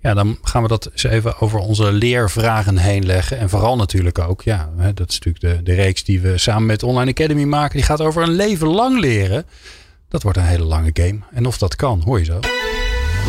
Ja, 0.00 0.14
dan 0.14 0.38
gaan 0.42 0.62
we 0.62 0.68
dat 0.68 0.90
eens 0.92 1.02
even 1.02 1.40
over 1.40 1.58
onze 1.58 1.92
leervragen 1.92 2.78
heen 2.78 3.06
leggen. 3.06 3.38
En 3.38 3.48
vooral 3.48 3.76
natuurlijk 3.76 4.18
ook, 4.18 4.42
ja, 4.42 4.70
hè, 4.76 4.94
dat 4.94 5.10
is 5.10 5.18
natuurlijk 5.18 5.56
de, 5.56 5.62
de 5.62 5.74
reeks 5.74 6.04
die 6.04 6.20
we 6.20 6.38
samen 6.38 6.66
met 6.66 6.82
Online 6.82 7.10
Academy 7.10 7.44
maken. 7.44 7.76
Die 7.76 7.86
gaat 7.86 8.00
over 8.00 8.22
een 8.22 8.32
leven 8.32 8.68
lang 8.68 8.98
leren. 8.98 9.44
Dat 10.08 10.22
wordt 10.22 10.38
een 10.38 10.44
hele 10.44 10.64
lange 10.64 10.90
game. 10.92 11.18
En 11.32 11.46
of 11.46 11.58
dat 11.58 11.76
kan, 11.76 12.02
hoor 12.04 12.18
je 12.18 12.24
zo. 12.24 12.40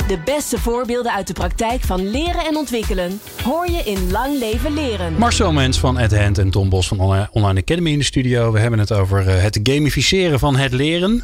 De 0.08 0.20
beste 0.26 0.58
voorbeelden 0.60 1.12
uit 1.14 1.28
de 1.28 1.34
praktijk 1.34 1.82
van 1.82 2.10
leren 2.10 2.46
en 2.46 2.56
ontwikkelen 2.58 3.20
hoor 3.44 3.70
je 3.72 3.78
in 3.78 4.12
Lang 4.12 4.40
Leven 4.40 4.74
Leren. 4.74 5.14
Marcel 5.14 5.52
Mens 5.52 5.80
van 5.80 5.98
Ed 6.00 6.18
Hand 6.18 6.38
en 6.38 6.50
Tom 6.50 6.70
Bos 6.70 6.88
van 6.88 7.00
Online 7.32 7.60
Academy 7.62 7.92
in 7.92 7.98
de 7.98 8.04
studio. 8.04 8.52
We 8.52 8.60
hebben 8.60 8.80
het 8.80 8.92
over 8.92 9.28
eh, 9.28 9.42
het 9.42 9.60
gamificeren 9.64 10.40
van 10.40 10.56
het 10.56 10.72
leren. 10.74 11.24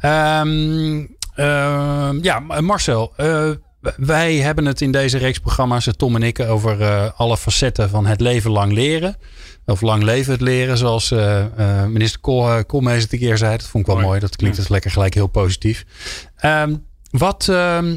Ehm, 0.00 1.06
ehm, 1.34 2.22
ja, 2.22 2.38
Marcel, 2.60 3.12
eh, 3.16 3.50
wij 3.96 4.36
hebben 4.36 4.64
het 4.64 4.80
in 4.80 4.92
deze 4.92 5.18
reeks 5.18 5.38
programma's, 5.38 5.86
eh, 5.86 5.92
Tom 5.92 6.14
en 6.16 6.22
ik, 6.22 6.40
over 6.40 6.80
eh, 6.82 7.10
alle 7.16 7.36
facetten 7.36 7.90
van 7.90 8.06
het 8.06 8.20
leven 8.20 8.50
lang 8.50 8.72
leren. 8.72 9.16
Of 9.66 9.80
lang 9.80 10.02
leven 10.02 10.32
het 10.32 10.40
leren, 10.40 10.78
zoals 10.78 11.10
eh, 11.10 11.40
eh, 11.40 11.86
minister 11.86 12.20
Kool, 12.20 12.48
uh, 12.48 12.58
Koolmees 12.66 13.02
het 13.02 13.12
een 13.12 13.18
keer 13.18 13.38
zei. 13.38 13.56
Dat 13.56 13.66
vond 13.66 13.82
ik 13.82 13.86
wel 13.86 13.94
mooi. 13.94 14.08
Mooi. 14.08 14.20
Dat 14.20 14.36
klinkt 14.36 14.56
Ja. 14.56 14.62
dus 14.62 14.70
lekker 14.70 14.90
gelijk 14.90 15.14
heel 15.14 15.26
positief. 15.26 15.84
Ehm, 16.36 16.74
wat, 17.10 17.48
ehm, 17.48 17.96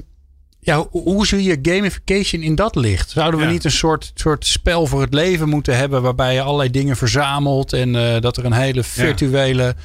ja, 0.59 0.87
hoe, 0.89 1.27
zie 1.27 1.43
je 1.43 1.59
gamification 1.61 2.41
in 2.41 2.55
dat 2.55 2.75
licht? 2.75 3.09
Zouden 3.09 3.39
we 3.39 3.45
Ja. 3.45 3.51
niet 3.51 3.63
een 3.63 3.71
soort, 3.71 4.11
soort 4.15 4.45
spel 4.45 4.85
voor 4.87 5.01
het 5.01 5.13
leven 5.13 5.49
moeten 5.49 5.77
hebben 5.77 6.01
waarbij 6.01 6.33
je 6.33 6.41
allerlei 6.41 6.69
dingen 6.71 6.97
verzamelt 6.97 7.73
en 7.73 7.95
eh, 7.95 8.21
dat 8.21 8.37
er 8.37 8.45
een 8.45 8.53
hele 8.53 8.83
virtuele 8.83 9.75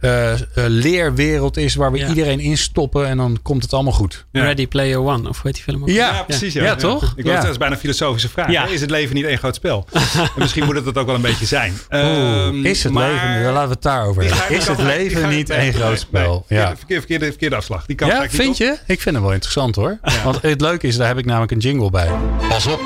eh, 0.00 0.32
leerwereld 0.54 1.56
is 1.56 1.74
waar 1.74 1.92
we 1.92 1.98
Ja. 1.98 2.08
iedereen 2.08 2.40
instoppen 2.40 3.06
en 3.06 3.16
dan 3.16 3.38
komt 3.42 3.62
het 3.62 3.72
allemaal 3.72 3.92
goed. 3.92 4.26
Ja. 4.32 4.42
Ready 4.42 4.66
Player 4.66 4.98
One, 4.98 5.28
of 5.28 5.36
hoe 5.36 5.40
heet 5.42 5.54
die 5.54 5.62
film 5.62 5.82
ook? 5.82 5.88
Ja. 5.88 6.22
precies. 6.26 6.52
Ja, 6.52 6.64
Ja, 6.64 6.74
toch? 6.74 7.12
Ik 7.16 7.24
wil 7.24 7.32
Ja. 7.32 7.40
dat 7.40 7.50
is 7.50 7.56
bijna 7.56 7.74
een 7.74 7.80
filosofische 7.80 8.28
vraag. 8.28 8.70
Is 8.70 8.80
het 8.80 8.90
leven 8.90 9.14
niet 9.14 9.24
één 9.24 9.38
groot 9.38 9.54
spel? 9.54 9.86
en 9.92 10.28
misschien 10.36 10.64
moet 10.64 10.74
het 10.74 10.84
dat 10.84 10.96
ook 10.98 11.06
wel 11.06 11.14
een 11.14 11.20
beetje 11.20 11.46
zijn. 11.46 11.72
Oeh, 11.92 12.02
Ehm, 12.46 12.64
is 12.66 12.82
het 12.84 12.92
maar- 12.92 13.12
leven, 13.12 13.42
dan 13.42 13.52
laten 13.52 13.68
we 13.68 13.74
het 13.74 13.82
daarover 13.82 14.22
hebben. 14.22 14.56
Is 14.56 14.66
het 14.66 14.82
leven 14.82 15.28
niet 15.28 15.50
één 15.50 15.72
groot 15.72 15.98
spel? 15.98 16.44
nee. 16.48 16.58
Ja. 16.58 16.66
Verkeerde, 16.76 16.94
verkeerde, 17.00 17.26
verkeerde 17.26 17.56
afslag. 17.56 17.86
Die 17.86 17.96
kan 17.96 18.08
Ja, 18.08 18.26
vind 18.28 18.48
op. 18.50 18.56
je? 18.56 18.76
Ik 18.86 19.00
vind 19.00 19.14
hem 19.14 19.24
wel 19.24 19.32
interessant 19.32 19.76
hoor. 19.76 19.98
Want 20.24 20.42
het 20.42 20.60
leuke 20.60 20.86
is, 20.86 20.96
daar 20.96 21.06
heb 21.08 21.18
ik 21.18 21.24
namelijk 21.24 21.52
een 21.52 21.58
jingle 21.58 21.90
bij. 21.90 22.10
Pas 22.48 22.66
op, 22.66 22.80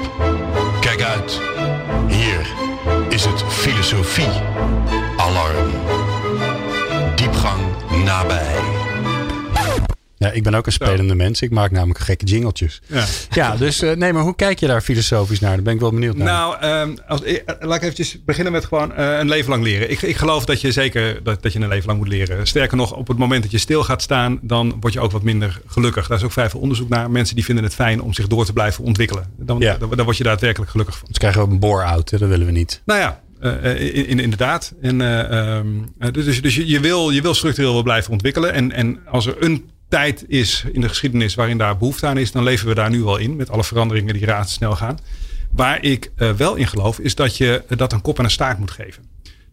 kijk 0.81 1.03
uit. 1.03 1.41
Hier 2.09 2.47
is 3.09 3.25
het 3.25 3.43
filosofie 3.49 4.29
alarm. 5.17 5.71
Nabij. 8.13 8.61
Ja, 10.17 10.31
ik 10.31 10.43
ben 10.43 10.55
ook 10.55 10.67
een 10.67 10.73
spelende 10.73 11.15
mens. 11.15 11.43
Ik 11.43 11.51
maak 11.51 11.71
namelijk 11.71 11.99
gekke 11.99 12.25
jingletjes. 12.25 12.81
Ja. 12.87 13.05
Ja, 13.31 13.57
dus 13.57 13.83
eh, 13.83 13.97
nee, 13.97 14.13
maar 14.13 14.23
hoe 14.23 14.37
kijk 14.37 14.61
je 14.61 14.67
daar 14.67 14.81
filosofisch 14.81 15.41
naar? 15.41 15.55
Daar 15.55 15.63
ben 15.63 15.75
ik 15.75 15.81
wel 15.81 15.91
benieuwd 15.91 16.17
naar. 16.17 16.27
Nou, 16.27 16.57
ehm, 16.61 16.97
als, 17.09 17.23
eh, 17.23 17.39
laat 17.61 17.77
ik 17.77 17.83
eventjes 17.83 18.25
beginnen 18.25 18.53
met 18.53 18.65
gewoon 18.65 18.95
eh, 18.95 19.19
een 19.19 19.29
leven 19.29 19.51
lang 19.51 19.63
leren. 19.63 19.91
Ik, 19.91 20.03
ik 20.03 20.17
geloof 20.17 20.45
dat 20.45 20.61
je 20.61 20.73
zeker 20.73 21.23
dat, 21.23 21.43
dat 21.43 21.53
je 21.53 21.61
een 21.61 21.69
leven 21.69 21.87
lang 21.87 21.99
moet 21.99 22.09
leren. 22.09 22.47
Sterker 22.47 22.77
nog, 22.77 22.95
op 22.95 23.09
het 23.09 23.19
moment 23.19 23.43
dat 23.43 23.51
je 23.51 23.59
stil 23.59 23.83
gaat 23.85 24.03
staan, 24.03 24.39
dan 24.43 24.77
word 24.81 24.93
je 24.93 25.01
ook 25.01 25.13
wat 25.13 25.23
minder 25.23 25.61
gelukkig. 25.67 26.09
Daar 26.09 26.19
is 26.19 26.25
ook 26.25 26.33
vrij 26.33 26.51
veel 26.51 26.61
onderzoek 26.61 26.89
naar. 26.89 27.11
Mensen 27.11 27.35
die 27.35 27.45
vinden 27.45 27.65
het 27.65 27.75
fijn 27.75 28.03
om 28.03 28.13
zich 28.13 28.27
door 28.27 28.45
te 28.45 28.53
blijven 28.53 28.85
ontwikkelen. 28.85 29.27
Dan, 29.37 29.59
Ja. 29.59 29.77
dan, 29.77 29.91
dan 29.91 30.05
word 30.05 30.17
je 30.17 30.25
daadwerkelijk 30.25 30.71
gelukkig 30.71 30.99
van. 30.99 31.09
Dus 31.09 31.19
krijgen 31.19 31.45
we 31.45 31.51
een 31.53 31.59
bore-out, 31.59 32.11
hè? 32.11 32.19
dat 32.19 32.29
willen 32.29 32.47
we 32.47 32.53
niet. 32.53 32.83
Nou 32.85 33.01
ja, 33.01 33.21
in, 33.43 34.07
in- 34.07 34.21
inderdaad. 34.21 34.75
En, 34.81 35.01
eh, 35.01 35.57
ehm, 35.57 35.67
eh, 35.99 36.13
dus 36.13 36.43
dus 36.43 36.55
je, 36.55 36.67
je, 36.69 36.81
wil, 36.81 37.11
je 37.11 37.23
wil 37.23 37.35
structureel 37.35 37.73
wel 37.73 37.83
blijven 37.83 38.13
ontwikkelen. 38.13 38.53
En, 38.53 38.73
en 38.73 38.99
als 39.07 39.27
er 39.27 39.37
een 39.39 39.71
tijd 39.89 40.25
is 40.29 40.65
in 40.73 40.81
de 40.81 40.89
geschiedenis 40.89 41.35
waarin 41.35 41.59
daar 41.59 41.77
behoefte 41.79 42.07
aan 42.07 42.19
is, 42.19 42.33
dan 42.33 42.43
leven 42.43 42.69
we 42.69 42.75
daar 42.75 42.91
nu 42.91 43.03
wel 43.03 43.17
in. 43.17 43.37
Met 43.37 43.51
alle 43.51 43.65
veranderingen 43.65 44.15
die 44.15 44.25
razendsnel 44.27 44.77
gaan. 44.77 44.99
Waar 45.53 45.83
ik 45.85 46.11
eh, 46.17 46.31
wel 46.31 46.55
in 46.55 46.67
geloof, 46.67 46.99
is 46.99 47.15
dat 47.15 47.37
je 47.37 47.63
eh, 47.69 47.77
dat 47.79 47.93
een 47.93 48.01
kop 48.03 48.19
en 48.19 48.25
een 48.25 48.31
staart 48.31 48.59
moet 48.59 48.71
geven. 48.71 49.03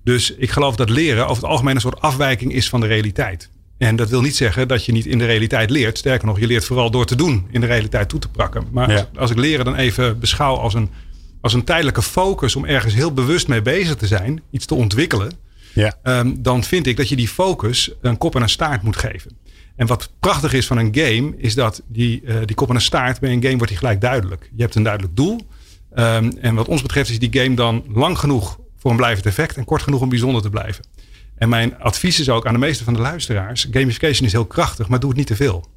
Dus 0.03 0.31
ik 0.35 0.51
geloof 0.51 0.75
dat 0.75 0.89
leren 0.89 1.23
over 1.27 1.43
het 1.43 1.51
algemeen 1.51 1.75
een 1.75 1.81
soort 1.81 2.01
afwijking 2.01 2.53
is 2.53 2.69
van 2.69 2.79
de 2.79 2.87
realiteit. 2.87 3.49
En 3.77 3.95
dat 3.95 4.09
wil 4.09 4.21
niet 4.21 4.35
zeggen 4.35 4.67
dat 4.67 4.85
je 4.85 4.91
niet 4.91 5.05
in 5.05 5.17
de 5.17 5.25
realiteit 5.25 5.69
leert. 5.69 5.97
Sterker 5.97 6.27
nog, 6.27 6.39
je 6.39 6.47
leert 6.47 6.65
vooral 6.65 6.91
door 6.91 7.05
te 7.05 7.15
doen 7.15 7.47
in 7.51 7.61
de 7.61 7.67
realiteit 7.67 8.09
toe 8.09 8.19
te 8.19 8.27
pakken. 8.29 8.63
Maar 8.71 8.89
Ja. 8.91 8.95
als, 8.97 9.05
als 9.15 9.31
ik 9.31 9.37
leren 9.37 9.65
dan 9.65 9.75
even 9.75 10.19
beschouw 10.19 10.55
als 10.55 10.73
een, 10.73 10.89
als 11.41 11.53
een 11.53 11.63
tijdelijke 11.63 12.01
focus 12.01 12.55
om 12.55 12.65
ergens 12.65 12.93
heel 12.93 13.13
bewust 13.13 13.47
mee 13.47 13.61
bezig 13.61 13.95
te 13.95 14.07
zijn, 14.07 14.41
iets 14.51 14.65
te 14.65 14.75
ontwikkelen, 14.75 15.31
Ja. 15.73 15.97
Ehm, 16.03 16.33
dan 16.37 16.63
vind 16.63 16.87
ik 16.87 16.97
dat 16.97 17.09
je 17.09 17.15
die 17.15 17.27
focus 17.27 17.91
een 18.01 18.17
kop 18.17 18.35
en 18.35 18.41
een 18.41 18.49
staart 18.49 18.81
moet 18.81 18.97
geven. 18.97 19.37
En 19.75 19.87
wat 19.87 20.11
prachtig 20.19 20.53
is 20.53 20.67
van 20.67 20.77
een 20.77 20.95
game, 20.95 21.33
is 21.37 21.55
dat 21.55 21.81
die, 21.87 22.21
eh, 22.25 22.35
die 22.45 22.55
kop 22.55 22.69
en 22.69 22.75
een 22.75 22.81
staart 22.81 23.19
bij 23.19 23.31
een 23.31 23.41
game 23.41 23.55
wordt 23.55 23.67
die 23.67 23.77
gelijk 23.77 24.01
duidelijk. 24.01 24.49
Je 24.55 24.61
hebt 24.61 24.75
een 24.75 24.83
duidelijk 24.83 25.15
doel. 25.15 25.39
Ehm, 25.93 26.31
en 26.41 26.55
wat 26.55 26.67
ons 26.67 26.81
betreft 26.81 27.09
is 27.09 27.19
die 27.19 27.41
game 27.41 27.55
dan 27.55 27.83
lang 27.93 28.17
genoeg 28.17 28.59
voor 28.77 28.91
een 28.91 28.97
blijvend 28.97 29.25
effect 29.25 29.57
en 29.57 29.65
kort 29.65 29.81
genoeg 29.81 30.01
om 30.01 30.09
bijzonder 30.09 30.41
te 30.41 30.49
blijven. 30.49 30.85
En 31.35 31.49
mijn 31.49 31.79
advies 31.79 32.19
is 32.19 32.29
ook 32.29 32.45
aan 32.45 32.53
de 32.53 32.59
meeste 32.59 32.83
van 32.83 32.93
de 32.93 32.99
luisteraars: 32.99 33.67
gamification 33.71 34.25
is 34.25 34.31
heel 34.31 34.45
krachtig, 34.45 34.87
maar 34.87 34.99
doe 34.99 35.09
het 35.09 35.17
niet 35.17 35.27
te 35.27 35.35
veel. 35.35 35.67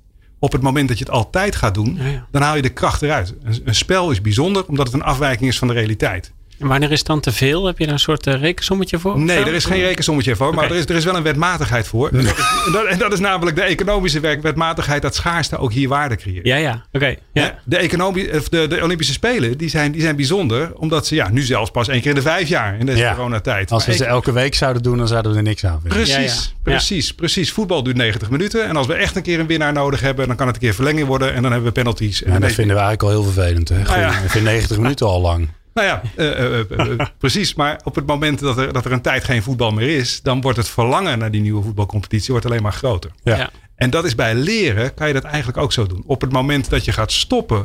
Op 0.43 0.53
het 0.53 0.63
moment 0.63 0.89
dat 0.89 0.99
je 0.99 1.05
het 1.05 1.13
altijd 1.13 1.57
gaat 1.57 1.75
doen, 1.75 1.97
Ja, 1.99 2.07
ja. 2.07 2.27
dan 2.31 2.43
haal 2.43 2.57
je 2.57 2.63
de 2.63 2.69
kracht 2.69 3.03
eruit. 3.03 3.35
Een, 3.43 3.61
een 3.65 3.75
spel 3.75 4.11
is 4.11 4.21
bijzonder 4.21 4.67
omdat 4.67 4.87
het 4.87 4.95
een 4.95 5.03
afwijking 5.03 5.51
is 5.51 5.59
van 5.59 5.69
de 5.69 5.75
realiteit. 5.75 6.33
En 6.63 6.69
wanneer 6.69 6.91
is 6.93 6.99
het 6.99 7.07
dan 7.07 7.21
te 7.21 7.33
veel? 7.33 7.67
Heb 7.67 7.79
je 7.79 7.85
daar 7.85 7.93
een 7.95 8.01
soort 8.01 8.27
eh, 8.27 8.41
rekensommetje 8.41 8.99
voor? 8.99 9.19
Nee, 9.19 9.39
er 9.39 9.55
is 9.55 9.65
geen 9.65 9.81
rekensommetje 9.81 10.37
voor. 10.37 10.55
Maar 10.55 10.71
er, 10.71 10.77
is, 10.77 10.85
er 10.85 10.95
is 10.97 11.05
wel 11.05 11.17
een 11.17 11.23
wetmatigheid 11.23 11.87
voor. 11.87 12.09
En 12.09 12.25
dat, 12.25 12.39
is, 12.39 12.45
en 12.67 12.73
dat, 12.73 12.85
en 12.85 12.99
dat 12.99 13.13
is 13.13 13.19
namelijk 13.21 13.57
de 13.57 13.63
economische 13.63 14.21
werk, 14.21 14.43
wetmatigheid. 14.43 15.03
Dat 15.03 15.15
schaarste 15.15 15.59
ook 15.59 15.73
hier 15.73 15.89
waarde 15.89 16.17
creëert. 16.17 16.47
Ja, 16.47 16.57
ja. 16.57 16.83
Oké. 16.93 17.15
Ja. 17.33 17.59
De, 17.65 17.77
economie, 17.77 18.39
of 18.39 18.49
de, 18.49 18.67
de 18.67 18.83
Olympische 18.83 19.13
Spelen 19.13 19.59
die 19.59 19.69
zijn, 19.69 19.93
die 19.93 20.01
zijn 20.01 20.17
bijzonder. 20.17 20.73
Omdat 20.75 21.07
ze 21.07 21.15
ja, 21.15 21.29
nu 21.31 21.43
zelfs 21.43 21.71
pas 21.71 21.89
één 21.89 22.01
keer 22.01 22.11
in 22.11 22.17
de 22.17 22.23
vijf 22.23 22.49
jaar 22.49 22.79
in 22.79 22.87
deze 22.87 22.99
Ja. 22.99 23.15
coronatijd. 23.15 23.71
Als 23.71 23.87
we 23.87 23.93
ze 23.93 24.05
elke 24.05 24.33
week 24.33 24.55
zouden 24.55 24.83
doen, 24.83 24.97
dan 24.99 25.09
zouden 25.09 25.31
we 25.33 25.37
er 25.37 25.43
niks 25.43 25.65
aan 25.65 25.81
vinden. 25.81 25.99
Precies, 25.99 26.15
Ja, 26.15 26.21
ja. 26.21 26.61
precies, 26.63 27.15
precies. 27.15 27.53
Voetbal 27.53 27.83
duurt 27.83 27.97
90 27.97 28.31
minuten. 28.31 28.69
En 28.69 28.77
als 28.77 28.87
we 28.87 28.95
echt 28.95 29.17
een 29.17 29.23
keer 29.23 29.41
een 29.41 29.47
winnaar 29.47 29.73
nodig 29.73 30.01
hebben, 30.01 30.27
dan 30.27 30.37
kan 30.37 30.47
het 30.47 30.57
een 30.57 30.63
keer 30.63 30.75
verlenging 30.75 31.07
worden. 31.07 31.35
En 31.35 31.43
dan 31.43 31.51
hebben 31.53 31.69
we 31.69 31.75
penalties. 31.81 32.23
En 32.23 32.41
dat 32.41 32.53
vinden 32.53 32.77
we 32.77 32.83
eigenlijk 32.83 33.03
al 33.03 33.09
heel 33.09 33.33
vervelend. 33.33 33.69
Hè? 33.69 33.81
Ik 34.25 34.31
vind 34.31 34.45
90 34.45 34.77
minuten 34.79 35.07
al 35.07 35.21
lang. 35.21 35.49
Nou 35.75 35.87
ja, 35.87 36.03
eh, 36.17 36.59
eh, 36.61 36.61
eh, 36.71 37.07
precies. 37.19 37.55
Maar 37.55 37.81
op 37.85 37.95
het 37.95 38.07
moment 38.07 38.39
dat 38.39 38.59
er, 38.59 38.73
dat 38.73 38.85
er 38.85 38.93
een 38.93 39.01
tijd 39.01 39.25
geen 39.25 39.43
voetbal 39.43 39.71
meer 39.71 39.97
is, 39.97 40.23
dan 40.23 40.41
wordt 40.41 40.59
het 40.59 40.69
verlangen 40.69 41.19
naar 41.19 41.31
die 41.31 41.41
nieuwe 41.41 41.63
voetbalcompetitie 41.63 42.31
wordt 42.31 42.47
alleen 42.47 42.63
maar 42.63 42.73
groter. 42.73 43.11
Ja. 43.23 43.37
Ja. 43.37 43.51
En 43.75 43.91
dat 43.91 44.05
is 44.05 44.15
bij 44.15 44.35
leren, 44.35 44.95
kan 44.95 45.07
je 45.07 45.13
dat 45.15 45.25
eigenlijk 45.25 45.59
ook 45.59 45.73
zo 45.73 45.87
doen. 45.87 46.03
Op 46.07 46.21
het 46.21 46.33
moment 46.33 46.71
dat 46.71 46.85
je 46.85 46.93
gaat 46.93 47.13
stoppen, 47.13 47.65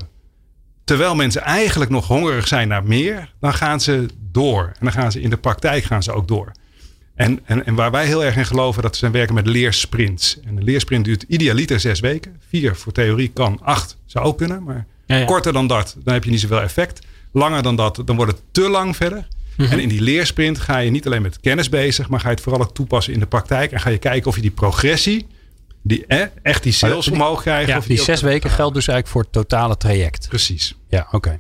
terwijl 0.84 1.15
mensen 1.15 1.41
eigenlijk 1.41 1.91
nog 1.91 2.08
hongerig 2.08 2.48
zijn 2.48 2.67
naar 2.67 2.84
meer, 2.84 3.34
dan 3.39 3.54
gaan 3.54 3.82
ze 3.82 4.06
door. 4.32 4.63
En 4.63 4.80
dan 4.80 4.91
gaan 4.91 5.12
ze 5.12 5.22
in 5.22 5.30
de 5.30 5.38
praktijk 5.38 5.84
gaan 5.84 6.04
ze 6.04 6.12
ook 6.12 6.28
door. 6.28 6.52
En, 7.15 7.39
en, 7.46 7.65
en 7.65 7.76
waar 7.76 7.91
wij 7.91 8.06
heel 8.06 8.24
erg 8.24 8.36
in 8.36 8.46
geloven, 8.46 8.82
dat 8.82 8.96
zijn 8.96 9.12
werken 9.12 9.36
met 9.36 9.48
leersprints. 9.48 10.39
En 10.39 10.58
een 10.58 10.63
leersprint 10.63 11.06
duurt 11.06 11.24
idealiter 11.24 11.80
zes 11.80 12.00
weken. 12.00 12.41
Vier 12.50 12.76
voor 12.76 12.91
theorie 12.91 13.28
kan, 13.28 13.60
acht 13.63 13.98
zou 14.06 14.26
ook 14.26 14.38
kunnen. 14.38 14.63
Maar 14.63 14.86
Ja, 15.06 15.15
ja. 15.15 15.26
korter 15.26 15.54
dan 15.54 15.67
dat, 15.67 15.96
dan 16.04 16.13
heb 16.13 16.24
je 16.24 16.30
niet 16.30 16.39
zoveel 16.39 16.62
effect. 16.62 17.06
Langer 17.38 17.63
dan 17.63 17.76
dat, 17.76 18.02
dan 18.06 18.15
wordt 18.15 18.32
het 18.32 18.41
te 18.52 18.69
lang 18.69 18.95
verder. 18.95 19.28
En 19.58 19.80
in 19.80 19.89
die 19.89 20.02
leersprint 20.02 20.60
ga 20.60 20.78
je 20.78 20.91
niet 20.91 21.06
alleen 21.06 21.21
met 21.21 21.39
kennis 21.39 21.69
bezig, 21.69 22.10
maar 22.10 22.19
ga 22.19 22.28
je 22.30 22.34
het 22.34 22.43
vooral 22.43 22.62
ook 22.62 22.73
toepassen 22.73 23.13
in 23.13 23.19
de 23.19 23.26
praktijk. 23.26 23.71
En 23.71 23.80
ga 23.80 23.89
je 23.89 23.97
kijken 23.97 24.28
of 24.30 24.36
je 24.36 24.41
die 24.41 24.52
progressie, 24.52 25.28
die, 25.84 26.06
eh, 26.06 26.26
echt 26.43 26.63
die 26.63 26.71
sales 26.71 27.08
omhoog 27.08 27.41
krijgt. 27.41 27.69
Ja, 27.69 27.78
of 27.78 27.86
Die 27.86 27.97
zes 28.00 28.21
weken 28.21 28.50
geldt 28.50 28.73
dus 28.76 28.88
eigenlijk 28.88 29.08
voor 29.08 29.21
het 29.21 29.32
totale 29.50 29.78
traject. 29.78 30.28
Precies. 30.28 30.76
Ja, 30.89 31.08
oké. 31.12 31.39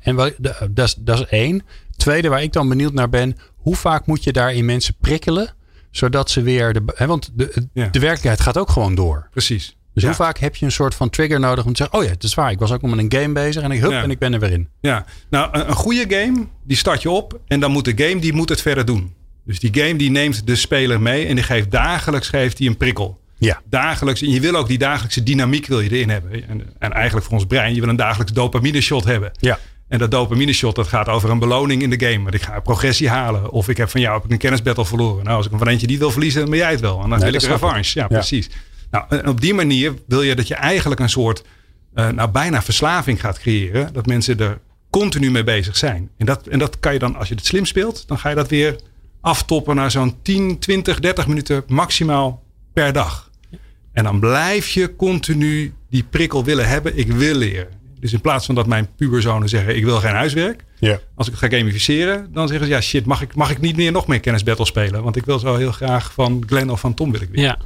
En 0.00 0.14
wat- 0.14 0.34
de- 0.38 0.68
dat 0.70 0.86
is- 0.86 0.94
dat 0.98 1.18
is 1.18 1.26
één. 1.26 1.62
Tweede, 1.96 2.28
waar 2.28 2.42
ik 2.42 2.52
dan 2.52 2.68
benieuwd 2.68 2.92
naar 2.92 3.08
ben. 3.08 3.36
Hoe 3.56 3.76
vaak 3.76 4.06
moet 4.06 4.24
je 4.24 4.32
daarin 4.32 4.64
mensen 4.64 4.94
prikkelen? 5.00 5.54
Zodat 5.90 6.30
ze 6.30 6.42
weer... 6.42 6.72
De, 6.72 6.82
hè, 6.94 7.06
want 7.06 7.30
de, 7.34 7.66
Ja. 7.72 7.86
de 7.88 7.98
werkelijkheid 7.98 8.40
gaat 8.40 8.58
ook 8.58 8.70
gewoon 8.70 8.94
door. 8.94 9.28
Precies. 9.30 9.75
Dus 9.96 10.04
Ja. 10.04 10.10
hoe 10.16 10.24
vaak 10.26 10.38
heb 10.38 10.56
je 10.56 10.64
een 10.64 10.72
soort 10.72 10.94
van 10.94 11.10
trigger 11.10 11.40
nodig 11.40 11.64
om 11.64 11.72
te 11.72 11.76
zeggen... 11.82 11.98
Oh 11.98 12.04
ja, 12.04 12.10
het 12.10 12.22
is 12.22 12.34
waar. 12.34 12.50
Ik 12.50 12.58
was 12.58 12.72
ook 12.72 12.82
met 12.82 12.98
een 12.98 13.20
game 13.20 13.32
bezig. 13.32 13.62
En 13.62 13.70
ik, 13.70 13.80
hup, 13.80 13.90
Ja. 13.90 14.02
en 14.02 14.10
ik 14.10 14.18
ben 14.18 14.32
er 14.32 14.40
weer 14.40 14.52
in. 14.52 14.68
Ja, 14.80 15.04
nou 15.30 15.48
een, 15.52 15.68
een 15.68 15.74
goede 15.74 16.04
game, 16.08 16.46
die 16.64 16.76
start 16.76 17.02
je 17.02 17.10
op 17.10 17.40
en 17.46 17.60
dan 17.60 17.70
moet 17.70 17.84
de 17.84 18.04
game 18.04 18.20
die 18.20 18.32
moet 18.32 18.48
het 18.48 18.60
verder 18.62 18.84
doen. 18.84 19.14
Dus 19.44 19.58
die 19.60 19.70
game 19.82 19.96
die 19.96 20.10
neemt 20.10 20.46
de 20.46 20.56
speler 20.56 21.00
mee 21.00 21.26
en 21.26 21.34
die 21.34 21.44
geeft 21.44 21.70
dagelijks 21.70 22.28
geeft 22.28 22.56
die 22.56 22.68
een 22.68 22.76
prikkel. 22.76 23.20
Ja. 23.38 23.60
Dagelijks, 23.70 24.22
en 24.22 24.30
je 24.30 24.40
wil 24.40 24.54
ook 24.54 24.68
die 24.68 24.78
dagelijkse 24.78 25.22
dynamiek 25.22 25.66
wil 25.66 25.80
je 25.80 25.90
erin 25.90 26.08
hebben. 26.10 26.48
En, 26.48 26.62
en 26.78 26.92
eigenlijk 26.92 27.26
voor 27.26 27.34
ons 27.34 27.46
brein, 27.46 27.74
je 27.74 27.80
wil 27.80 27.88
een 27.88 27.96
dagelijks 27.96 28.32
dopamine 28.32 28.80
shot 28.80 29.04
hebben. 29.04 29.30
Ja. 29.40 29.58
En 29.88 29.98
dat 29.98 30.10
dopamine 30.10 30.52
shot, 30.52 30.74
dat 30.76 30.86
gaat 30.88 31.08
over 31.08 31.30
een 31.30 31.38
beloning 31.38 31.82
in 31.82 31.90
de 31.90 32.06
game. 32.06 32.22
Want 32.22 32.34
ik 32.34 32.42
ga 32.42 32.60
progressie 32.60 33.08
halen. 33.08 33.50
Of 33.50 33.68
ik 33.68 33.76
heb 33.76 33.88
van 33.90 34.00
jou 34.00 34.14
heb 34.14 34.24
ik 34.24 34.30
een 34.30 34.38
kennisbattle 34.38 34.86
verloren. 34.86 35.24
Nou, 35.24 35.36
als 35.36 35.44
ik 35.44 35.50
hem 35.50 35.60
van 35.60 35.68
eentje 35.68 35.86
niet 35.86 35.98
wil 35.98 36.10
verliezen, 36.10 36.40
dan 36.40 36.50
ben 36.50 36.58
jij 36.58 36.70
het 36.70 36.80
wel. 36.80 37.02
En 37.02 37.10
dan 37.10 37.18
wil 37.20 37.34
ik 37.34 37.42
revanche. 37.42 37.98
Ja, 37.98 38.06
precies. 38.06 38.50
Nou, 38.90 39.04
en 39.08 39.28
op 39.28 39.40
die 39.40 39.54
manier 39.54 39.94
wil 40.06 40.22
je 40.22 40.34
dat 40.34 40.48
je 40.48 40.54
eigenlijk 40.54 41.00
een 41.00 41.08
soort, 41.08 41.44
eh, 41.94 42.08
nou 42.08 42.30
bijna 42.30 42.62
verslaving 42.62 43.20
gaat 43.20 43.38
creëren. 43.38 43.92
Dat 43.92 44.06
mensen 44.06 44.38
er 44.38 44.58
continu 44.90 45.30
mee 45.30 45.44
bezig 45.44 45.76
zijn. 45.76 46.10
En 46.16 46.26
dat, 46.26 46.46
en 46.46 46.58
dat 46.58 46.80
kan 46.80 46.92
je 46.92 46.98
dan, 46.98 47.16
als 47.16 47.28
je 47.28 47.34
het 47.34 47.46
slim 47.46 47.64
speelt, 47.64 48.08
dan 48.08 48.18
ga 48.18 48.28
je 48.28 48.34
dat 48.34 48.48
weer 48.48 48.76
aftoppen 49.20 49.76
naar 49.76 49.90
zo'n 49.90 50.16
10, 50.22 50.58
20, 50.58 51.00
30 51.00 51.26
minuten 51.26 51.62
maximaal 51.66 52.42
per 52.72 52.92
dag. 52.92 53.30
En 53.92 54.04
dan 54.04 54.20
blijf 54.20 54.68
je 54.68 54.96
continu 54.96 55.74
die 55.90 56.04
prikkel 56.10 56.44
willen 56.44 56.68
hebben. 56.68 56.98
Ik 56.98 57.12
wil 57.12 57.34
leren. 57.34 57.68
Dus 58.00 58.12
in 58.12 58.20
plaats 58.20 58.46
van 58.46 58.54
dat 58.54 58.66
mijn 58.66 58.88
puberzonen 58.96 59.48
zeggen: 59.48 59.76
ik 59.76 59.84
wil 59.84 59.98
geen 59.98 60.14
huiswerk. 60.14 60.64
Ja. 60.78 61.00
Als 61.14 61.26
ik 61.26 61.32
het 61.32 61.42
ga 61.42 61.58
gamificeren, 61.58 62.28
dan 62.32 62.48
zeggen 62.48 62.66
ze: 62.66 62.72
ja, 62.72 62.80
shit, 62.80 63.06
mag 63.06 63.22
ik, 63.22 63.34
mag 63.34 63.50
ik 63.50 63.60
niet 63.60 63.76
meer 63.76 63.92
nog 63.92 64.06
meer 64.06 64.20
kennisbattle 64.20 64.66
spelen? 64.66 65.02
Want 65.02 65.16
ik 65.16 65.24
wil 65.24 65.38
zo 65.38 65.56
heel 65.56 65.72
graag 65.72 66.12
van 66.12 66.42
Glenn 66.46 66.70
of 66.70 66.80
van 66.80 66.94
Tom 66.94 67.12
wil 67.12 67.20
ik 67.20 67.28
weer. 67.28 67.40
Ja. 67.40 67.58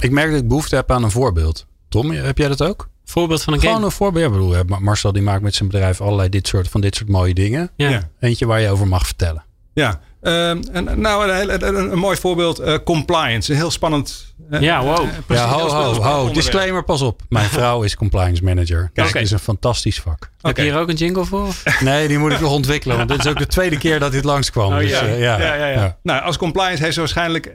Ik 0.00 0.10
merk 0.10 0.30
dat 0.30 0.40
ik 0.40 0.48
behoefte 0.48 0.74
heb 0.76 0.90
aan 0.90 1.02
een 1.02 1.10
voorbeeld. 1.10 1.66
Tom, 1.88 2.10
heb 2.10 2.38
jij 2.38 2.48
dat 2.48 2.62
ook? 2.62 2.88
Voorbeeld 3.04 3.42
van 3.42 3.52
een 3.52 3.58
Gewoon 3.60 3.74
game. 3.74 3.86
een 3.86 3.92
voorbeeld. 3.92 4.24
Ja, 4.24 4.30
ik 4.30 4.36
bedoel, 4.36 4.52
hè, 4.52 4.80
Marcel 4.80 5.12
die 5.12 5.22
maakt 5.22 5.42
met 5.42 5.54
zijn 5.54 5.68
bedrijf 5.68 6.00
allerlei 6.00 6.28
dit 6.28 6.46
soort, 6.46 6.68
van 6.68 6.80
dit 6.80 6.96
soort 6.96 7.08
mooie 7.08 7.34
dingen. 7.34 7.70
Ja. 7.76 7.88
Ja. 7.88 8.08
Eentje 8.20 8.46
waar 8.46 8.60
je 8.60 8.70
over 8.70 8.88
mag 8.88 9.06
vertellen. 9.06 9.44
Ja, 9.74 10.00
Ehm, 10.22 10.62
en, 10.72 11.00
nou, 11.00 11.28
een, 11.30 11.36
heel- 11.36 11.50
een, 11.74 11.92
een 11.92 11.98
mooi 11.98 12.16
voorbeeld: 12.16 12.58
eh, 12.58 12.74
compliance. 12.84 13.50
Een 13.50 13.56
heel 13.58 13.70
spannend. 13.70 14.34
eh, 14.50 14.60
Ja, 14.60 14.82
wow. 14.84 14.92
eh, 14.94 15.08
precies, 15.26 15.44
Ja, 15.44 15.50
ho, 15.50 15.68
ho, 15.68 16.02
ho. 16.02 16.30
Disclaimer, 16.32 16.84
pas 16.84 17.00
op. 17.00 17.22
Mijn 17.28 17.48
vrouw 17.58 17.82
is 17.82 17.96
compliance 17.96 18.44
manager. 18.44 18.90
Kijk, 18.92 19.08
Oké. 19.08 19.16
het 19.18 19.26
is 19.26 19.32
een 19.32 19.38
fantastisch 19.38 20.00
vak. 20.00 20.30
Heb 20.40 20.50
Oké. 20.50 20.62
je 20.62 20.70
hier 20.70 20.78
ook 20.80 20.88
een 20.88 20.94
jingle 20.94 21.24
voor? 21.24 21.48
Nee, 21.80 22.08
die 22.08 22.18
moet 22.18 22.32
ik 22.32 22.40
nog 22.40 22.52
ontwikkelen. 22.52 22.96
Want 22.96 23.08
dit 23.08 23.18
is 23.18 23.26
ook 23.26 23.38
de 23.38 23.46
tweede 23.46 23.78
keer 23.78 23.98
dat 23.98 24.12
dit 24.12 24.24
langskwam. 24.24 24.72
Oh, 24.72 24.78
dus, 24.78 24.90
ja. 24.90 25.04
ja. 25.04 25.40
Ja, 25.40 25.54
ja, 25.54 25.66
ja. 25.66 25.96
Nou, 26.02 26.22
als 26.22 26.36
compliance 26.36 26.82
heeft 26.82 26.94
ze 26.94 27.00
waarschijnlijk 27.00 27.52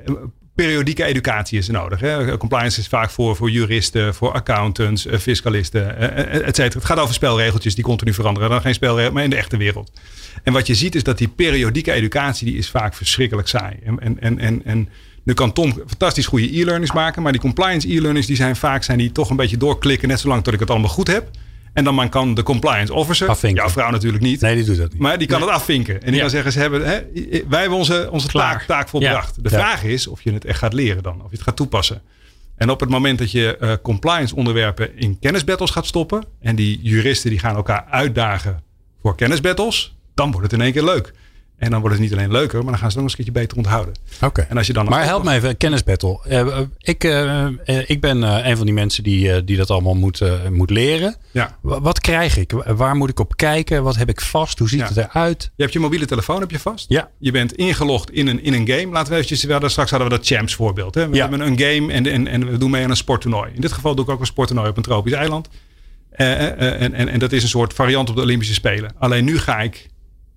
periodieke 0.55 1.03
educatie 1.03 1.57
is 1.57 1.67
nodig. 1.67 1.99
Hè. 1.99 2.37
Compliance 2.37 2.79
is 2.79 2.87
vaak 2.87 3.09
voor, 3.09 3.35
voor 3.35 3.49
juristen, 3.49 4.15
voor 4.15 4.31
accountants, 4.31 5.05
eh, 5.05 5.19
fiscalisten, 5.19 5.97
eh, 5.97 6.35
eh, 6.35 6.47
et 6.47 6.55
cetera. 6.55 6.79
Het 6.79 6.85
gaat 6.85 6.99
over 6.99 7.13
spelregeltjes 7.13 7.75
die 7.75 7.83
continu 7.83 8.13
veranderen. 8.13 8.49
Dan 8.49 8.61
geen 8.61 8.73
spelregels, 8.73 9.13
maar 9.13 9.23
in 9.23 9.29
de 9.29 9.35
echte 9.35 9.57
wereld. 9.57 9.91
En 10.43 10.53
wat 10.53 10.67
je 10.67 10.75
ziet 10.75 10.95
is 10.95 11.03
dat 11.03 11.17
die 11.17 11.27
periodieke 11.27 11.91
educatie, 11.91 12.47
die 12.47 12.57
is 12.57 12.69
vaak 12.69 12.93
verschrikkelijk 12.93 13.47
saai. 13.47 13.75
En, 13.83 13.99
en, 13.99 14.19
en, 14.19 14.39
en, 14.39 14.65
en 14.65 14.89
nu 15.23 15.33
kan 15.33 15.53
Tom 15.53 15.73
fantastisch 15.87 16.27
goede 16.27 16.59
e-learnings 16.59 16.91
maken, 16.91 17.21
maar 17.21 17.31
die 17.31 17.41
compliance 17.41 17.87
e-learnings 17.87 18.27
die 18.27 18.35
zijn 18.35 18.55
vaak 18.55 18.83
zijn 18.83 18.97
die 18.97 19.11
toch 19.11 19.29
een 19.29 19.35
beetje 19.35 19.57
doorklikken, 19.57 20.07
net 20.07 20.19
zolang 20.19 20.43
tot 20.43 20.53
ik 20.53 20.59
het 20.59 20.69
allemaal 20.69 20.89
goed 20.89 21.07
heb. 21.07 21.29
En 21.73 21.83
dan 21.83 22.09
kan 22.09 22.33
de 22.33 22.43
compliance 22.43 22.93
officer, 22.93 23.27
Afvinken. 23.29 23.61
jouw 23.63 23.71
vrouw 23.71 23.89
natuurlijk 23.91 24.23
niet, 24.23 24.41
Nee, 24.41 24.55
die 24.55 24.65
doet 24.65 24.77
dat 24.77 24.91
niet. 24.91 25.01
maar 25.01 25.17
die 25.17 25.27
kan 25.27 25.41
het 25.41 25.49
afvinken. 25.49 25.93
En 26.01 26.05
die 26.05 26.15
Ja. 26.15 26.19
kan 26.21 26.29
zeggen, 26.29 26.51
ze 26.51 26.59
hebben, 26.59 26.85
hè, 26.85 26.99
wij 27.49 27.59
hebben 27.59 27.77
onze, 27.77 28.07
onze 28.11 28.27
Klaar. 28.27 28.51
taak, 28.57 28.63
taak 28.67 28.89
volbracht. 28.89 29.43
De 29.43 29.49
vraag 29.49 29.83
is 29.83 30.07
of 30.07 30.21
je 30.21 30.33
het 30.33 30.45
echt 30.45 30.59
gaat 30.59 30.73
leren 30.73 31.03
dan. 31.03 31.15
Of 31.23 31.29
je 31.29 31.35
het 31.35 31.41
gaat 31.45 31.55
toepassen. 31.55 32.01
En 32.55 32.69
op 32.69 32.79
het 32.79 32.89
moment 32.89 33.19
dat 33.19 33.31
je 33.31 33.57
eh, 33.57 33.73
compliance 33.81 34.35
onderwerpen 34.35 34.97
in 34.97 35.19
kennisbattles 35.19 35.71
gaat 35.71 35.85
stoppen. 35.85 36.23
En 36.39 36.55
die 36.55 36.79
juristen 36.81 37.29
die 37.29 37.39
gaan 37.39 37.55
elkaar 37.55 37.85
uitdagen 37.89 38.63
voor 39.01 39.15
kennisbattles. 39.15 39.95
Dan 40.13 40.31
wordt 40.31 40.51
het 40.51 40.59
in 40.59 40.65
één 40.65 40.73
keer 40.73 40.83
leuk. 40.83 41.13
En 41.61 41.69
dan 41.71 41.79
wordt 41.79 41.95
het 41.95 42.03
niet 42.05 42.13
alleen 42.13 42.31
leuker, 42.31 42.61
maar 42.63 42.71
dan 42.71 42.77
gaan 42.81 42.91
ze 42.91 42.97
het 42.97 43.03
nog 43.03 43.03
eens 43.03 43.11
een 43.11 43.23
keertje 43.33 43.41
beter 43.41 43.57
onthouden. 43.57 43.93
Oké. 44.21 44.41
En 44.49 44.57
als 44.57 44.67
je 44.67 44.73
dan 44.73 44.85
Maar 44.85 45.03
help 45.05 45.23
me 45.23 45.33
even, 45.33 45.57
kennisbattle. 45.57 46.19
Eh, 46.23 46.39
eh, 46.39 46.57
ik, 46.79 47.03
eh, 47.03 47.89
ik 47.89 48.01
ben 48.01 48.21
een 48.47 48.57
van 48.57 48.65
die 48.65 48.75
mensen 48.75 49.03
die, 49.03 49.43
die 49.43 49.57
dat 49.57 49.69
allemaal 49.69 49.93
moet, 49.95 50.21
moet 50.51 50.69
leren. 50.69 51.15
Ja. 51.31 51.57
Wa- 51.61 51.81
Wat 51.81 51.99
krijg 51.99 52.37
ik? 52.37 52.51
Wa- 52.51 52.73
Waar 52.75 52.95
moet 52.95 53.09
ik 53.09 53.19
op 53.19 53.35
kijken? 53.37 53.83
Wat 53.83 53.95
heb 53.95 54.09
ik 54.09 54.21
vast? 54.21 54.59
Hoe 54.59 54.69
ziet 54.69 54.79
Ja. 54.79 54.87
het 54.87 54.97
eruit? 54.97 55.43
Je 55.55 55.61
hebt 55.61 55.73
je 55.73 55.79
mobiele 55.79 56.05
telefoon 56.05 56.39
heb 56.39 56.51
je 56.51 56.59
vast. 56.59 56.85
Ja. 56.89 57.09
Je 57.17 57.31
bent 57.31 57.53
ingelogd 57.53 58.11
in 58.11 58.27
een, 58.27 58.43
in 58.43 58.53
een 58.53 58.67
game. 58.67 58.91
Laten 58.91 59.09
we 59.09 59.15
eventjes, 59.15 59.43
we 59.43 59.51
hadden, 59.51 59.71
straks 59.71 59.89
hadden 59.89 60.09
we 60.09 60.15
dat 60.15 60.25
Champs 60.25 60.55
voorbeeld. 60.55 60.95
Hè? 60.95 61.09
We 61.09 61.15
Ja. 61.15 61.21
hebben 61.29 61.47
een 61.47 61.59
game 61.59 61.93
en, 61.93 62.07
en, 62.07 62.27
en 62.27 62.51
we 62.51 62.57
doen 62.57 62.71
mee 62.71 62.83
aan 62.83 62.89
een 62.89 62.95
sporttoernooi. 62.95 63.51
In 63.55 63.61
dit 63.61 63.71
geval 63.71 63.95
doe 63.95 64.05
ik 64.05 64.11
ook 64.11 64.19
een 64.19 64.25
sporttoernooi 64.25 64.69
op 64.69 64.77
een 64.77 64.83
tropisch 64.83 65.13
eiland. 65.13 65.49
En, 66.11 66.93
en, 66.93 67.07
en 67.07 67.19
dat 67.19 67.31
is 67.31 67.43
een 67.43 67.49
soort 67.49 67.73
variant 67.73 68.09
op 68.09 68.15
de 68.15 68.21
Olympische 68.21 68.53
Spelen. 68.53 68.91
Alleen 68.99 69.25
nu 69.25 69.37
ga 69.37 69.59
ik 69.59 69.89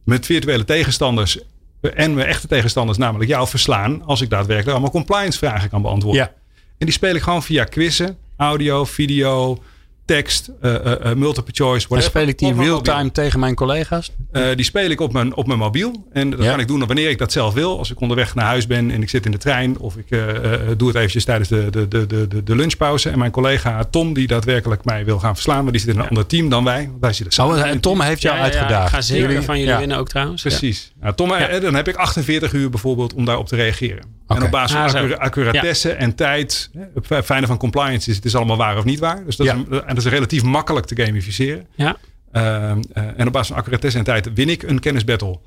met 0.04 0.26
virtuele 0.26 0.64
tegenstanders 0.64 1.38
en 1.80 2.14
mijn 2.14 2.26
echte 2.26 2.46
tegenstanders, 2.46 2.98
namelijk 2.98 3.30
jou, 3.30 3.48
verslaan. 3.48 4.04
Als 4.04 4.20
ik 4.20 4.30
daadwerkelijk 4.30 4.70
allemaal 4.72 4.90
compliance 4.90 5.38
vragen 5.38 5.70
kan 5.70 5.82
beantwoorden. 5.82 6.22
Ja. 6.22 6.32
En 6.78 6.86
die 6.86 6.92
speel 6.92 7.14
ik 7.14 7.22
gewoon 7.22 7.42
via 7.42 7.64
quizzen, 7.64 8.18
audio, 8.36 8.84
video, 8.84 9.62
tekst, 10.04 10.50
eh, 10.60 10.74
eh, 10.74 11.10
eh, 11.10 11.16
multiple 11.16 11.52
choice. 11.54 11.82
En 11.82 11.88
whatever, 11.88 12.10
speel 12.10 12.28
ik 12.28 12.38
die 12.38 12.54
real-time 12.54 13.10
tegen 13.12 13.40
mijn 13.40 13.54
collega's? 13.54 14.12
Eh, 14.32 14.42
die 14.56 14.64
speel 14.64 14.90
ik 14.90 15.00
op 15.00 15.12
mijn, 15.12 15.34
op 15.34 15.46
mijn 15.46 15.58
mobiel. 15.58 16.06
En 16.12 16.30
dat 16.30 16.42
Ja. 16.42 16.50
kan 16.50 16.60
ik 16.60 16.66
doen 16.68 16.86
wanneer 16.86 17.10
ik 17.10 17.18
dat 17.18 17.32
zelf 17.32 17.54
wil. 17.54 17.78
Als 17.78 17.90
ik 17.90 18.00
onderweg 18.00 18.34
naar 18.34 18.44
huis 18.44 18.66
ben 18.66 18.90
en 18.90 19.02
ik 19.02 19.08
zit 19.08 19.24
in 19.26 19.30
de 19.32 19.38
trein. 19.38 19.78
Of 19.78 19.96
ik 19.96 20.10
eh, 20.10 20.52
eh, 20.54 20.60
doe 20.76 20.88
het 20.88 20.96
eventjes 20.96 21.24
tijdens 21.24 21.48
de, 21.48 21.68
de, 21.70 21.88
de, 21.88 22.06
de, 22.06 22.42
de- 22.44 22.54
lunchpauze. 22.56 23.10
En 23.10 23.18
mijn 23.18 23.30
collega 23.30 23.84
Tom, 23.84 24.12
die 24.14 24.26
daadwerkelijk 24.26 24.84
mij 24.84 25.04
wil 25.04 25.18
gaan 25.18 25.34
verslaan. 25.34 25.62
Maar 25.62 25.72
die 25.72 25.80
zit 25.80 25.94
in 25.94 26.00
een 26.00 26.08
ander 26.08 26.26
team 26.26 26.48
dan 26.48 26.64
wij. 26.64 26.86
want 26.88 27.00
Wij 27.00 27.12
zitten 27.12 27.34
samen. 27.34 27.56
Oh, 27.56 27.66
en 27.66 27.80
Tom 27.80 28.00
heeft 28.00 28.22
jou 28.22 28.36
Ja, 28.36 28.40
ja, 28.44 28.48
ja, 28.52 28.56
uitgedaagd. 28.58 28.88
ik 28.88 28.94
ga 28.94 29.00
zeker 29.00 29.28
Jullie- 29.28 29.44
van 29.44 29.58
jullie 29.58 29.72
ja. 29.72 29.78
winnen 29.78 29.96
ook 29.98 30.08
trouwens. 30.08 30.42
Ja. 30.42 30.48
Precies. 30.48 30.92
Nou, 31.00 31.14
Tom, 31.14 31.28
dan 31.60 31.74
heb 31.74 31.88
ik 31.88 31.96
48 31.96 32.52
uur 32.52 32.70
bijvoorbeeld 32.70 33.14
om 33.14 33.24
daarop 33.24 33.46
te 33.48 33.56
reageren. 33.56 34.12
En 34.28 34.42
op 34.42 34.50
basis 34.50 34.70
van 34.76 34.80
Ah, 34.84 34.90
zo. 34.90 34.96
accura- 34.96 35.16
accuratesse 35.16 35.90
en 35.92 36.14
tijd. 36.14 36.70
hè, 36.72 36.80
Het 37.16 37.24
fijne 37.24 37.46
van 37.46 37.56
compliance 37.58 38.10
is, 38.10 38.16
het 38.16 38.24
is 38.24 38.34
allemaal 38.36 38.56
waar 38.56 38.78
of 38.78 38.84
niet 38.84 38.98
waar. 38.98 39.24
Dus 39.24 39.36
dat, 39.36 39.46
Ja. 39.46 39.54
is, 39.54 39.60
een- 39.68 39.93
en 39.96 40.02
dat 40.02 40.12
is 40.12 40.18
relatief 40.18 40.42
makkelijk 40.42 40.86
te 40.86 41.02
gamificeren. 41.04 41.66
Ja. 41.74 41.96
Ehm, 42.32 42.82
eh, 42.92 43.02
en 43.16 43.26
op 43.26 43.32
basis 43.32 43.48
van 43.48 43.56
accuratesse 43.56 43.98
en 43.98 44.04
tijd 44.04 44.32
win 44.34 44.48
ik 44.48 44.62
een 44.62 44.80
kennisbattle. 44.80 45.38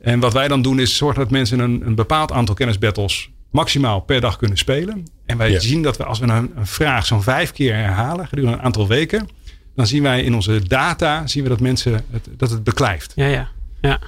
En 0.00 0.20
wat 0.20 0.32
wij 0.32 0.48
dan 0.48 0.62
doen 0.62 0.78
is 0.80 0.96
zorgen 0.96 1.20
dat 1.20 1.30
mensen 1.30 1.58
een, 1.58 1.82
een 1.86 1.94
bepaald 1.94 2.32
aantal 2.32 2.54
kennisbattles 2.54 3.30
maximaal 3.50 4.00
per 4.00 4.20
dag 4.20 4.36
kunnen 4.36 4.56
spelen. 4.58 5.04
En 5.26 5.36
wij 5.38 5.50
Ja. 5.50 5.58
zien 5.60 5.82
dat 5.82 5.96
we 5.96 6.04
als 6.04 6.18
we 6.18 6.26
een, 6.26 6.52
een 6.56 6.66
vraag 6.66 7.06
zo'n 7.06 7.22
vijf 7.22 7.52
keer 7.52 7.74
herhalen 7.74 8.26
gedurende 8.26 8.56
een 8.58 8.62
aantal 8.64 8.86
weken, 8.88 9.28
dan 9.74 9.86
zien 9.86 10.02
wij 10.02 10.22
in 10.22 10.34
onze 10.34 10.60
data 10.68 11.26
zien 11.26 11.42
we 11.42 11.48
dat 11.48 11.60
mensen 11.60 11.92
het, 12.10 12.28
dat 12.36 12.50
het 12.50 12.64
beklijft. 12.64 13.12
Ja, 13.14 13.26
ja. 13.26 13.48
ja. 13.80 13.98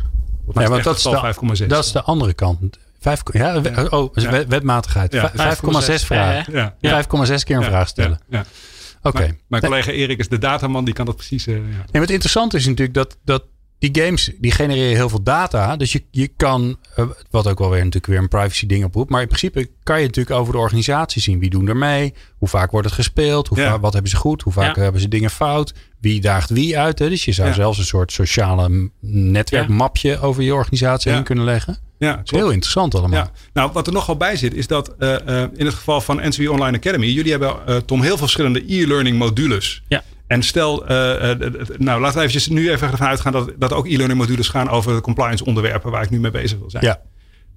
Mij 0.53 0.65
Ja, 0.65 0.71
want 0.71 0.85
dat 0.85 0.97
is, 0.97 1.03
de, 1.03 1.09
getal 1.17 1.57
5,6. 1.63 1.67
dat 1.67 1.85
is 1.85 1.93
de 1.93 2.03
andere 2.03 2.33
kant. 2.33 2.79
Vijf, 3.01 3.21
ja, 3.33 3.61
oh, 3.91 4.15
wet- 4.15 4.47
wetmatigheid. 4.49 5.13
Ja. 5.13 5.31
Vijf- 5.35 5.61
5,6 5.61 6.05
vragen. 6.05 6.53
ja. 6.53 6.75
Ja. 6.81 7.03
5,6 7.05 7.45
keer 7.45 7.57
een 7.57 7.63
Ja, 7.63 7.69
vraag 7.69 7.89
stellen. 7.89 8.21
ja, 8.29 8.39
ja. 8.39 8.45
Oké. 9.03 9.37
Mijn, 9.47 9.63
collega 9.63 9.91
Erik 9.91 10.19
is 10.19 10.29
de 10.29 10.39
dataman, 10.39 10.85
die 10.85 10.95
kan 10.95 11.07
dat 11.07 11.17
precies. 11.17 11.47
eh, 11.47 11.55
ja. 11.55 11.61
Nee, 11.61 11.87
maar 11.93 12.01
het 12.01 12.11
interessante 12.11 12.57
is 12.57 12.67
natuurlijk 12.67 12.95
dat, 12.95 13.19
dat 13.25 13.45
die 13.79 14.03
games 14.05 14.31
die 14.41 14.51
genereren 14.53 14.97
heel 14.97 15.09
veel 15.09 15.23
data. 15.23 15.77
Dus 15.77 15.93
je, 15.93 16.03
je 16.11 16.29
kan, 16.37 16.79
eh, 16.97 17.05
wat 17.31 17.47
ook 17.47 17.59
wel 17.59 17.69
weer 17.71 17.79
natuurlijk 17.79 18.07
weer 18.07 18.19
een 18.19 18.29
privacy 18.29 18.67
ding 18.67 18.85
oproept. 18.85 19.11
Maar 19.11 19.21
in 19.21 19.27
principe 19.27 19.71
kan 19.83 20.01
je 20.01 20.07
natuurlijk 20.07 20.41
over 20.41 20.53
de 20.53 20.59
organisatie 20.59 21.23
zien. 21.23 21.39
Wie 21.39 21.51
doen 21.51 21.69
er 21.69 21.77
mee? 21.77 22.15
Hoe 22.39 22.49
vaak 22.49 22.71
wordt 22.71 22.87
het 22.87 22.95
gespeeld? 22.97 23.49
Hoe 23.49 23.59
Ja. 23.59 23.71
va- 23.71 23.81
wat 23.81 23.93
hebben 23.93 24.11
ze 24.11 24.17
goed? 24.17 24.43
Hoe 24.43 24.53
vaak 24.53 24.77
Ja. 24.77 24.83
hebben 24.83 25.01
ze 25.01 25.09
dingen 25.09 25.31
fout? 25.31 25.75
Wie 26.01 26.21
daagt 26.21 26.51
wie 26.51 26.79
uit? 26.79 26.99
Hè? 26.99 27.09
Dus 27.09 27.25
je 27.25 27.33
zou 27.33 27.49
Ja. 27.49 27.55
zelfs 27.55 27.79
een 27.79 27.85
soort 27.85 28.13
sociale 28.13 28.91
netwerkmapje 29.01 30.21
over 30.21 30.43
je 30.43 30.55
organisatie 30.55 31.11
Ja. 31.11 31.17
heen 31.17 31.25
kunnen 31.25 31.45
leggen. 31.45 31.79
Ja, 31.99 32.13
Dat 32.17 32.25
is 32.25 32.31
heel 32.31 32.51
interessant 32.51 32.95
allemaal. 32.95 33.19
Ja, 33.19 33.31
nou 33.53 33.71
wat 33.73 33.87
er 33.87 33.93
nogal 33.93 34.17
bij 34.17 34.37
zit 34.37 34.55
is 34.55 34.67
dat 34.67 34.95
eh, 34.99 35.43
eh, 35.43 35.49
in 35.57 35.65
het 35.67 35.75
geval 35.75 36.01
van 36.01 36.17
NCW 36.29 36.51
Online 36.51 36.77
Academy, 36.77 37.07
jullie 37.07 37.31
hebben 37.31 37.67
eh, 37.67 37.77
Tom 37.77 37.99
heel 38.01 38.09
veel 38.09 38.17
verschillende 38.19 38.63
e-learning 38.67 39.19
modules. 39.19 39.83
Ja. 39.89 40.03
En 40.29 40.43
stel, 40.43 40.87
eh, 40.87 41.31
eh, 41.31 41.39
nou 41.77 42.01
laten 42.01 42.19
we 42.19 42.25
eventjes 42.25 42.49
nu 42.49 42.71
even 42.71 42.91
ervan 42.91 43.07
uitgaan 43.07 43.33
dat, 43.33 43.53
dat 43.59 43.73
ook 43.73 43.87
e-learning 43.87 44.19
modules 44.19 44.49
gaan 44.49 44.69
over 44.69 44.95
de 44.95 45.01
compliance 45.01 45.45
onderwerpen 45.45 45.91
waar 45.91 46.03
ik 46.03 46.11
nu 46.11 46.21
mee 46.21 46.31
bezig 46.31 46.59
wil 46.59 46.71
zijn. 46.71 46.85
Ja. 46.85 47.01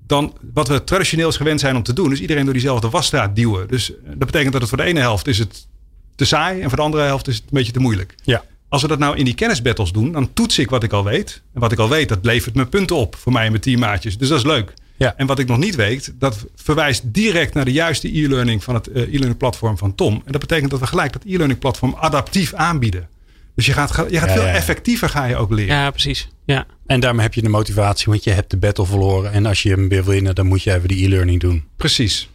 Dan 0.08 0.38
wat 0.54 0.68
we 0.68 0.84
traditioneel 0.84 1.32
gewend 1.32 1.60
zijn 1.60 1.76
om 1.76 1.84
te 1.84 1.94
doen, 1.94 2.12
is 2.12 2.22
iedereen 2.22 2.44
door 2.44 2.54
diezelfde 2.54 2.90
wasstraat 2.90 3.36
duwen. 3.36 3.68
Dus 3.68 3.92
eh, 3.92 3.98
dat 4.06 4.26
betekent 4.26 4.52
dat 4.52 4.62
het 4.62 4.70
voor 4.70 4.80
de 4.80 4.84
ene 4.84 5.00
helft 5.00 5.28
is 5.28 5.38
het 5.38 5.68
te 6.16 6.26
saai 6.26 6.62
en 6.62 6.68
voor 6.68 6.78
de 6.78 6.84
andere 6.84 7.04
helft 7.04 7.28
is 7.28 7.36
het 7.36 7.44
een 7.44 7.50
beetje 7.52 7.72
te 7.72 7.80
moeilijk. 7.80 8.16
Ja. 8.24 8.44
Als 8.70 8.82
we 8.82 8.88
dat 8.88 9.00
nou 9.00 9.18
in 9.18 9.26
die 9.26 9.36
kennisbattles 9.36 9.92
doen, 9.92 10.12
dan 10.12 10.34
toets 10.34 10.60
ik 10.60 10.70
wat 10.70 10.84
ik 10.84 10.94
al 10.94 11.04
weet. 11.04 11.42
En 11.54 11.60
wat 11.60 11.72
ik 11.72 11.80
al 11.80 11.90
weet, 11.90 12.10
dat 12.10 12.20
levert 12.22 12.56
me 12.56 12.66
punten 12.66 12.96
op 12.96 13.16
voor 13.16 13.32
mij 13.32 13.44
en 13.44 13.52
mijn 13.52 13.64
teammaatjes. 13.64 14.18
Dus 14.18 14.28
dat 14.28 14.38
is 14.38 14.46
leuk. 14.46 14.74
Ja. 15.02 15.14
En 15.18 15.28
wat 15.28 15.40
ik 15.40 15.48
nog 15.48 15.58
niet 15.58 15.76
weet, 15.76 16.14
dat 16.20 16.46
verwijst 16.56 17.04
direct 17.06 17.54
naar 17.54 17.66
de 17.66 17.72
juiste 17.72 18.08
e-learning 18.18 18.64
van 18.64 18.76
het 18.76 18.88
eh, 18.88 19.02
e-learning 19.02 19.38
platform 19.38 19.78
van 19.78 19.96
Tom. 19.96 20.14
En 20.26 20.32
dat 20.32 20.42
betekent 20.42 20.72
dat 20.72 20.80
we 20.80 20.88
gelijk 20.88 21.14
dat 21.14 21.24
e-learning 21.26 21.60
platform 21.60 21.96
adaptief 22.00 22.54
aanbieden. 22.54 23.08
Dus 23.56 23.66
je 23.66 23.74
gaat, 23.74 23.90
je 24.10 24.18
gaat 24.20 24.28
Ja, 24.30 24.34
veel 24.36 24.46
ja. 24.46 24.52
effectiever 24.54 25.10
ga 25.10 25.26
je 25.26 25.36
ook 25.36 25.52
leren. 25.52 25.76
ja, 25.76 25.90
precies. 25.92 26.30
Ja. 26.46 26.66
En 26.86 27.00
daarmee 27.00 27.22
heb 27.24 27.34
je 27.34 27.42
de 27.42 27.50
motivatie, 27.50 28.06
want 28.08 28.24
je 28.24 28.32
hebt 28.32 28.52
de 28.52 28.58
battle 28.58 28.86
verloren. 28.86 29.32
En 29.32 29.46
als 29.46 29.62
je 29.64 29.70
hem 29.70 29.90
wil 29.90 30.04
winnen, 30.04 30.36
dan 30.36 30.46
moet 30.48 30.64
je 30.64 30.74
even 30.74 30.88
die 30.88 31.06
e-learning 31.06 31.40
doen. 31.40 31.64
Precies. 31.78 32.30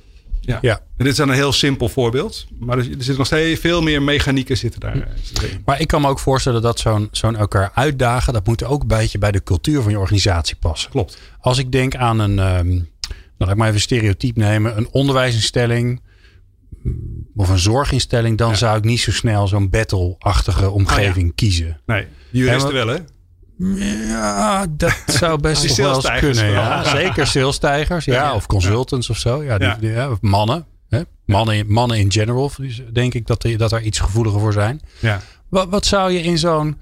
Ja. 0.47 0.59
Ja. 0.63 0.75
En 0.79 1.05
dit 1.05 1.07
is 1.07 1.17
dan 1.17 1.29
een 1.29 1.35
heel 1.35 1.53
simpel 1.53 1.89
voorbeeld. 1.89 2.47
Maar 2.59 2.79
er 2.79 2.85
er 2.85 2.91
zitten 2.91 3.17
nog 3.17 3.27
steeds 3.27 3.61
veel 3.61 3.83
meer 3.83 4.03
mechanieken 4.03 4.57
zitten 4.57 4.81
daar. 4.81 4.95
eh, 4.97 5.03
zitten 5.23 5.45
erin. 5.45 5.63
Maar 5.65 5.81
ik 5.81 5.87
kan 5.89 6.01
me 6.01 6.09
ook 6.09 6.19
voorstellen 6.19 6.63
dat 6.63 6.79
zo'n 6.81 7.09
zo'n 7.11 7.37
elkaar 7.37 7.71
uitdagen, 7.75 8.33
dat 8.33 8.47
moet 8.47 8.65
ook 8.65 8.81
een 8.83 8.87
beetje 8.89 9.19
bij 9.19 9.33
de 9.33 9.43
cultuur 9.43 9.83
van 9.83 9.91
je 9.91 9.99
organisatie 9.99 10.57
passen. 10.57 10.91
Klopt. 10.91 11.19
Als 11.41 11.59
ik 11.59 11.73
denk 11.73 11.95
aan 11.97 12.19
een, 12.19 12.35
nou, 12.35 12.85
laat 13.39 13.51
ik 13.51 13.57
maar 13.57 13.67
even 13.67 13.75
een 13.75 13.81
stereotype 13.81 14.39
nemen, 14.41 14.77
een 14.77 14.89
onderwijsinstelling 14.91 16.01
mm, 16.83 17.27
of 17.37 17.49
een 17.49 17.59
zorginstelling, 17.59 18.39
dan 18.39 18.51
Ja. 18.51 18.55
zou 18.57 18.79
ik 18.79 18.85
niet 18.85 19.01
zo 19.01 19.11
snel 19.13 19.49
zo'n 19.49 19.71
battle-achtige 19.71 20.71
omgeving 20.71 21.35
kiezen. 21.35 21.81
Nee, 21.87 22.07
juristen 22.31 22.73
wel 22.73 22.87
hè? 22.89 22.97
Ja, 23.59 24.67
dat 24.71 24.95
zou 25.07 25.41
best 25.41 25.77
wel 25.77 25.95
eens 25.95 26.19
kunnen. 26.19 26.51
Ja. 26.51 26.85
Zeker 26.85 27.27
salestijgers, 27.27 28.05
ja, 28.05 28.15
Ja. 28.15 28.35
of 28.35 28.47
consultants 28.47 29.11
of 29.11 29.17
zo. 29.19 29.43
Ja, 29.45 29.59
die, 29.79 30.11
of 30.11 30.21
mannen. 30.21 30.65
Hè? 30.89 31.01
Mannen, 31.27 31.55
in, 31.57 31.73
mannen 31.73 31.99
in 31.99 32.13
general, 32.13 32.51
denk 32.93 33.15
ik 33.15 33.27
dat, 33.27 33.43
die- 33.43 33.57
dat 33.57 33.73
er 33.73 33.83
iets 33.83 33.99
gevoeliger 33.99 34.41
voor 34.41 34.53
zijn. 34.53 34.81
Ja. 35.01 35.21
Wat, 35.49 35.69
wat 35.69 35.87
zou 35.87 36.11
je 36.13 36.23
in 36.23 36.39
zo'n, 36.39 36.79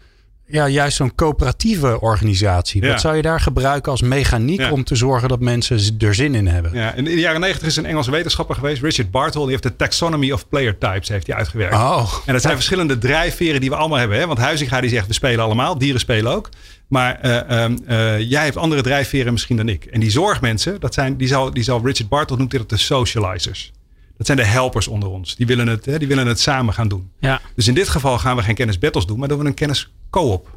ja, 0.55 0.69
juist 0.69 0.97
zo'n 0.97 1.15
coöperatieve 1.15 2.01
organisatie, 2.01 2.83
Ja. 2.83 2.89
wat 2.91 3.01
zou 3.01 3.17
je 3.17 3.23
daar 3.23 3.41
gebruiken 3.41 3.91
als 3.91 4.03
mechaniek 4.03 4.61
Ja. 4.61 4.71
om 4.71 4.85
te 4.85 4.95
zorgen 4.95 5.29
dat 5.29 5.41
mensen 5.41 5.97
er 5.99 6.15
zin 6.15 6.35
in 6.35 6.47
hebben? 6.47 6.71
Ja, 6.75 6.93
in 6.95 7.05
de 7.05 7.15
jaren 7.15 7.41
negentig 7.41 7.69
is 7.69 7.77
een 7.77 7.87
Engelse 7.87 8.11
wetenschapper 8.11 8.55
geweest, 8.55 8.83
Richard 8.83 9.11
Bartle. 9.11 9.41
Die 9.41 9.51
heeft 9.51 9.63
de 9.63 9.77
taxonomy 9.77 10.31
of 10.33 10.49
player 10.49 10.79
types 10.79 11.09
heeft 11.09 11.27
hij 11.27 11.37
uitgewerkt. 11.37 11.75
Oh, 11.75 12.13
En 12.27 12.33
dat 12.33 12.43
zijn 12.43 12.55
verschillende 12.55 12.99
drijfveren 12.99 13.61
die 13.61 13.71
we 13.71 13.77
allemaal 13.77 13.99
hebben. 13.99 14.19
Hè? 14.19 14.27
Want 14.27 14.39
Huizinga 14.39 14.81
die 14.81 14.91
zegt 14.91 15.07
we 15.07 15.13
spelen 15.13 15.45
allemaal, 15.45 15.79
dieren 15.79 16.01
spelen 16.01 16.33
ook. 16.33 16.49
Maar 16.89 17.19
eh, 17.21 17.63
ehm, 17.65 17.77
eh, 17.87 18.31
jij 18.31 18.45
hebt 18.45 18.57
andere 18.57 18.83
drijfveren 18.83 19.33
misschien 19.33 19.57
dan 19.57 19.69
ik. 19.69 19.85
En 19.85 20.01
die 20.01 20.11
zorgmensen, 20.11 20.81
dat 20.81 20.95
zijn, 20.95 21.17
die, 21.17 21.29
zal, 21.29 21.53
die 21.53 21.63
zal 21.63 21.81
Richard 21.85 22.09
Bartle 22.09 22.37
noemt 22.37 22.51
dit 22.51 22.69
de 22.69 22.77
socializers. 22.77 23.73
Dat 24.17 24.27
zijn 24.27 24.39
de 24.39 24.45
helpers 24.45 24.89
onder 24.89 25.09
ons. 25.09 25.37
Die 25.37 25.47
willen 25.47 25.67
het, 25.67 25.85
hè, 25.85 25.99
die 25.99 26.09
willen 26.09 26.27
het 26.27 26.41
samen 26.41 26.75
gaan 26.75 26.89
doen. 26.89 27.11
Ja. 27.19 27.41
Dus 27.55 27.69
in 27.69 27.75
dit 27.75 27.89
geval 27.89 28.19
gaan 28.19 28.37
we 28.37 28.43
geen 28.43 28.55
kennisbattles 28.55 29.07
doen, 29.07 29.19
maar 29.19 29.29
doen 29.29 29.39
we 29.39 29.45
een 29.45 29.55
kennis 29.55 29.91
co-op. 30.11 30.57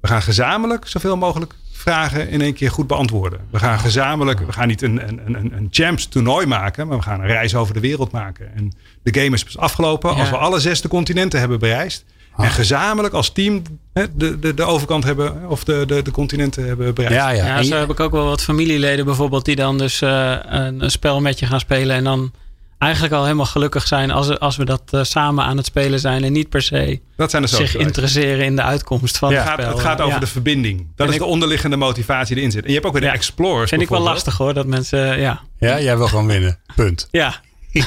We 0.00 0.08
gaan 0.08 0.22
gezamenlijk 0.22 0.86
zoveel 0.86 1.16
mogelijk 1.16 1.54
vragen 1.72 2.28
in 2.28 2.40
één 2.40 2.54
keer 2.54 2.70
goed 2.70 2.86
beantwoorden. 2.86 3.40
We 3.50 3.58
gaan 3.58 3.78
gezamenlijk, 3.78 4.40
we 4.46 4.52
gaan 4.52 4.68
niet 4.68 4.82
een, 4.82 5.08
een, 5.08 5.20
een, 5.26 5.52
een 5.52 5.68
champs 5.70 6.06
toernooi 6.06 6.46
maken, 6.46 6.86
maar 6.86 6.96
we 6.96 7.02
gaan 7.02 7.20
een 7.20 7.26
reis 7.26 7.54
over 7.54 7.74
de 7.74 7.80
wereld 7.80 8.10
maken. 8.10 8.54
En 8.56 8.72
de 9.02 9.20
game 9.20 9.34
is 9.34 9.58
afgelopen 9.58 10.14
als 10.14 10.30
we 10.30 10.36
alle 10.36 10.60
zesde 10.60 10.88
continenten 10.88 11.40
hebben 11.40 11.58
bereisd. 11.58 12.04
Ah. 12.32 12.44
En 12.44 12.50
gezamenlijk 12.50 13.14
als 13.14 13.32
team 13.32 13.62
hè, 13.92 14.04
de, 14.14 14.38
de, 14.38 14.54
de 14.54 14.62
overkant 14.62 15.04
hebben, 15.04 15.48
of 15.48 15.64
de, 15.64 15.84
de, 15.86 16.02
de 16.02 16.10
continenten 16.10 16.66
hebben 16.66 16.94
bereikt. 16.94 17.16
Ja, 17.16 17.30
ja. 17.30 17.56
Ja, 17.56 17.62
zo 17.62 17.76
heb 17.76 17.90
ik 17.90 18.00
ook 18.00 18.12
wel 18.12 18.24
wat 18.24 18.42
familieleden 18.42 19.04
bijvoorbeeld 19.04 19.44
die 19.44 19.56
dan 19.56 19.78
dus 19.78 20.00
eh, 20.00 20.36
een, 20.42 20.82
een 20.82 20.90
spel 20.90 21.20
met 21.20 21.38
je 21.38 21.46
gaan 21.46 21.60
spelen 21.60 21.96
en 21.96 22.04
dan 22.04 22.32
eigenlijk 22.78 23.14
al 23.14 23.22
helemaal 23.22 23.46
gelukkig 23.46 23.86
zijn 23.86 24.10
als, 24.10 24.38
als 24.38 24.56
we 24.56 24.64
dat 24.64 24.82
eh, 24.90 25.02
samen 25.02 25.44
aan 25.44 25.56
het 25.56 25.66
spelen 25.66 26.00
zijn 26.00 26.24
en 26.24 26.32
niet 26.32 26.48
per 26.48 26.62
se 26.62 27.00
Dat 27.16 27.30
zijn 27.30 27.48
zich 27.48 27.76
interesseren 27.76 28.44
in 28.44 28.56
de 28.56 28.62
uitkomst 28.62 29.18
van 29.18 29.30
Ja. 29.30 29.36
het 29.38 29.46
gaat, 29.48 29.58
spel. 29.60 29.70
het 29.70 29.80
gaat 29.80 30.00
over 30.00 30.12
Ja. 30.14 30.18
de 30.20 30.26
verbinding. 30.26 30.78
Dat 30.78 30.88
En 30.96 31.06
is 31.06 31.12
ik- 31.12 31.18
de 31.18 31.26
onderliggende 31.26 31.76
motivatie 31.76 32.26
die 32.34 32.36
erin 32.36 32.50
zit. 32.50 32.62
En 32.62 32.68
je 32.68 32.74
hebt 32.74 32.86
ook 32.86 32.92
weer 32.92 33.02
de 33.02 33.06
Ja. 33.08 33.14
explorers. 33.14 33.70
Vind 33.70 33.82
ik 33.82 33.88
wel 33.88 34.00
lastig 34.00 34.36
hoor, 34.36 34.54
dat 34.54 34.66
mensen, 34.66 35.20
ja. 35.20 35.40
ja, 35.58 35.80
jij 35.80 35.96
wil 35.96 36.06
gewoon 36.08 36.26
winnen. 36.26 36.58
Punt. 36.74 37.08
Ja, 37.10 37.40
Ja, 37.70 37.86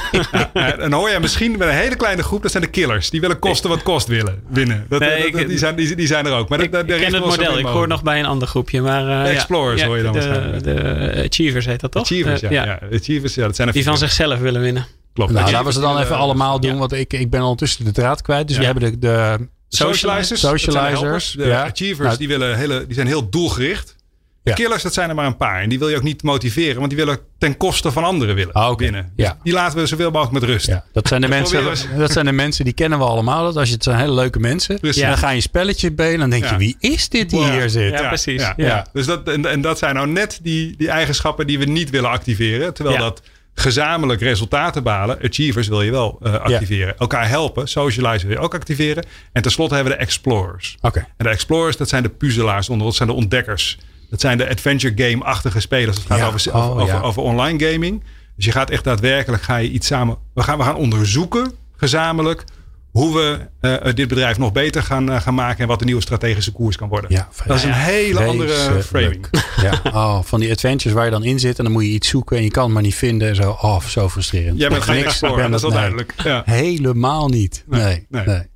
en 0.78 0.92
hoor 0.92 1.10
je 1.10 1.18
misschien 1.20 1.50
met 1.58 1.68
een 1.68 1.74
hele 1.74 1.96
kleine 1.96 2.22
groep, 2.22 2.42
dat 2.42 2.50
zijn 2.50 2.62
de 2.62 2.68
killers. 2.70 3.10
Die 3.10 3.20
willen 3.20 3.38
kosten 3.38 3.70
wat 3.70 3.82
kost 3.82 4.06
willen 4.08 4.42
winnen. 4.48 4.86
Dat, 4.88 5.00
Nee, 5.00 5.32
dat- 5.32 5.48
die, 5.48 5.58
zijn, 5.58 5.76
die, 5.76 5.96
die 5.96 6.06
zijn 6.06 6.26
er 6.26 6.32
ook. 6.32 6.48
Maar 6.48 6.60
ik, 6.60 6.72
dat, 6.72 6.80
ik 6.82 7.00
ken 7.00 7.14
het 7.14 7.24
model. 7.24 7.58
Ik 7.58 7.66
hoor 7.66 7.88
nog 7.88 8.02
bij 8.02 8.18
een 8.18 8.26
ander 8.26 8.48
groepje. 8.48 8.80
Maar, 8.80 9.00
eh, 9.00 9.24
De 9.24 9.28
ja. 9.30 9.34
Explorers 9.34 9.80
Ja, 9.80 9.86
hoor 9.86 9.96
je 9.96 10.02
dan 10.02 10.12
de, 10.12 10.18
waarschijnlijk. 10.18 10.64
de 10.64 11.22
Achievers 11.30 11.66
heet 11.66 11.80
dat 11.80 11.90
toch? 11.92 12.02
Achievers, 12.02 12.40
ja. 12.40 12.48
Eh, 12.48 12.54
ja. 12.54 12.78
Achievers, 12.92 13.34
ja, 13.34 13.46
dat 13.46 13.56
zijn 13.56 13.68
er 13.68 13.74
Die 13.74 13.84
van 13.84 13.98
zichzelf 13.98 14.38
willen 14.38 14.60
winnen. 14.60 14.86
Klopt. 15.14 15.32
Nou, 15.32 15.50
laten 15.50 15.66
we 15.66 15.72
ze 15.72 15.80
dan 15.80 15.98
even 15.98 16.16
allemaal 16.16 16.60
doen, 16.60 16.72
ja. 16.72 16.78
want 16.78 16.92
ik, 16.92 17.12
ik 17.12 17.30
ben 17.30 17.40
ondertussen 17.42 17.84
de 17.84 17.92
draad 17.92 18.22
kwijt. 18.22 18.46
Dus 18.48 18.56
Ja. 18.56 18.62
we 18.62 18.68
hebben 18.68 18.90
de, 18.90 18.98
de 18.98 19.48
Socializers, 19.68 20.40
dat 20.40 20.60
zijn 20.60 20.76
de 20.92 20.98
helpers. 20.98 21.30
De 21.32 21.46
ja. 21.46 21.64
achievers, 21.70 22.06
Nou, 22.06 22.18
die, 22.18 22.28
willen 22.28 22.56
hele, 22.56 22.84
die 22.86 22.94
zijn 22.94 23.06
heel 23.06 23.28
doelgericht. 23.30 23.96
De 24.44 24.50
Ja. 24.50 24.56
killers, 24.56 24.82
dat 24.82 24.92
zijn 24.94 25.08
er 25.08 25.14
maar 25.14 25.26
een 25.26 25.36
paar. 25.36 25.62
En 25.62 25.68
die 25.68 25.78
wil 25.78 25.88
je 25.88 25.96
ook 25.96 26.02
niet 26.02 26.22
motiveren, 26.22 26.76
want 26.76 26.88
die 26.88 26.98
willen 26.98 27.18
ten 27.38 27.56
koste 27.56 27.92
van 27.92 28.04
anderen 28.04 28.34
willen 28.34 28.52
Ah, 28.52 28.76
winnen. 28.76 29.12
Ja. 29.16 29.28
Dus 29.32 29.38
die 29.42 29.52
laten 29.52 29.78
we 29.78 29.86
zoveel 29.86 30.10
mogelijk 30.10 30.40
met 30.40 30.50
rust. 30.50 30.66
Ja, 30.66 30.84
dat 30.92 31.08
zijn, 31.08 31.20
de 31.20 31.26
Dat 31.28 31.36
mensen, 31.36 31.98
dat 31.98 32.12
zijn 32.12 32.24
de 32.26 32.32
mensen 32.32 32.64
die 32.64 32.74
kennen 32.74 32.98
we 32.98 33.04
allemaal. 33.04 33.44
Dat 33.44 33.56
als 33.56 33.68
je 33.68 33.74
het 33.74 33.82
zijn 33.82 33.98
hele 33.98 34.12
leuke 34.14 34.38
mensen. 34.38 34.80
Precies. 34.80 35.02
Dan 35.02 35.18
ga 35.18 35.28
je 35.30 35.36
een 35.36 35.42
spelletje 35.42 35.90
spelen. 35.92 36.18
Dan 36.18 36.30
denk 36.30 36.44
je, 36.44 36.50
Ja. 36.50 36.56
wie 36.56 36.76
is 36.78 37.08
dit 37.08 37.30
die 37.30 37.40
Ja. 37.40 37.52
hier 37.52 37.70
zit? 37.70 37.90
Ja, 37.98 38.08
precies. 38.08 38.40
Ja, 38.42 38.52
Ja. 38.56 38.66
ja. 38.66 38.86
Dus 38.92 39.06
dat, 39.06 39.28
en, 39.28 39.46
en 39.46 39.60
dat 39.60 39.78
zijn 39.78 39.94
nou 39.94 40.06
net 40.08 40.38
die, 40.42 40.76
die 40.76 40.88
eigenschappen 40.88 41.46
die 41.46 41.58
we 41.58 41.64
niet 41.64 41.90
willen 41.90 42.10
activeren. 42.10 42.74
Terwijl 42.74 42.96
Ja. 42.96 43.02
dat 43.02 43.22
gezamenlijk 43.54 44.20
resultaten 44.20 44.82
balen, 44.82 45.18
achievers 45.22 45.68
wil 45.68 45.82
je 45.82 45.90
wel 45.90 46.18
eh, 46.22 46.34
activeren. 46.34 46.98
Elkaar 46.98 47.28
helpen, 47.28 47.68
socialize 47.68 48.26
wil 48.26 48.36
je 48.36 48.42
ook 48.42 48.54
activeren. 48.54 49.04
En 49.32 49.42
tenslotte 49.42 49.74
hebben 49.74 49.92
we 49.92 49.98
de 49.98 50.04
explorers. 50.04 50.76
Oké. 50.80 50.98
En 51.16 51.24
de 51.24 51.28
explorers, 51.30 51.76
dat 51.76 51.88
zijn 51.88 52.02
de 52.02 52.08
puzzelaars 52.08 52.68
onder 52.68 52.86
ons, 52.86 52.98
dat 52.98 53.06
zijn 53.06 53.16
de 53.18 53.22
ontdekkers. 53.24 53.78
Dat 54.12 54.20
zijn 54.20 54.38
de 54.38 54.48
adventure 54.48 54.92
game-achtige 55.08 55.60
spelers. 55.60 55.96
Het 55.96 56.06
gaat 56.06 56.18
Ja. 56.18 56.26
over, 56.26 56.54
Oh, 56.54 56.70
over, 56.80 56.86
ja. 56.94 57.00
over 57.00 57.22
online 57.22 57.70
gaming. 57.72 58.02
Dus 58.36 58.44
je 58.44 58.52
gaat 58.52 58.70
echt 58.70 58.84
daadwerkelijk 58.84 59.42
ga 59.42 59.56
je 59.56 59.70
iets 59.70 59.86
samen. 59.86 60.16
We 60.34 60.42
gaan, 60.42 60.58
we 60.58 60.64
gaan 60.64 60.76
onderzoeken 60.76 61.52
gezamenlijk 61.76 62.44
hoe 62.90 63.14
we 63.14 63.38
eh, 63.60 63.94
dit 63.94 64.08
bedrijf 64.08 64.38
nog 64.38 64.52
beter 64.52 64.82
gaan, 64.82 65.10
eh, 65.10 65.20
gaan 65.20 65.34
maken 65.34 65.58
en 65.58 65.66
wat 65.68 65.78
de 65.78 65.84
nieuwe 65.84 66.00
strategische 66.02 66.52
koers 66.52 66.76
kan 66.76 66.88
worden. 66.88 67.12
Ja, 67.12 67.28
dat 67.46 67.56
is 67.56 67.62
een 67.64 67.72
hele 67.72 68.24
andere 68.24 68.82
framing. 68.82 69.26
Ja, 69.62 69.80
oh, 69.84 70.22
van 70.22 70.40
die 70.40 70.50
adventures 70.50 70.96
waar 70.96 71.04
je 71.04 71.10
dan 71.10 71.24
in 71.24 71.38
zit 71.38 71.58
en 71.58 71.64
dan 71.64 71.72
moet 71.72 71.82
je 71.82 71.88
iets 71.90 72.08
zoeken 72.08 72.36
en 72.36 72.42
je 72.42 72.50
kan 72.50 72.64
het 72.64 72.72
maar 72.72 72.82
niet 72.82 72.94
vinden. 72.94 73.28
en 73.28 73.34
Zo, 73.36 73.50
oh, 73.60 73.80
zo 73.80 74.08
frustrerend. 74.08 74.58
Jij 74.58 74.68
bent 74.68 74.82
geen 74.82 74.94
niks, 74.94 75.06
explorer, 75.06 75.44
dat 75.50 75.54
is 75.54 75.60
wel 75.60 75.70
nee. 75.70 75.78
duidelijk. 75.78 76.14
Ja. 76.24 76.42
Helemaal 76.44 77.28
niet. 77.28 77.64
Nee, 77.66 78.06
Nee, 78.08 78.24
nee. 78.26 78.50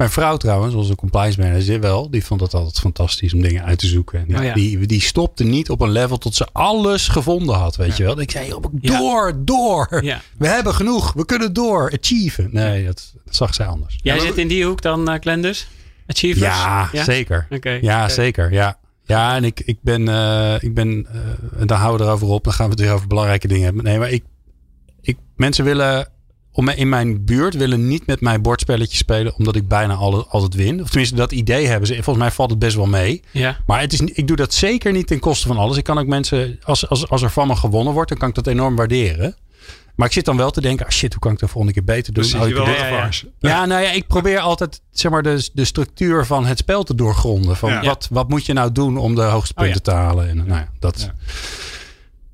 Mijn 0.00 0.12
vrouw 0.12 0.36
trouwens, 0.36 0.74
onze 0.74 0.94
compliance 0.94 1.40
manager 1.40 1.80
wel, 1.80 2.10
die 2.10 2.24
vond 2.24 2.40
het 2.40 2.54
altijd 2.54 2.78
fantastisch 2.78 3.34
om 3.34 3.42
dingen 3.42 3.64
uit 3.64 3.78
te 3.78 3.86
zoeken. 3.86 4.24
En 4.28 4.38
Oh 4.38 4.44
ja. 4.44 4.54
die, 4.54 4.86
die 4.86 5.00
stopte 5.00 5.44
niet 5.44 5.70
op 5.70 5.80
een 5.80 5.90
level 5.90 6.18
tot 6.18 6.34
ze 6.34 6.46
alles 6.52 7.08
gevonden 7.08 7.54
had, 7.54 7.76
weet 7.76 7.96
je 7.96 8.04
wel. 8.04 8.20
Ik 8.20 8.30
zei, 8.30 8.46
Ja. 8.80 8.98
door, 8.98 9.32
door. 9.44 9.98
Ja. 10.04 10.20
We 10.38 10.46
hebben 10.48 10.74
genoeg, 10.74 11.12
we 11.12 11.24
kunnen 11.24 11.52
door, 11.52 11.92
achieven. 12.00 12.48
Nee, 12.52 12.84
dat, 12.86 13.12
dat 13.24 13.36
zag 13.36 13.54
zij 13.54 13.66
anders. 13.66 13.98
Jij 14.02 14.16
Ja, 14.16 14.22
zit 14.22 14.36
in 14.36 14.48
die 14.48 14.64
hoek 14.64 14.82
dan, 14.82 15.10
uh, 15.10 15.14
Glendus? 15.20 15.68
Achievers? 16.06 16.44
Ja, 16.44 16.88
zeker. 16.92 17.46
Oké. 17.50 17.70
Ja, 17.80 18.08
zeker. 18.08 18.52
Ja. 18.52 18.78
Ja, 19.04 19.36
en 19.36 19.44
ik, 19.44 19.60
ik 19.64 19.78
ben, 19.82 20.08
eh, 20.08 20.54
ik 20.60 20.74
ben 20.74 21.06
en 21.58 21.66
dan 21.66 21.78
houden 21.78 22.00
we 22.00 22.12
erover 22.12 22.28
op. 22.28 22.44
Dan 22.44 22.52
gaan 22.52 22.64
we 22.66 22.72
het 22.72 22.80
weer 22.80 22.92
over 22.92 23.06
belangrijke 23.06 23.48
dingen 23.48 23.64
hebben. 23.64 23.84
Nee, 23.84 23.98
maar 23.98 24.10
ik, 24.10 24.24
ik, 25.00 25.16
mensen 25.36 25.64
willen, 25.64 26.08
om 26.52 26.68
in 26.68 26.88
mijn 26.88 27.24
buurt 27.24 27.54
willen 27.54 27.88
niet 27.88 28.06
met 28.06 28.20
mij 28.20 28.40
bordspelletjes 28.40 28.98
spelen, 28.98 29.34
omdat 29.36 29.56
ik 29.56 29.68
bijna 29.68 29.94
alle, 29.94 30.24
altijd 30.28 30.54
win. 30.54 30.82
Of 30.82 30.88
tenminste, 30.88 31.14
dat 31.16 31.32
idee 31.32 31.66
hebben 31.66 31.86
ze. 31.88 31.94
Volgens 31.94 32.16
mij 32.18 32.30
valt 32.30 32.50
het 32.50 32.58
best 32.58 32.76
wel 32.76 32.86
mee. 32.86 33.22
Ja. 33.30 33.56
Maar 33.66 33.80
het 33.80 33.92
is, 33.92 34.00
niet- 34.00 34.16
ik 34.16 34.26
doe 34.26 34.36
dat 34.36 34.54
zeker 34.54 34.92
niet 34.92 35.06
ten 35.06 35.18
koste 35.18 35.46
van 35.46 35.56
alles. 35.56 35.76
Ik 35.76 35.84
kan 35.84 35.98
ook 35.98 36.06
mensen, 36.06 36.58
als, 36.62 36.88
als, 36.88 37.08
als 37.08 37.22
er 37.22 37.30
van 37.30 37.46
me 37.46 37.56
gewonnen 37.56 37.92
wordt, 37.92 38.08
dan 38.08 38.18
kan 38.18 38.28
ik 38.28 38.34
dat 38.34 38.46
enorm 38.46 38.76
waarderen. 38.76 39.36
Maar 39.94 40.06
ik 40.08 40.14
zit 40.14 40.24
dan 40.24 40.36
wel 40.36 40.50
te 40.50 40.60
denken, 40.60 40.86
ah 40.86 40.92
shit, 40.92 41.12
hoe 41.12 41.20
kan 41.22 41.32
ik 41.32 41.38
dat 41.38 41.48
de 41.48 41.54
volgende 41.54 41.78
keer 41.80 41.94
beter 41.94 42.12
doen? 42.12 42.22
Dus 42.22 42.34
Oh, 42.34 42.40
wel 42.40 42.50
ja, 42.50 42.70
ja. 42.70 42.84
ervaars. 42.84 43.24
ja, 43.38 43.66
nou 43.66 43.82
ja, 43.82 43.90
ik 43.90 44.06
probeer 44.06 44.38
altijd 44.38 44.80
zeg 44.90 45.10
maar, 45.10 45.22
de, 45.22 45.48
de 45.52 45.64
structuur 45.64 46.26
van 46.26 46.46
het 46.46 46.58
spel 46.58 46.82
te 46.82 46.94
doorgronden. 46.94 47.56
Van 47.56 47.70
Ja. 47.70 47.80
wat, 47.82 48.06
wat 48.10 48.28
moet 48.28 48.46
je 48.46 48.52
nou 48.52 48.72
doen 48.72 48.96
om 48.96 49.14
de 49.14 49.22
hoogste 49.22 49.54
Oh 49.56 49.64
ja. 49.66 49.72
punten 49.72 49.82
te 49.92 49.98
halen? 49.98 50.28
En, 50.28 50.36
nou 50.36 50.48
ja, 50.48 50.68
dat. 50.78 51.00
Ja. 51.00 51.14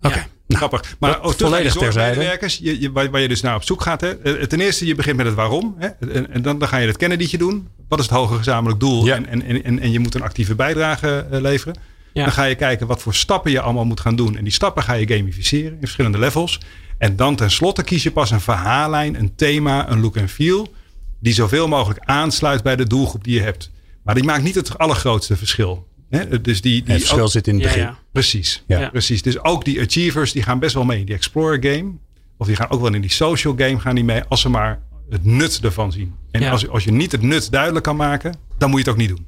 Oké. 0.08 0.16
Ja. 0.18 0.26
Nou, 0.46 0.58
Grappig. 0.58 0.96
Maar 0.98 1.16
ook 1.16 1.22
naar 1.22 1.34
volledig 1.34 1.72
die 1.72 2.64
je, 2.64 2.80
je, 2.80 2.92
waar, 2.92 3.10
waar 3.10 3.20
je 3.20 3.28
dus 3.28 3.40
naar 3.40 3.54
op 3.54 3.62
zoek 3.62 3.82
gaat. 3.82 4.00
Hè. 4.00 4.18
Eh, 4.22 4.46
Ten 4.46 4.60
eerste, 4.60 4.86
je 4.86 4.94
begint 4.94 5.16
met 5.16 5.26
het 5.26 5.34
waarom. 5.34 5.74
Hè. 5.78 5.86
En, 5.88 6.30
en 6.30 6.42
dan, 6.42 6.58
dan 6.58 6.68
ga 6.68 6.76
je 6.76 6.86
het 6.86 6.96
Kennedy'tje 6.96 7.38
doen. 7.38 7.68
Wat 7.88 7.98
is 7.98 8.04
het 8.04 8.14
hoge 8.14 8.36
gezamenlijk 8.36 8.80
doel? 8.80 9.06
Ja. 9.06 9.14
En, 9.14 9.42
en, 9.42 9.64
en, 9.64 9.78
en 9.78 9.92
je 9.92 9.98
moet 9.98 10.14
een 10.14 10.22
actieve 10.22 10.54
bijdrage 10.54 11.26
eh, 11.30 11.40
leveren. 11.40 11.76
Ja. 12.12 12.24
Dan 12.24 12.32
ga 12.32 12.44
je 12.44 12.54
kijken 12.54 12.86
wat 12.86 13.02
voor 13.02 13.14
stappen 13.14 13.50
je 13.50 13.60
allemaal 13.60 13.84
moet 13.84 14.00
gaan 14.00 14.16
doen. 14.16 14.36
En 14.36 14.44
die 14.44 14.52
stappen 14.52 14.82
ga 14.82 14.92
je 14.92 15.06
gamificeren 15.06 15.72
in 15.72 15.78
verschillende 15.80 16.18
levels. 16.18 16.60
En 16.98 17.16
dan 17.16 17.36
tenslotte 17.36 17.82
kies 17.82 18.02
je 18.02 18.10
pas 18.10 18.30
een 18.30 18.40
verhaallijn, 18.40 19.18
een 19.18 19.34
thema, 19.34 19.90
een 19.90 20.00
look 20.00 20.16
en 20.16 20.28
feel. 20.28 20.72
Die 21.20 21.32
zoveel 21.34 21.68
mogelijk 21.68 22.00
aansluit 22.04 22.62
bij 22.62 22.76
de 22.76 22.86
doelgroep 22.86 23.24
die 23.24 23.34
je 23.34 23.42
hebt. 23.42 23.70
Maar 24.02 24.14
die 24.14 24.24
maakt 24.24 24.42
niet 24.42 24.54
het 24.54 24.78
allergrootste 24.78 25.36
verschil. 25.36 25.86
Hè. 26.10 26.40
Dus 26.40 26.60
die, 26.60 26.82
die 26.82 26.92
het 26.92 27.00
verschil 27.02 27.24
ook- 27.24 27.30
zit 27.30 27.46
in 27.46 27.54
het 27.54 27.62
begin. 27.62 27.80
ja. 27.82 27.98
Precies. 28.12 28.62
Ja. 28.66 28.80
Ja. 28.80 28.88
Precies. 28.88 29.22
Dus 29.22 29.42
ook 29.44 29.64
die 29.64 29.80
achievers 29.80 30.32
die 30.32 30.42
gaan 30.42 30.58
best 30.58 30.74
wel 30.74 30.84
mee 30.84 30.98
in 31.00 31.06
die 31.06 31.14
explorer 31.14 31.62
game. 31.72 31.92
Of 32.38 32.46
die 32.46 32.56
gaan 32.56 32.70
ook 32.70 32.80
wel 32.80 32.94
in 32.94 33.00
die 33.00 33.10
social 33.10 33.54
game 33.56 33.78
gaan 33.78 33.94
die 33.94 34.04
mee. 34.04 34.22
Als 34.28 34.40
ze 34.40 34.48
maar 34.48 34.82
het 35.10 35.24
nut 35.24 35.60
ervan 35.62 35.92
zien. 35.92 36.14
En 36.30 36.40
Ja. 36.40 36.50
als, 36.50 36.68
als 36.68 36.84
je 36.84 36.92
niet 36.92 37.12
het 37.12 37.22
nut 37.22 37.50
duidelijk 37.50 37.84
kan 37.84 37.96
maken. 37.96 38.34
Dan 38.58 38.70
moet 38.70 38.78
je 38.78 38.84
het 38.90 38.94
ook 38.94 39.00
niet 39.00 39.16
doen. 39.16 39.26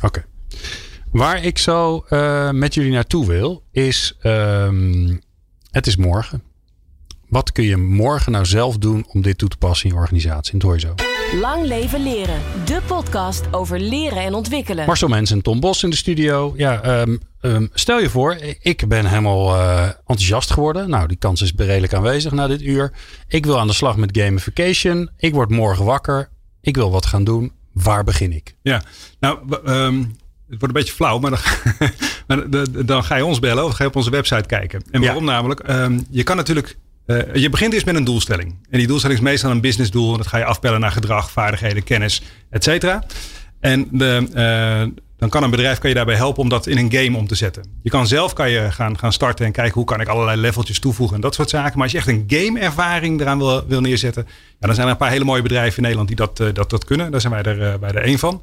Oké. 0.00 0.24
Waar 1.12 1.44
ik 1.44 1.58
zo 1.58 2.04
eh, 2.08 2.50
met 2.50 2.74
jullie 2.74 2.92
naartoe 2.92 3.26
wil, 3.26 3.64
is: 3.72 4.16
ehm, 4.20 5.16
het 5.70 5.86
is 5.86 5.96
morgen. 5.96 6.42
Wat 7.28 7.52
kun 7.52 7.64
je 7.64 7.76
morgen 7.76 8.32
nou 8.32 8.44
zelf 8.46 8.76
doen 8.78 9.06
om 9.08 9.22
dit 9.22 9.38
toe 9.38 9.48
te 9.48 9.56
passen 9.56 9.88
in 9.88 9.94
je 9.94 10.00
organisatie? 10.00 10.52
En 10.52 10.62
hoor 10.62 10.74
je 10.74 10.80
zo. 10.80 10.94
Lang 11.40 11.64
leven 11.66 12.02
leren. 12.02 12.40
De 12.64 12.80
podcast 12.86 13.42
over 13.50 13.80
leren 13.80 14.18
en 14.22 14.34
ontwikkelen. 14.34 14.86
Marcel 14.86 15.08
Mens 15.08 15.30
en 15.30 15.42
Tom 15.42 15.60
Bos 15.60 15.82
in 15.82 15.90
de 15.90 15.96
studio. 15.96 16.54
Ja, 16.56 16.82
ehm, 16.82 17.16
ehm, 17.40 17.66
stel 17.72 18.00
je 18.00 18.10
voor, 18.10 18.36
ik 18.60 18.88
ben 18.88 19.06
helemaal 19.06 19.54
eh, 19.54 19.82
enthousiast 19.82 20.50
geworden. 20.50 20.90
Nou, 20.90 21.08
die 21.08 21.16
kans 21.16 21.42
is 21.42 21.52
redelijk 21.56 21.94
aanwezig 21.94 22.32
na 22.32 22.46
dit 22.46 22.62
uur. 22.62 22.92
Ik 23.28 23.46
wil 23.46 23.58
aan 23.58 23.66
de 23.66 23.72
slag 23.72 23.96
met 23.96 24.18
gamification. 24.18 25.10
Ik 25.16 25.34
word 25.34 25.50
morgen 25.50 25.84
wakker. 25.84 26.28
Ik 26.60 26.76
wil 26.76 26.90
wat 26.90 27.06
gaan 27.06 27.24
doen. 27.24 27.52
Waar 27.72 28.04
begin 28.04 28.32
ik? 28.32 28.54
Ja. 28.62 28.82
Nou, 29.20 29.38
ehm, 29.64 29.98
het 29.98 30.06
wordt 30.48 30.62
een 30.62 30.72
beetje 30.72 30.92
flauw. 30.94 31.18
Maar 31.18 31.30
dan, 31.30 31.40
maar 32.26 32.86
dan 32.86 33.04
ga 33.04 33.16
je 33.16 33.24
ons 33.24 33.38
bellen. 33.38 33.64
Of 33.64 33.72
ga 33.72 33.82
je 33.82 33.88
op 33.90 33.96
onze 33.96 34.10
website 34.10 34.46
kijken. 34.46 34.82
En 34.90 35.00
Ja. 35.00 35.06
waarom 35.06 35.24
namelijk? 35.24 35.60
Ehm, 35.60 36.00
je 36.10 36.22
kan 36.22 36.36
natuurlijk... 36.36 36.76
eh, 37.08 37.34
je 37.34 37.48
begint 37.48 37.72
eerst 37.72 37.86
met 37.86 37.94
een 37.94 38.04
doelstelling. 38.04 38.54
En 38.70 38.78
die 38.78 38.86
doelstelling 38.86 39.18
is 39.18 39.24
meestal 39.24 39.50
een 39.50 39.60
businessdoel. 39.60 40.12
En 40.12 40.16
dat 40.16 40.26
ga 40.26 40.38
je 40.38 40.44
afpellen 40.44 40.80
naar 40.80 40.90
gedrag, 40.90 41.30
vaardigheden, 41.30 41.84
kennis, 41.84 42.22
et 42.50 42.64
cetera. 42.64 43.04
En 43.60 43.88
de, 43.90 44.28
eh, 44.34 45.02
dan 45.18 45.28
kan 45.28 45.42
een 45.42 45.50
bedrijf 45.50 45.78
kan 45.78 45.88
je 45.88 45.96
daarbij 45.96 46.14
helpen 46.14 46.42
om 46.42 46.48
dat 46.48 46.66
in 46.66 46.78
een 46.78 46.92
game 46.92 47.16
om 47.16 47.26
te 47.26 47.34
zetten. 47.34 47.64
Je 47.82 47.90
kan 47.90 48.06
zelf 48.06 48.32
kan 48.32 48.50
je 48.50 48.70
gaan, 48.70 48.98
gaan 48.98 49.12
starten 49.12 49.46
en 49.46 49.52
kijken 49.52 49.74
hoe 49.74 49.84
kan 49.84 50.00
ik 50.00 50.08
allerlei 50.08 50.40
leveltjes 50.40 50.78
toevoegen 50.78 51.16
en 51.16 51.22
dat 51.22 51.34
soort 51.34 51.50
zaken. 51.50 51.72
Maar 51.74 51.82
als 51.82 51.92
je 51.92 51.98
echt 51.98 52.08
een 52.08 52.24
game-ervaring 52.26 53.20
eraan 53.20 53.38
wil, 53.38 53.66
wil 53.66 53.80
neerzetten, 53.80 54.26
ja, 54.58 54.66
dan 54.66 54.74
zijn 54.74 54.86
er 54.86 54.92
een 54.92 54.98
paar 54.98 55.10
hele 55.10 55.24
mooie 55.24 55.42
bedrijven 55.42 55.76
in 55.76 55.82
Nederland 55.82 56.08
die 56.08 56.16
dat, 56.16 56.40
eh, 56.40 56.46
dat, 56.52 56.70
dat 56.70 56.84
kunnen. 56.84 57.10
Daar 57.10 57.20
zijn 57.20 57.32
wij 57.32 57.42
er, 57.42 57.62
eh, 57.62 57.80
wij 57.80 57.90
er 57.90 58.02
één 58.02 58.18
van. 58.18 58.42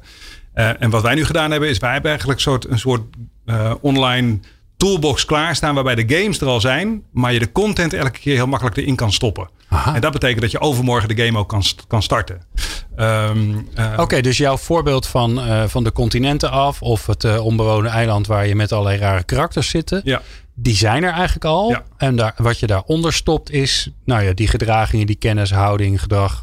Eh, 0.56 0.82
en 0.82 0.90
wat 0.90 1.02
wij 1.02 1.14
nu 1.14 1.24
gedaan 1.24 1.50
hebben, 1.50 1.68
is 1.68 1.78
wij 1.78 1.92
hebben 1.92 2.10
eigenlijk 2.10 2.38
een 2.38 2.50
soort, 2.50 2.70
een 2.70 2.78
soort 2.78 3.02
eh, 3.44 3.74
online 3.80 4.38
toolbox 4.76 5.24
klaarstaan 5.24 5.74
waarbij 5.74 5.94
de 5.94 6.16
games 6.16 6.40
er 6.40 6.46
al 6.46 6.60
zijn, 6.60 7.02
maar 7.12 7.32
je 7.32 7.38
de 7.38 7.52
content 7.52 7.92
elke 7.92 8.18
keer 8.18 8.34
heel 8.34 8.46
makkelijk 8.46 8.76
erin 8.76 8.96
kan 8.96 9.12
stoppen. 9.12 9.48
Aha. 9.68 9.94
En 9.94 10.00
dat 10.00 10.12
betekent 10.12 10.40
dat 10.40 10.50
je 10.50 10.60
overmorgen 10.60 11.08
de 11.16 11.24
game 11.24 11.38
ook 11.38 11.48
kan, 11.48 11.62
kan 11.86 12.02
starten. 12.02 12.40
Ehm, 12.96 13.54
eh, 13.74 13.92
Oké, 13.96 14.20
dus 14.20 14.36
jouw 14.36 14.56
voorbeeld 14.56 15.06
van, 15.06 15.40
eh, 15.40 15.64
van 15.66 15.84
de 15.84 15.92
continenten 15.92 16.50
af 16.50 16.82
of 16.82 17.06
het 17.06 17.24
eh, 17.24 17.44
onbewoonde 17.44 17.88
eiland 17.88 18.26
waar 18.26 18.46
je 18.46 18.54
met 18.54 18.72
allerlei 18.72 18.98
rare 18.98 19.24
karakters 19.24 19.68
zitten, 19.68 20.00
Ja. 20.04 20.22
die 20.54 20.74
zijn 20.76 21.04
er 21.04 21.12
eigenlijk 21.12 21.44
al. 21.44 21.68
Ja. 21.70 21.82
En 21.96 22.16
daar, 22.16 22.34
wat 22.36 22.58
je 22.58 22.66
daaronder 22.66 23.12
stopt 23.12 23.50
is, 23.50 23.90
nou 24.04 24.22
ja, 24.22 24.32
die 24.32 24.48
gedragingen, 24.48 25.06
die 25.06 25.16
kennis, 25.16 25.52
houding, 25.52 26.00
gedrag. 26.00 26.40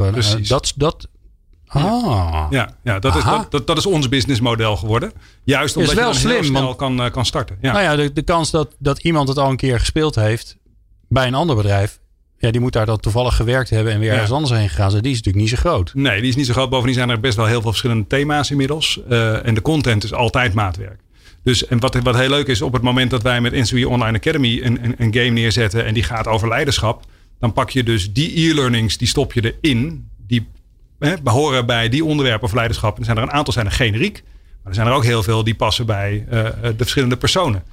dat, 0.47 0.73
dat, 0.75 1.07
ah. 1.73 2.47
Ja, 2.49 2.75
ja 2.83 2.99
dat, 2.99 3.15
is, 3.15 3.23
dat, 3.23 3.51
dat, 3.51 3.67
dat 3.67 3.77
is 3.77 3.85
ons 3.85 4.09
businessmodel 4.09 4.75
geworden. 4.75 5.11
Juist 5.43 5.75
omdat 5.77 5.91
Is 5.91 5.97
wel 5.99 6.07
je 6.07 6.13
dan 6.13 6.21
heel 6.21 6.31
slim, 6.39 6.49
snel 6.51 6.63
want- 6.65 6.77
kan, 6.77 7.01
eh, 7.01 7.11
kan 7.11 7.25
starten. 7.25 7.57
Ja. 7.61 7.71
Nou 7.71 7.83
ja, 7.83 7.95
de, 7.95 8.13
de 8.13 8.21
kans 8.21 8.51
dat, 8.51 8.75
dat 8.79 8.99
iemand 8.99 9.27
het 9.27 9.37
al 9.37 9.49
een 9.49 9.55
keer 9.57 9.79
gespeeld 9.79 10.15
heeft 10.15 10.57
bij 11.07 11.27
een 11.27 11.33
ander 11.33 11.55
bedrijf 11.55 12.01
ja, 12.37 12.51
die 12.51 12.61
moet 12.61 12.73
daar 12.73 12.85
dan 12.85 12.99
toevallig 12.99 13.35
gewerkt 13.35 13.69
hebben 13.69 13.93
en 13.93 13.99
weer 13.99 14.07
Ja. 14.09 14.13
ergens 14.13 14.31
anders 14.31 14.51
heen 14.53 14.69
gegaan 14.69 14.91
zijn. 14.91 15.03
Die 15.03 15.11
is 15.11 15.17
natuurlijk 15.17 15.45
niet 15.45 15.59
zo 15.59 15.69
groot. 15.69 15.91
Nee, 15.93 16.19
die 16.21 16.29
is 16.29 16.35
niet 16.35 16.45
zo 16.45 16.53
groot. 16.53 16.69
Bovendien 16.69 16.95
zijn 16.95 17.09
er 17.09 17.19
best 17.19 17.35
wel 17.35 17.45
heel 17.45 17.61
veel 17.61 17.69
verschillende 17.69 18.07
thema's 18.07 18.51
inmiddels. 18.51 18.99
Eh, 19.09 19.45
en 19.45 19.53
de 19.53 19.61
content 19.61 20.03
is 20.03 20.13
altijd 20.13 20.53
maatwerk. 20.53 20.99
Dus 21.43 21.67
en 21.67 21.79
wat, 21.79 21.95
wat 21.95 22.15
heel 22.17 22.29
leuk 22.29 22.47
is, 22.47 22.61
op 22.61 22.73
het 22.73 22.81
moment 22.81 23.09
dat 23.11 23.21
wij 23.21 23.41
met 23.41 23.51
NCW 23.51 23.87
Online 23.87 24.17
Academy 24.17 24.61
een, 24.63 24.83
een, 24.83 24.95
een 24.97 25.13
game 25.13 25.29
neerzetten 25.29 25.85
en 25.85 25.93
die 25.93 26.03
gaat 26.03 26.27
over 26.27 26.47
leiderschap, 26.47 27.03
dan 27.39 27.53
pak 27.53 27.69
je 27.69 27.83
dus 27.83 28.13
die 28.13 28.49
e-learnings, 28.49 28.97
die 28.97 29.07
stop 29.07 29.33
je 29.33 29.55
erin. 29.61 30.09
Die 30.27 30.47
hè, 31.07 31.21
behoren 31.21 31.65
bij 31.65 31.89
die 31.89 32.05
onderwerpen 32.05 32.43
over 32.43 32.55
leiderschap. 32.55 32.93
En 32.93 32.99
er 32.99 33.05
zijn 33.05 33.17
er 33.17 33.23
een 33.23 33.31
aantal 33.31 33.53
zijn 33.53 33.65
er 33.65 33.71
generiek, 33.71 34.23
maar 34.23 34.71
er 34.71 34.73
zijn 34.73 34.87
er 34.87 34.93
ook 34.93 35.03
heel 35.03 35.23
veel 35.23 35.43
die 35.43 35.55
passen 35.55 35.85
bij 35.85 36.25
eh, 36.29 36.43
de 36.61 36.73
verschillende 36.77 37.17
personen. 37.17 37.63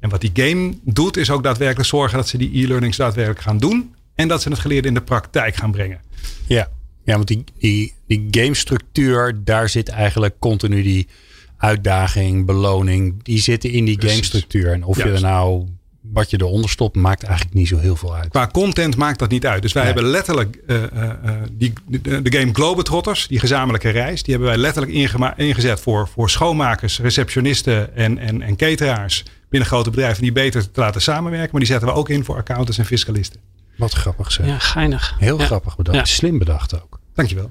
En 0.00 0.10
wat 0.10 0.20
die 0.20 0.30
game 0.34 0.74
doet, 0.82 1.16
is 1.16 1.30
ook 1.30 1.42
daadwerkelijk 1.42 1.88
zorgen 1.88 2.16
dat 2.18 2.28
ze 2.28 2.38
die 2.38 2.62
e-learnings 2.64 2.96
daadwerkelijk 2.96 3.40
gaan 3.40 3.58
doen. 3.58 3.94
En 4.14 4.28
dat 4.28 4.42
ze 4.42 4.48
het 4.48 4.58
geleerde 4.58 4.88
in 4.88 4.94
de 4.94 5.02
praktijk 5.02 5.56
gaan 5.56 5.70
brengen. 5.70 6.00
Ja, 6.46 6.68
ja 7.04 7.14
want 7.14 7.28
die, 7.28 7.44
die, 7.58 7.94
die 8.06 8.26
gamestructuur, 8.30 9.40
daar 9.44 9.68
zit 9.68 9.88
eigenlijk 9.88 10.34
continu 10.38 10.82
die 10.82 11.08
uitdaging, 11.56 12.46
beloning. 12.46 13.22
Die 13.22 13.40
zitten 13.40 13.70
in 13.70 13.84
die 13.84 14.00
gamestructuur. 14.00 14.72
En 14.72 14.84
of 14.84 14.96
je 14.96 15.10
er 15.10 15.20
nou, 15.20 15.66
wat 16.12 16.30
je 16.30 16.40
eronder 16.40 16.70
stopt, 16.70 16.96
maakt 16.96 17.22
eigenlijk 17.22 17.54
niet 17.54 17.68
zo 17.68 17.78
heel 17.78 17.96
veel 17.96 18.14
uit. 18.14 18.28
Qua 18.28 18.46
content 18.46 18.96
maakt 18.96 19.18
dat 19.18 19.30
niet 19.30 19.46
uit. 19.46 19.62
Dus 19.62 19.72
wij 19.72 19.82
Nee. 19.84 19.92
hebben 19.92 20.10
letterlijk 20.10 20.56
eh, 20.66 20.82
eh, 20.84 21.02
eh, 21.02 21.34
die, 21.52 21.72
de, 21.86 22.22
de 22.22 22.38
game 22.38 22.52
Globetrotters, 22.54 23.26
die 23.28 23.38
gezamenlijke 23.38 23.88
reis, 23.88 24.22
die 24.22 24.34
hebben 24.34 24.50
wij 24.52 24.60
letterlijk 24.60 24.92
ingezet 25.36 25.80
voor, 25.80 26.08
voor 26.08 26.30
schoonmakers, 26.30 27.00
receptionisten 27.00 27.96
en, 27.96 28.18
en, 28.18 28.42
en 28.42 28.56
cateraars 28.56 29.24
binnen 29.48 29.68
grote 29.68 29.90
bedrijven 29.90 30.22
die 30.22 30.32
beter 30.32 30.70
te 30.70 30.80
laten 30.80 31.02
samenwerken. 31.02 31.48
Maar 31.50 31.60
die 31.60 31.70
zetten 31.70 31.88
we 31.88 31.94
ook 31.94 32.08
in 32.08 32.24
voor 32.24 32.36
accountants 32.36 32.78
en 32.78 32.84
fiscalisten. 32.84 33.40
Wat 33.76 33.92
grappig 33.92 34.32
zeg. 34.32 34.46
Ja, 34.46 34.58
geinig. 34.58 35.14
Heel 35.18 35.38
Ja. 35.38 35.44
grappig 35.44 35.76
bedacht. 35.76 35.96
Ja. 35.96 36.04
Slim 36.04 36.38
bedacht 36.38 36.82
ook. 36.82 37.00
Dankjewel. 37.14 37.50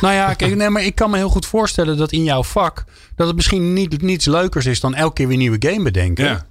Nou 0.00 0.14
ja, 0.14 0.34
kijk, 0.34 0.56
nee, 0.56 0.68
maar 0.70 0.84
ik 0.84 0.94
kan 0.94 1.10
me 1.10 1.16
heel 1.16 1.28
goed 1.28 1.46
voorstellen 1.46 1.96
dat 1.96 2.12
in 2.12 2.24
jouw 2.24 2.42
vak 2.42 2.84
dat 3.16 3.26
het 3.26 3.36
misschien 3.36 3.72
niet, 3.72 4.02
niets 4.02 4.26
leukers 4.26 4.66
is 4.66 4.80
dan 4.80 4.94
elke 4.94 5.14
keer 5.14 5.26
weer 5.26 5.34
een 5.34 5.40
nieuwe 5.40 5.68
game 5.68 5.82
bedenken. 5.82 6.24
Ja. 6.24 6.46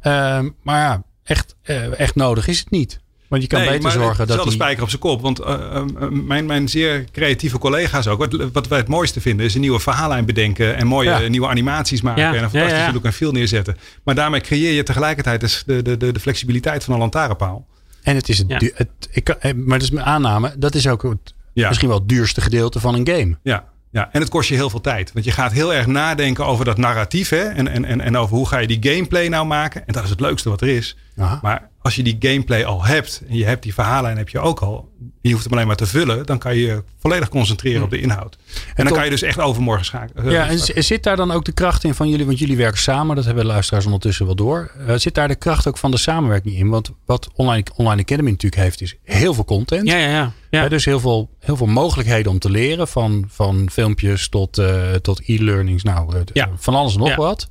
Ehm, 0.00 0.48
maar 0.62 0.80
ja, 0.80 1.02
echt, 1.24 1.54
eh, 1.62 2.00
echt 2.00 2.14
nodig 2.14 2.46
is 2.48 2.58
het 2.58 2.70
niet. 2.70 3.00
Want 3.28 3.42
je 3.42 3.48
kan 3.48 3.58
Nee, 3.60 3.68
beter 3.68 3.82
maar 3.82 3.92
zorgen 3.92 4.10
het 4.10 4.20
is 4.20 4.26
dat 4.26 4.36
wel 4.36 4.44
de 4.44 4.50
die... 4.50 4.60
spijker 4.60 4.82
op 4.82 4.88
zijn 4.88 5.00
kop. 5.00 5.20
Want 5.20 5.38
eh, 5.38 5.52
eh, 5.54 5.76
eh, 5.76 6.08
mijn, 6.10 6.46
mijn 6.46 6.68
zeer 6.68 7.04
creatieve 7.12 7.58
collega's 7.58 8.06
ook. 8.06 8.18
Wat, 8.18 8.50
wat 8.52 8.68
wij 8.68 8.78
het 8.78 8.88
mooiste 8.88 9.20
vinden 9.20 9.46
is 9.46 9.54
een 9.54 9.60
nieuwe 9.60 9.80
verhaallijn 9.80 10.24
bedenken. 10.24 10.76
En 10.76 10.86
mooie 10.86 11.08
Ja. 11.10 11.28
nieuwe 11.28 11.48
animaties 11.48 12.00
maken. 12.02 12.22
Ja, 12.22 12.28
En 12.34 12.42
een 12.42 12.50
fantastische 12.50 12.86
ja. 12.86 12.92
look 12.92 13.04
en 13.04 13.12
feel 13.12 13.32
neerzetten. 13.32 13.76
Maar 14.04 14.14
daarmee 14.14 14.40
creëer 14.40 14.72
je 14.72 14.82
tegelijkertijd 14.82 15.40
dus 15.40 15.62
de, 15.66 15.82
de, 15.82 15.96
de, 15.96 16.12
de 16.12 16.20
flexibiliteit 16.20 16.84
van 16.84 16.94
een 16.94 17.00
lantaarnpaal. 17.00 17.66
En 18.02 18.14
het 18.14 18.28
is 18.28 18.38
het, 18.38 18.48
Ja. 18.48 18.58
du- 18.58 18.72
het 18.74 18.88
ik 19.10 19.24
kan, 19.24 19.36
maar 19.42 19.78
dat 19.78 19.82
is 19.88 19.90
mijn 19.90 20.06
aanname. 20.06 20.54
Dat 20.58 20.74
is 20.74 20.86
ook 20.88 21.02
het, 21.02 21.34
Ja. 21.52 21.66
misschien 21.68 21.88
wel 21.88 21.98
het 21.98 22.08
duurste 22.08 22.40
gedeelte 22.40 22.80
van 22.80 22.94
een 22.94 23.08
game. 23.08 23.36
Ja, 23.42 23.64
ja, 23.96 24.08
en 24.12 24.20
het 24.20 24.30
kost 24.30 24.48
je 24.48 24.54
heel 24.54 24.70
veel 24.70 24.80
tijd. 24.80 25.12
Want 25.12 25.24
je 25.24 25.30
gaat 25.30 25.52
heel 25.52 25.74
erg 25.74 25.86
nadenken 25.86 26.46
over 26.46 26.64
dat 26.64 26.76
narratief. 26.76 27.28
Hè? 27.28 27.42
En, 27.42 27.68
en, 27.68 27.84
en, 27.84 28.00
en 28.00 28.16
over 28.16 28.36
hoe 28.36 28.48
ga 28.48 28.58
je 28.58 28.66
die 28.66 28.92
gameplay 28.92 29.28
nou 29.28 29.46
maken. 29.46 29.86
En 29.86 29.92
dat 29.92 30.04
is 30.04 30.10
het 30.10 30.20
leukste 30.20 30.48
wat 30.48 30.60
er 30.60 30.68
is. 30.68 30.96
Aha. 31.16 31.38
Maar 31.42 31.68
als 31.86 31.96
je 31.96 32.02
die 32.02 32.16
gameplay 32.18 32.64
al 32.64 32.84
hebt. 32.84 33.22
En 33.28 33.36
je 33.36 33.44
hebt 33.44 33.62
die 33.62 33.74
verhaallijn 33.74 34.16
heb 34.16 34.28
je 34.28 34.38
ook 34.38 34.60
al. 34.60 34.88
En 35.00 35.12
je 35.20 35.30
hoeft 35.32 35.44
hem 35.44 35.52
alleen 35.52 35.66
maar 35.66 35.76
te 35.76 35.86
vullen. 35.86 36.26
Dan 36.26 36.38
kan 36.38 36.56
je 36.56 36.60
je 36.66 36.82
volledig 36.98 37.28
concentreren 37.28 37.82
op 37.82 37.90
de 37.90 38.00
inhoud. 38.00 38.38
En, 38.74 38.84
dan 38.84 38.92
kan 38.94 39.04
je 39.04 39.10
dus 39.10 39.22
echt 39.22 39.38
overmorgen 39.40 39.84
schakelen. 39.84 40.30
Ja, 40.30 40.48
en 40.48 40.58
z- 40.58 40.70
zit 40.74 41.02
daar 41.02 41.16
dan 41.16 41.30
ook 41.30 41.44
de 41.44 41.52
kracht 41.52 41.84
in 41.84 41.94
van 41.94 42.08
jullie? 42.08 42.26
Want 42.26 42.38
jullie 42.38 42.56
werken 42.56 42.80
samen, 42.80 43.16
dat 43.16 43.24
hebben 43.24 43.42
de 43.44 43.50
luisteraars 43.50 43.84
ondertussen 43.84 44.26
wel 44.26 44.34
door. 44.34 44.70
Eh, 44.86 44.94
zit 44.96 45.14
daar 45.14 45.28
de 45.28 45.34
kracht 45.34 45.66
ook 45.68 45.78
van 45.78 45.90
de 45.90 45.98
samenwerking 45.98 46.54
in? 46.56 46.68
Want 46.68 46.90
wat 47.06 47.28
Online, 47.34 47.64
Online 47.76 48.02
Academy 48.02 48.30
natuurlijk 48.30 48.62
heeft, 48.62 48.80
is 48.80 48.96
heel 49.02 49.34
veel 49.34 49.44
content. 49.44 49.88
Ja, 49.88 49.96
ja, 49.96 50.08
ja. 50.08 50.32
ja. 50.50 50.68
Dus 50.68 50.84
heel 50.84 51.00
veel, 51.00 51.30
heel 51.40 51.56
veel 51.56 51.66
mogelijkheden 51.66 52.32
om 52.32 52.38
te 52.38 52.50
leren. 52.50 52.88
Van, 52.88 53.24
van 53.28 53.68
filmpjes 53.70 54.28
tot, 54.28 54.58
eh, 54.58 54.92
tot 54.92 55.20
e-learnings. 55.26 55.82
Nou, 55.82 56.16
eh, 56.16 56.20
Ja. 56.32 56.50
van 56.56 56.74
alles 56.74 56.92
en 56.94 56.98
nog 56.98 57.08
Ja. 57.08 57.16
wat. 57.16 57.48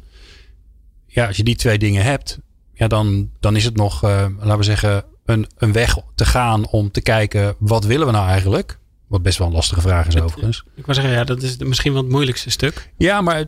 Ja, 1.08 1.28
als 1.28 1.38
je 1.38 1.44
die 1.44 1.56
twee 1.56 1.78
dingen 1.78 2.04
hebt, 2.04 2.40
ja, 2.76 2.88
dan, 2.88 3.30
dan 3.40 3.56
is 3.56 3.64
het 3.64 3.76
nog, 3.76 4.04
eh, 4.04 4.26
laten 4.40 4.58
we 4.58 4.64
zeggen, 4.64 5.04
een, 5.26 5.48
een 5.58 5.72
weg 5.72 5.98
te 6.16 6.26
gaan 6.26 6.68
om 6.68 6.92
te 6.92 7.02
kijken 7.02 7.56
wat 7.60 7.86
willen 7.86 8.06
we 8.06 8.12
nou 8.12 8.28
eigenlijk? 8.28 8.80
Wat 9.08 9.22
best 9.22 9.38
wel 9.38 9.48
een 9.48 9.54
lastige 9.54 9.82
vraag 9.82 10.08
is 10.08 10.22
overigens. 10.22 10.64
Ik 10.76 10.86
wou 10.86 10.98
zeggen, 10.98 11.14
ja, 11.14 11.24
dat 11.24 11.42
is 11.42 11.58
misschien 11.58 11.94
wel 11.94 12.02
het 12.02 12.12
moeilijkste 12.12 12.50
stuk. 12.50 12.92
Ja, 12.98 13.22
maar 13.22 13.46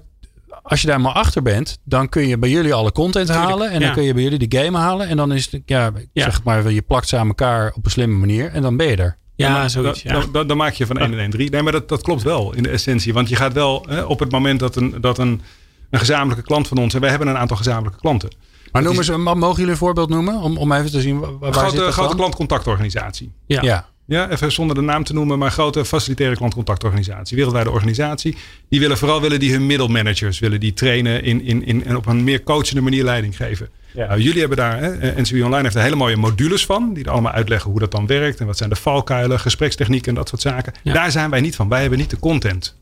als 0.63 0.81
je 0.81 0.87
daar 0.87 1.01
maar 1.01 1.13
achter 1.13 1.41
bent, 1.41 1.77
dan 1.83 2.09
kun 2.09 2.27
je 2.27 2.37
bij 2.37 2.49
jullie 2.49 2.73
alle 2.73 2.91
content 2.91 3.27
Tuurlijk, 3.27 3.47
halen. 3.47 3.71
En 3.71 3.81
dan 3.81 3.93
kun 3.93 4.03
je 4.03 4.13
bij 4.13 4.23
jullie 4.23 4.47
de 4.47 4.57
game 4.57 4.77
halen. 4.77 5.07
En 5.07 5.17
dan 5.17 5.31
is 5.33 5.51
het, 5.51 5.61
ja, 5.65 5.91
zeg 6.13 6.43
maar, 6.43 6.71
je 6.71 6.81
plakt 6.81 7.07
ze 7.07 7.17
aan 7.17 7.27
elkaar 7.27 7.73
op 7.75 7.85
een 7.85 7.91
slimme 7.91 8.17
manier. 8.17 8.51
En 8.51 8.61
dan 8.61 8.77
ben 8.77 8.87
je 8.87 8.95
er. 8.95 9.17
Ja, 9.35 9.51
maar 9.51 9.69
zoiets. 9.69 10.03
Dan, 10.03 10.13
Ja. 10.15 10.21
dan, 10.21 10.31
dan, 10.31 10.47
dan 10.47 10.57
maak 10.57 10.73
je 10.73 10.85
van 10.85 10.97
1 10.97 11.13
en 11.13 11.19
1 11.19 11.29
3. 11.29 11.49
Nee, 11.49 11.61
maar 11.61 11.71
dat, 11.71 11.89
dat 11.89 12.01
klopt 12.01 12.23
wel 12.23 12.53
in 12.53 12.63
de 12.63 12.69
essentie. 12.69 13.13
Want 13.13 13.29
je 13.29 13.35
gaat 13.35 13.53
wel 13.53 13.85
hè, 13.89 14.01
op 14.01 14.19
het 14.19 14.31
moment 14.31 14.59
dat, 14.59 14.75
een, 14.75 15.01
dat 15.01 15.17
een, 15.17 15.41
een 15.89 15.99
gezamenlijke 15.99 16.43
klant 16.43 16.67
van 16.67 16.77
ons. 16.77 16.93
En 16.93 17.01
wij 17.01 17.09
hebben 17.09 17.27
een 17.27 17.37
aantal 17.37 17.57
gezamenlijke 17.57 17.99
klanten. 17.99 18.29
Maar 18.71 18.81
noemen 18.81 19.03
ze, 19.03 19.17
ma- 19.17 19.33
mogen 19.33 19.55
jullie 19.55 19.71
een 19.71 19.77
voorbeeld 19.77 20.09
noemen? 20.09 20.35
Om, 20.41 20.57
om 20.57 20.71
even 20.71 20.91
te 20.91 21.01
zien 21.01 21.19
waar, 21.19 21.37
waar 21.39 21.47
Een 21.49 21.53
zit 21.53 21.63
grote, 21.63 21.77
dat 21.77 21.93
grote 21.93 22.07
dan? 22.09 22.17
klantcontactorganisatie. 22.17 23.31
Ja. 23.45 23.61
Ja. 23.61 23.87
Ja, 24.05 24.29
even 24.29 24.51
zonder 24.51 24.75
de 24.75 24.81
naam 24.81 25.03
te 25.03 25.13
noemen, 25.13 25.39
maar 25.39 25.51
grote 25.51 25.85
facilitaire 25.85 26.35
klantcontactorganisatie, 26.35 27.35
wereldwijde 27.35 27.71
organisatie. 27.71 28.37
Die 28.69 28.79
willen 28.79 28.97
vooral 28.97 29.21
willen 29.21 29.39
die 29.39 29.51
hun 29.51 29.65
middelmanagers 29.65 30.39
willen 30.39 30.59
die 30.59 30.73
trainen 30.73 31.23
in, 31.23 31.41
in, 31.43 31.65
in, 31.65 31.85
en 31.85 31.95
op 31.95 32.05
een 32.05 32.23
meer 32.23 32.43
coachende 32.43 32.81
manier 32.81 33.03
leiding 33.03 33.35
geven. 33.35 33.69
Nou, 33.93 34.19
jullie 34.21 34.39
hebben 34.39 34.57
daar, 34.57 34.79
hè, 34.79 34.91
eh, 34.97 35.15
NCW 35.17 35.35
Online 35.43 35.61
heeft 35.61 35.75
er 35.75 35.81
hele 35.81 35.95
mooie 35.95 36.15
modules 36.17 36.65
van, 36.65 36.93
die 36.93 37.03
er 37.03 37.11
allemaal 37.11 37.31
uitleggen 37.31 37.71
hoe 37.71 37.79
dat 37.79 37.91
dan 37.91 38.07
werkt 38.07 38.39
en 38.39 38.45
wat 38.45 38.57
zijn 38.57 38.69
de 38.69 38.75
valkuilen, 38.75 39.39
gesprekstechnieken 39.39 40.09
en 40.09 40.15
dat 40.15 40.29
soort 40.29 40.41
zaken. 40.41 40.73
Ja. 40.83 40.93
Daar 40.93 41.11
zijn 41.11 41.29
wij 41.29 41.41
niet 41.41 41.55
van. 41.55 41.69
Wij 41.69 41.81
hebben 41.81 41.99
niet 41.99 42.09
de 42.09 42.19
content. 42.19 42.75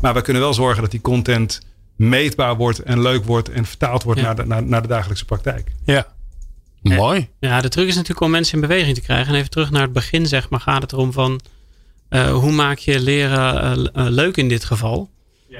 Maar 0.00 0.14
we 0.14 0.22
kunnen 0.22 0.42
wel 0.42 0.54
zorgen 0.54 0.82
dat 0.82 0.90
die 0.90 1.00
content 1.00 1.60
meetbaar 1.98 2.56
wordt 2.56 2.78
en 2.78 3.02
leuk 3.02 3.24
wordt 3.24 3.48
en 3.50 3.64
vertaald 3.64 4.02
wordt 4.02 4.20
Ja. 4.20 4.26
naar, 4.26 4.36
de, 4.36 4.44
naar, 4.44 4.62
naar 4.62 4.82
de 4.82 4.88
dagelijkse 4.88 5.24
praktijk. 5.24 5.70
ja. 5.84 6.06
Mooi. 6.82 7.28
Ja, 7.40 7.60
de 7.60 7.68
truc 7.68 7.86
is 7.88 7.94
natuurlijk 7.94 8.20
om 8.20 8.30
mensen 8.30 8.54
in 8.54 8.60
beweging 8.68 8.94
te 8.94 9.00
krijgen. 9.00 9.32
En 9.32 9.38
even 9.38 9.50
terug 9.50 9.70
naar 9.70 9.82
het 9.82 9.92
begin, 9.92 10.26
zeg 10.26 10.48
maar, 10.48 10.60
gaat 10.60 10.82
het 10.82 10.92
erom 10.92 11.12
van 11.12 11.40
eh, 12.08 12.32
hoe 12.32 12.52
maak 12.52 12.78
je 12.78 13.00
leren 13.00 13.62
eh, 13.62 13.70
eh, 14.06 14.10
leuk 14.12 14.36
in 14.36 14.48
dit 14.48 14.64
geval? 14.64 15.10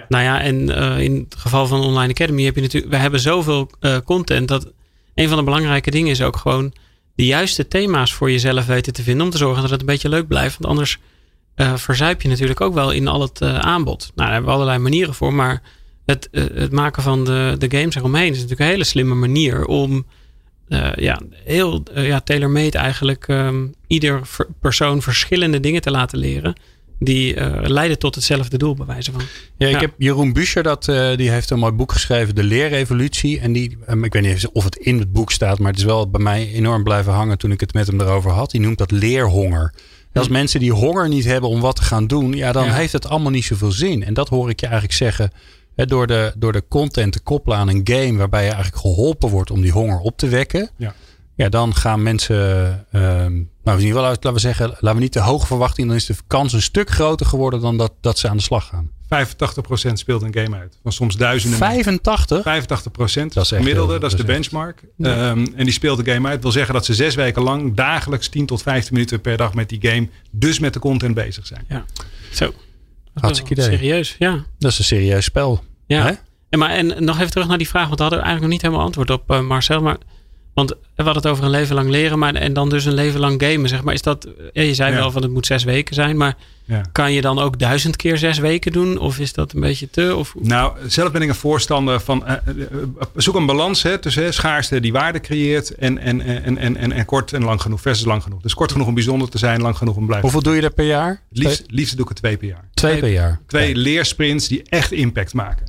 Nou 0.08 0.24
ja, 0.24 0.40
en 0.40 0.74
eh, 0.76 1.00
in 1.00 1.26
het 1.28 1.40
geval 1.40 1.66
van 1.66 1.80
Online 1.80 2.12
Academy 2.12 2.42
heb 2.44 2.54
je 2.54 2.60
natuurlijk, 2.60 2.92
we 2.92 2.98
hebben 2.98 3.20
zoveel 3.20 3.70
eh, 3.80 3.96
content 4.04 4.48
dat 4.48 4.72
een 5.14 5.28
van 5.28 5.36
de 5.38 5.44
belangrijke 5.44 5.90
dingen 5.90 6.10
is 6.10 6.22
ook 6.22 6.36
gewoon 6.36 6.72
de 7.14 7.24
juiste 7.26 7.68
thema's 7.68 8.14
voor 8.14 8.30
jezelf 8.30 8.66
weten 8.66 8.92
te 8.92 9.02
vinden 9.02 9.24
om 9.24 9.30
te 9.32 9.38
zorgen 9.38 9.62
dat 9.62 9.70
het 9.70 9.80
een 9.80 9.86
beetje 9.86 10.08
leuk 10.08 10.28
blijft. 10.28 10.56
Want 10.58 10.70
anders 10.70 10.98
eh, 11.54 11.76
verzuip 11.76 12.22
je 12.22 12.28
natuurlijk 12.28 12.60
ook 12.60 12.74
wel 12.74 12.90
in 12.90 13.08
al 13.08 13.20
het 13.20 13.40
eh, 13.40 13.58
aanbod. 13.58 13.98
Nou, 14.00 14.10
daar 14.14 14.30
hebben 14.30 14.48
we 14.48 14.54
allerlei 14.54 14.78
manieren 14.78 15.14
voor, 15.14 15.34
maar 15.34 15.62
het, 16.10 16.28
eh, 16.32 16.44
het 16.54 16.72
maken 16.72 17.02
van 17.02 17.24
de, 17.24 17.54
de 17.58 17.76
games 17.78 17.94
eromheen 17.94 18.28
is 18.30 18.34
natuurlijk 18.34 18.60
een 18.60 18.66
hele 18.66 18.84
slimme 18.84 19.14
manier 19.14 19.64
om 19.64 20.06
eh, 20.68 20.90
ja, 20.94 21.20
heel 21.44 21.82
eh, 21.94 22.06
ja, 22.06 22.20
tailor-made 22.20 22.78
eigenlijk 22.78 23.28
ehm, 23.28 23.66
ieder 23.86 24.20
persoon 24.60 25.02
verschillende 25.02 25.60
dingen 25.60 25.80
te 25.80 25.90
laten 25.90 26.18
leren. 26.18 26.54
Die 27.00 27.34
leiden 27.68 27.98
tot 27.98 28.14
hetzelfde 28.14 28.58
doel, 28.58 28.74
bij 28.74 28.86
wijze 28.86 29.12
van. 29.12 29.22
Ja, 29.58 29.66
ik 29.66 29.72
Ja. 29.72 29.80
heb 29.80 29.92
Jeroen 29.98 30.32
Buescher, 30.32 30.62
dat, 30.62 30.84
die 31.16 31.30
heeft 31.30 31.50
een 31.50 31.58
mooi 31.58 31.72
boek 31.72 31.92
geschreven, 31.92 32.34
De 32.34 32.42
Leerrevolutie. 32.42 33.40
En 33.40 33.52
die, 33.52 33.78
ehm, 33.86 34.04
ik 34.04 34.12
weet 34.12 34.22
niet 34.22 34.48
of 34.52 34.64
het 34.64 34.76
in 34.76 34.98
het 34.98 35.12
boek 35.12 35.32
staat, 35.32 35.58
maar 35.58 35.70
het 35.70 35.78
is 35.80 35.84
wel 35.86 36.10
bij 36.10 36.20
mij 36.20 36.52
enorm 36.52 36.82
blijven 36.84 37.12
hangen 37.12 37.38
toen 37.38 37.50
ik 37.52 37.60
het 37.60 37.72
met 37.74 37.86
hem 37.86 38.00
erover 38.00 38.30
had. 38.30 38.50
Die 38.50 38.60
noemt 38.60 38.78
dat 38.78 38.90
leerhonger. 38.90 39.72
En 40.12 40.20
als 40.20 40.28
mensen 40.28 40.60
die 40.60 40.72
honger 40.72 41.08
niet 41.08 41.24
hebben 41.24 41.50
om 41.50 41.60
wat 41.60 41.76
te 41.76 41.82
gaan 41.82 42.06
doen, 42.06 42.32
ja, 42.32 42.52
dan 42.52 42.64
Ja. 42.64 42.74
heeft 42.74 42.92
het 42.92 43.08
allemaal 43.08 43.30
niet 43.30 43.44
zoveel 43.44 43.72
zin. 43.72 44.04
En 44.04 44.14
dat 44.14 44.28
hoor 44.28 44.50
ik 44.50 44.60
je 44.60 44.66
eigenlijk 44.66 44.96
zeggen. 44.96 45.30
Door, 45.86 46.06
de, 46.06 46.32
door 46.36 46.52
de 46.52 46.64
content 46.68 47.12
te 47.12 47.20
koppelen 47.20 47.58
aan 47.58 47.68
een 47.68 47.80
game 47.84 48.16
waarbij 48.18 48.44
je 48.44 48.50
eigenlijk 48.50 48.82
geholpen 48.82 49.28
wordt 49.28 49.50
om 49.50 49.60
die 49.60 49.72
honger 49.72 49.98
op 49.98 50.16
te 50.16 50.28
wekken. 50.28 50.70
Ja. 50.76 50.94
Ja, 51.34 51.48
dan 51.48 51.74
gaan 51.74 52.02
mensen, 52.02 52.36
ehm, 52.92 53.32
nou, 53.62 53.78
in 53.78 53.84
ieder 53.84 53.86
geval, 53.86 54.02
laten 54.02 54.32
we 54.32 54.38
zeggen, 54.38 54.68
laten 54.68 54.94
we 54.94 55.00
niet 55.00 55.12
te 55.12 55.20
hoog 55.20 55.46
verwachten. 55.46 55.86
Dan 55.86 55.96
is 55.96 56.06
de 56.06 56.14
kans 56.26 56.52
een 56.52 56.62
stuk 56.62 56.90
groter 56.90 57.26
geworden 57.26 57.60
dan 57.60 57.76
dat, 57.76 57.92
dat 58.00 58.18
ze 58.18 58.28
aan 58.28 58.36
de 58.36 58.42
slag 58.42 58.66
gaan. 58.66 58.90
85% 59.08 59.98
speelt 59.98 60.22
een 60.22 60.34
game 60.34 60.56
uit. 60.56 60.78
Van 60.82 60.92
soms 60.92 61.16
duizenden 61.16 61.58
85? 61.58 62.42
85 62.42 62.92
procent, 62.92 63.32
Dat 63.34 63.44
is 63.44 63.50
echt 63.50 63.60
gemiddelde, 63.60 63.90
heel- 63.92 64.00
dat 64.00 64.10
is 64.12 64.16
de 64.16 64.24
dat 64.24 64.30
is 64.30 64.36
echt- 64.36 64.50
benchmark. 64.50 64.82
Ehm, 65.00 65.46
en 65.56 65.64
die 65.64 65.72
speelt 65.72 66.04
de 66.04 66.12
game 66.12 66.24
uit. 66.26 66.34
Dat 66.34 66.42
wil 66.42 66.52
zeggen 66.52 66.74
dat 66.74 66.84
ze 66.84 66.94
zes 66.94 67.14
weken 67.14 67.42
lang 67.42 67.74
dagelijks 67.74 68.28
10 68.28 68.46
tot 68.46 68.62
15 68.62 68.92
minuten 68.94 69.20
per 69.20 69.36
dag 69.36 69.54
met 69.54 69.68
die 69.68 69.78
game, 69.82 70.08
dus 70.30 70.58
met 70.58 70.72
de 70.72 70.78
content 70.78 71.14
bezig 71.14 71.46
zijn. 71.46 71.64
Zo. 72.32 72.44
Dat 72.44 72.54
is 73.14 73.22
Hartstikke 73.22 73.54
wel 73.54 73.64
idee. 73.66 73.78
Serieus, 73.78 74.16
ja. 74.18 74.44
Dat 74.58 74.70
is 74.70 74.78
een 74.78 74.84
serieus 74.84 75.24
spel. 75.24 75.64
Ja. 75.96 76.04
Hè? 76.06 76.12
En, 76.48 76.58
maar, 76.58 76.70
en 76.70 77.04
nog 77.04 77.18
even 77.18 77.30
terug 77.30 77.48
naar 77.48 77.58
die 77.58 77.68
vraag, 77.68 77.86
want 77.86 77.96
we 77.96 78.02
hadden 78.02 78.22
eigenlijk 78.22 78.40
nog 78.52 78.52
niet 78.52 78.62
helemaal 78.62 78.84
antwoord 78.86 79.10
op, 79.10 79.30
eh, 79.30 79.40
Marcel. 79.40 79.80
Maar 79.82 79.96
Want 80.54 80.70
we 80.70 80.76
hadden 81.02 81.14
het 81.22 81.26
over 81.26 81.44
een 81.44 81.50
leven 81.50 81.74
lang 81.74 81.90
leren, 81.90 82.18
maar 82.18 82.34
en 82.34 82.52
dan 82.52 82.68
dus 82.68 82.84
een 82.84 82.94
leven 82.94 83.20
lang 83.20 83.42
gamen. 83.42 83.68
Zeg 83.68 83.82
maar, 83.82 83.94
is 83.94 84.02
dat, 84.02 84.28
ja, 84.52 84.62
je 84.62 84.74
zei 84.74 84.92
Ja. 84.92 84.98
wel 84.98 85.10
van 85.10 85.22
het 85.22 85.30
moet 85.30 85.46
zes 85.46 85.64
weken 85.64 85.94
zijn, 85.94 86.16
maar 86.16 86.36
Ja. 86.64 86.82
kan 86.92 87.12
je 87.12 87.20
dan 87.20 87.38
ook 87.38 87.58
duizend 87.58 87.96
keer 87.96 88.18
zes 88.18 88.38
weken 88.38 88.72
doen? 88.72 88.98
Of 88.98 89.18
is 89.18 89.32
dat 89.32 89.52
een 89.52 89.60
beetje 89.60 89.90
te? 89.90 90.16
Of, 90.16 90.34
Nou, 90.38 90.72
zelf 90.86 91.12
ben 91.12 91.22
ik 91.22 91.28
een 91.28 91.34
voorstander 91.34 92.00
van. 92.00 92.26
eh, 92.26 92.32
eh, 92.32 92.48
eh, 92.72 92.78
zoek 93.14 93.34
een 93.34 93.46
balans 93.46 93.82
hè, 93.82 93.98
tussen 93.98 94.22
hè, 94.22 94.32
schaarste 94.32 94.80
die 94.80 94.92
waarde 94.92 95.20
creëert. 95.20 95.70
En, 95.74 95.98
en, 95.98 96.20
en, 96.20 96.58
en, 96.58 96.76
en, 96.76 96.92
en 96.92 97.04
kort 97.04 97.32
en 97.32 97.44
lang 97.44 97.60
genoeg 97.62 97.80
versus 97.80 98.04
lang 98.06 98.22
genoeg. 98.22 98.42
Dus 98.42 98.54
kort 98.54 98.72
genoeg 98.72 98.86
om 98.86 98.94
bijzonder 98.94 99.28
te 99.28 99.38
zijn, 99.38 99.60
lang 99.60 99.76
genoeg 99.76 99.96
om 99.96 100.06
blijven. 100.06 100.30
Hoeveel 100.30 100.42
doe 100.50 100.54
je 100.60 100.62
er 100.66 100.74
per 100.74 100.86
jaar? 100.86 101.22
Liefst, 101.30 101.64
liefst 101.66 101.96
doe 101.96 102.04
ik 102.04 102.10
er 102.10 102.16
twee 102.16 102.36
per 102.36 102.48
jaar. 102.48 102.64
Twee 102.74 102.98
per 102.98 103.08
jaar. 103.12 103.40
Twee 103.46 103.74
leersprints 103.76 104.48
die 104.48 104.62
echt 104.68 104.92
impact 104.92 105.34
maken. 105.34 105.66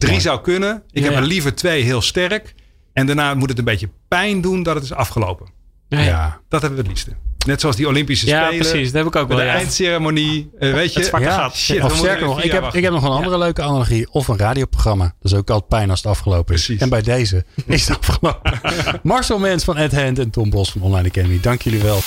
Drie 0.00 0.20
zou 0.20 0.40
kunnen. 0.40 0.82
Ik 0.90 1.04
heb 1.04 1.14
er 1.14 1.22
liever 1.22 1.54
twee 1.54 1.82
heel 1.82 2.02
sterk. 2.02 2.54
En 2.92 3.06
daarna 3.06 3.34
moet 3.34 3.48
het 3.48 3.58
een 3.58 3.64
beetje 3.64 3.90
pijn 4.08 4.40
doen 4.40 4.62
dat 4.62 4.74
het 4.74 4.84
is 4.84 4.92
afgelopen. 4.92 5.46
Ja. 5.88 6.40
Dat 6.48 6.60
hebben 6.60 6.78
we 6.78 6.88
het 6.88 6.92
liefste. 6.92 7.29
Net 7.46 7.60
zoals 7.60 7.76
die 7.76 7.86
Olympische 7.88 8.26
Ja, 8.26 8.44
Spelen. 8.46 8.66
precies. 8.66 8.92
Dat 8.92 9.04
heb 9.04 9.14
ik 9.14 9.20
ook 9.20 9.28
Bij 9.28 9.36
wel. 9.36 9.46
de 9.46 9.52
Ja. 9.52 9.58
eindceremonie. 9.58 10.50
eh, 10.58 10.72
weet 10.72 10.92
je. 10.92 10.98
Het 10.98 11.08
zwarte 11.08 11.26
Ja, 11.26 11.36
gat. 11.36 11.54
Shit, 11.56 11.82
of 11.84 11.96
sterker 11.96 12.26
nog, 12.26 12.42
ik 12.42 12.52
heb, 12.52 12.74
ik 12.74 12.82
heb 12.82 12.92
nog 12.92 13.02
een 13.04 13.10
andere 13.10 13.38
leuke 13.38 13.62
analogie. 13.62 14.06
Of 14.10 14.28
een 14.28 14.38
radioprogramma. 14.38 15.04
Dat 15.20 15.32
is 15.32 15.38
ook 15.38 15.50
altijd 15.50 15.68
pijn 15.68 15.90
als 15.90 16.02
het 16.02 16.10
afgelopen 16.10 16.54
is. 16.54 16.64
Precies. 16.64 16.82
En 16.82 16.88
bij 16.88 17.02
deze 17.02 17.44
is 17.66 17.88
het 17.88 17.98
afgelopen. 18.08 18.60
Marcel 19.02 19.38
Mens 19.38 19.64
van 19.64 19.76
Ed 19.76 19.92
Hand 20.02 20.18
en 20.18 20.30
Tom 20.30 20.50
Bos 20.50 20.70
van 20.72 20.82
Online 20.82 21.08
Academy. 21.08 21.40
Dank 21.40 21.62
jullie 21.62 21.80
wel. 21.82 21.98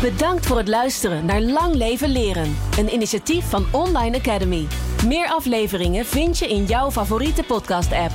Bedankt 0.00 0.46
voor 0.46 0.56
het 0.56 0.68
luisteren 0.68 1.24
naar 1.24 1.40
Lang 1.40 1.74
Leven 1.74 2.12
Leren. 2.12 2.56
Een 2.78 2.92
initiatief 2.94 3.44
van 3.48 3.66
Online 3.70 4.16
Academy. 4.16 4.66
Meer 5.06 5.26
afleveringen 5.28 6.06
vind 6.06 6.38
je 6.38 6.48
in 6.48 6.64
jouw 6.64 6.90
favoriete 6.90 7.42
podcast-app. 7.42 8.12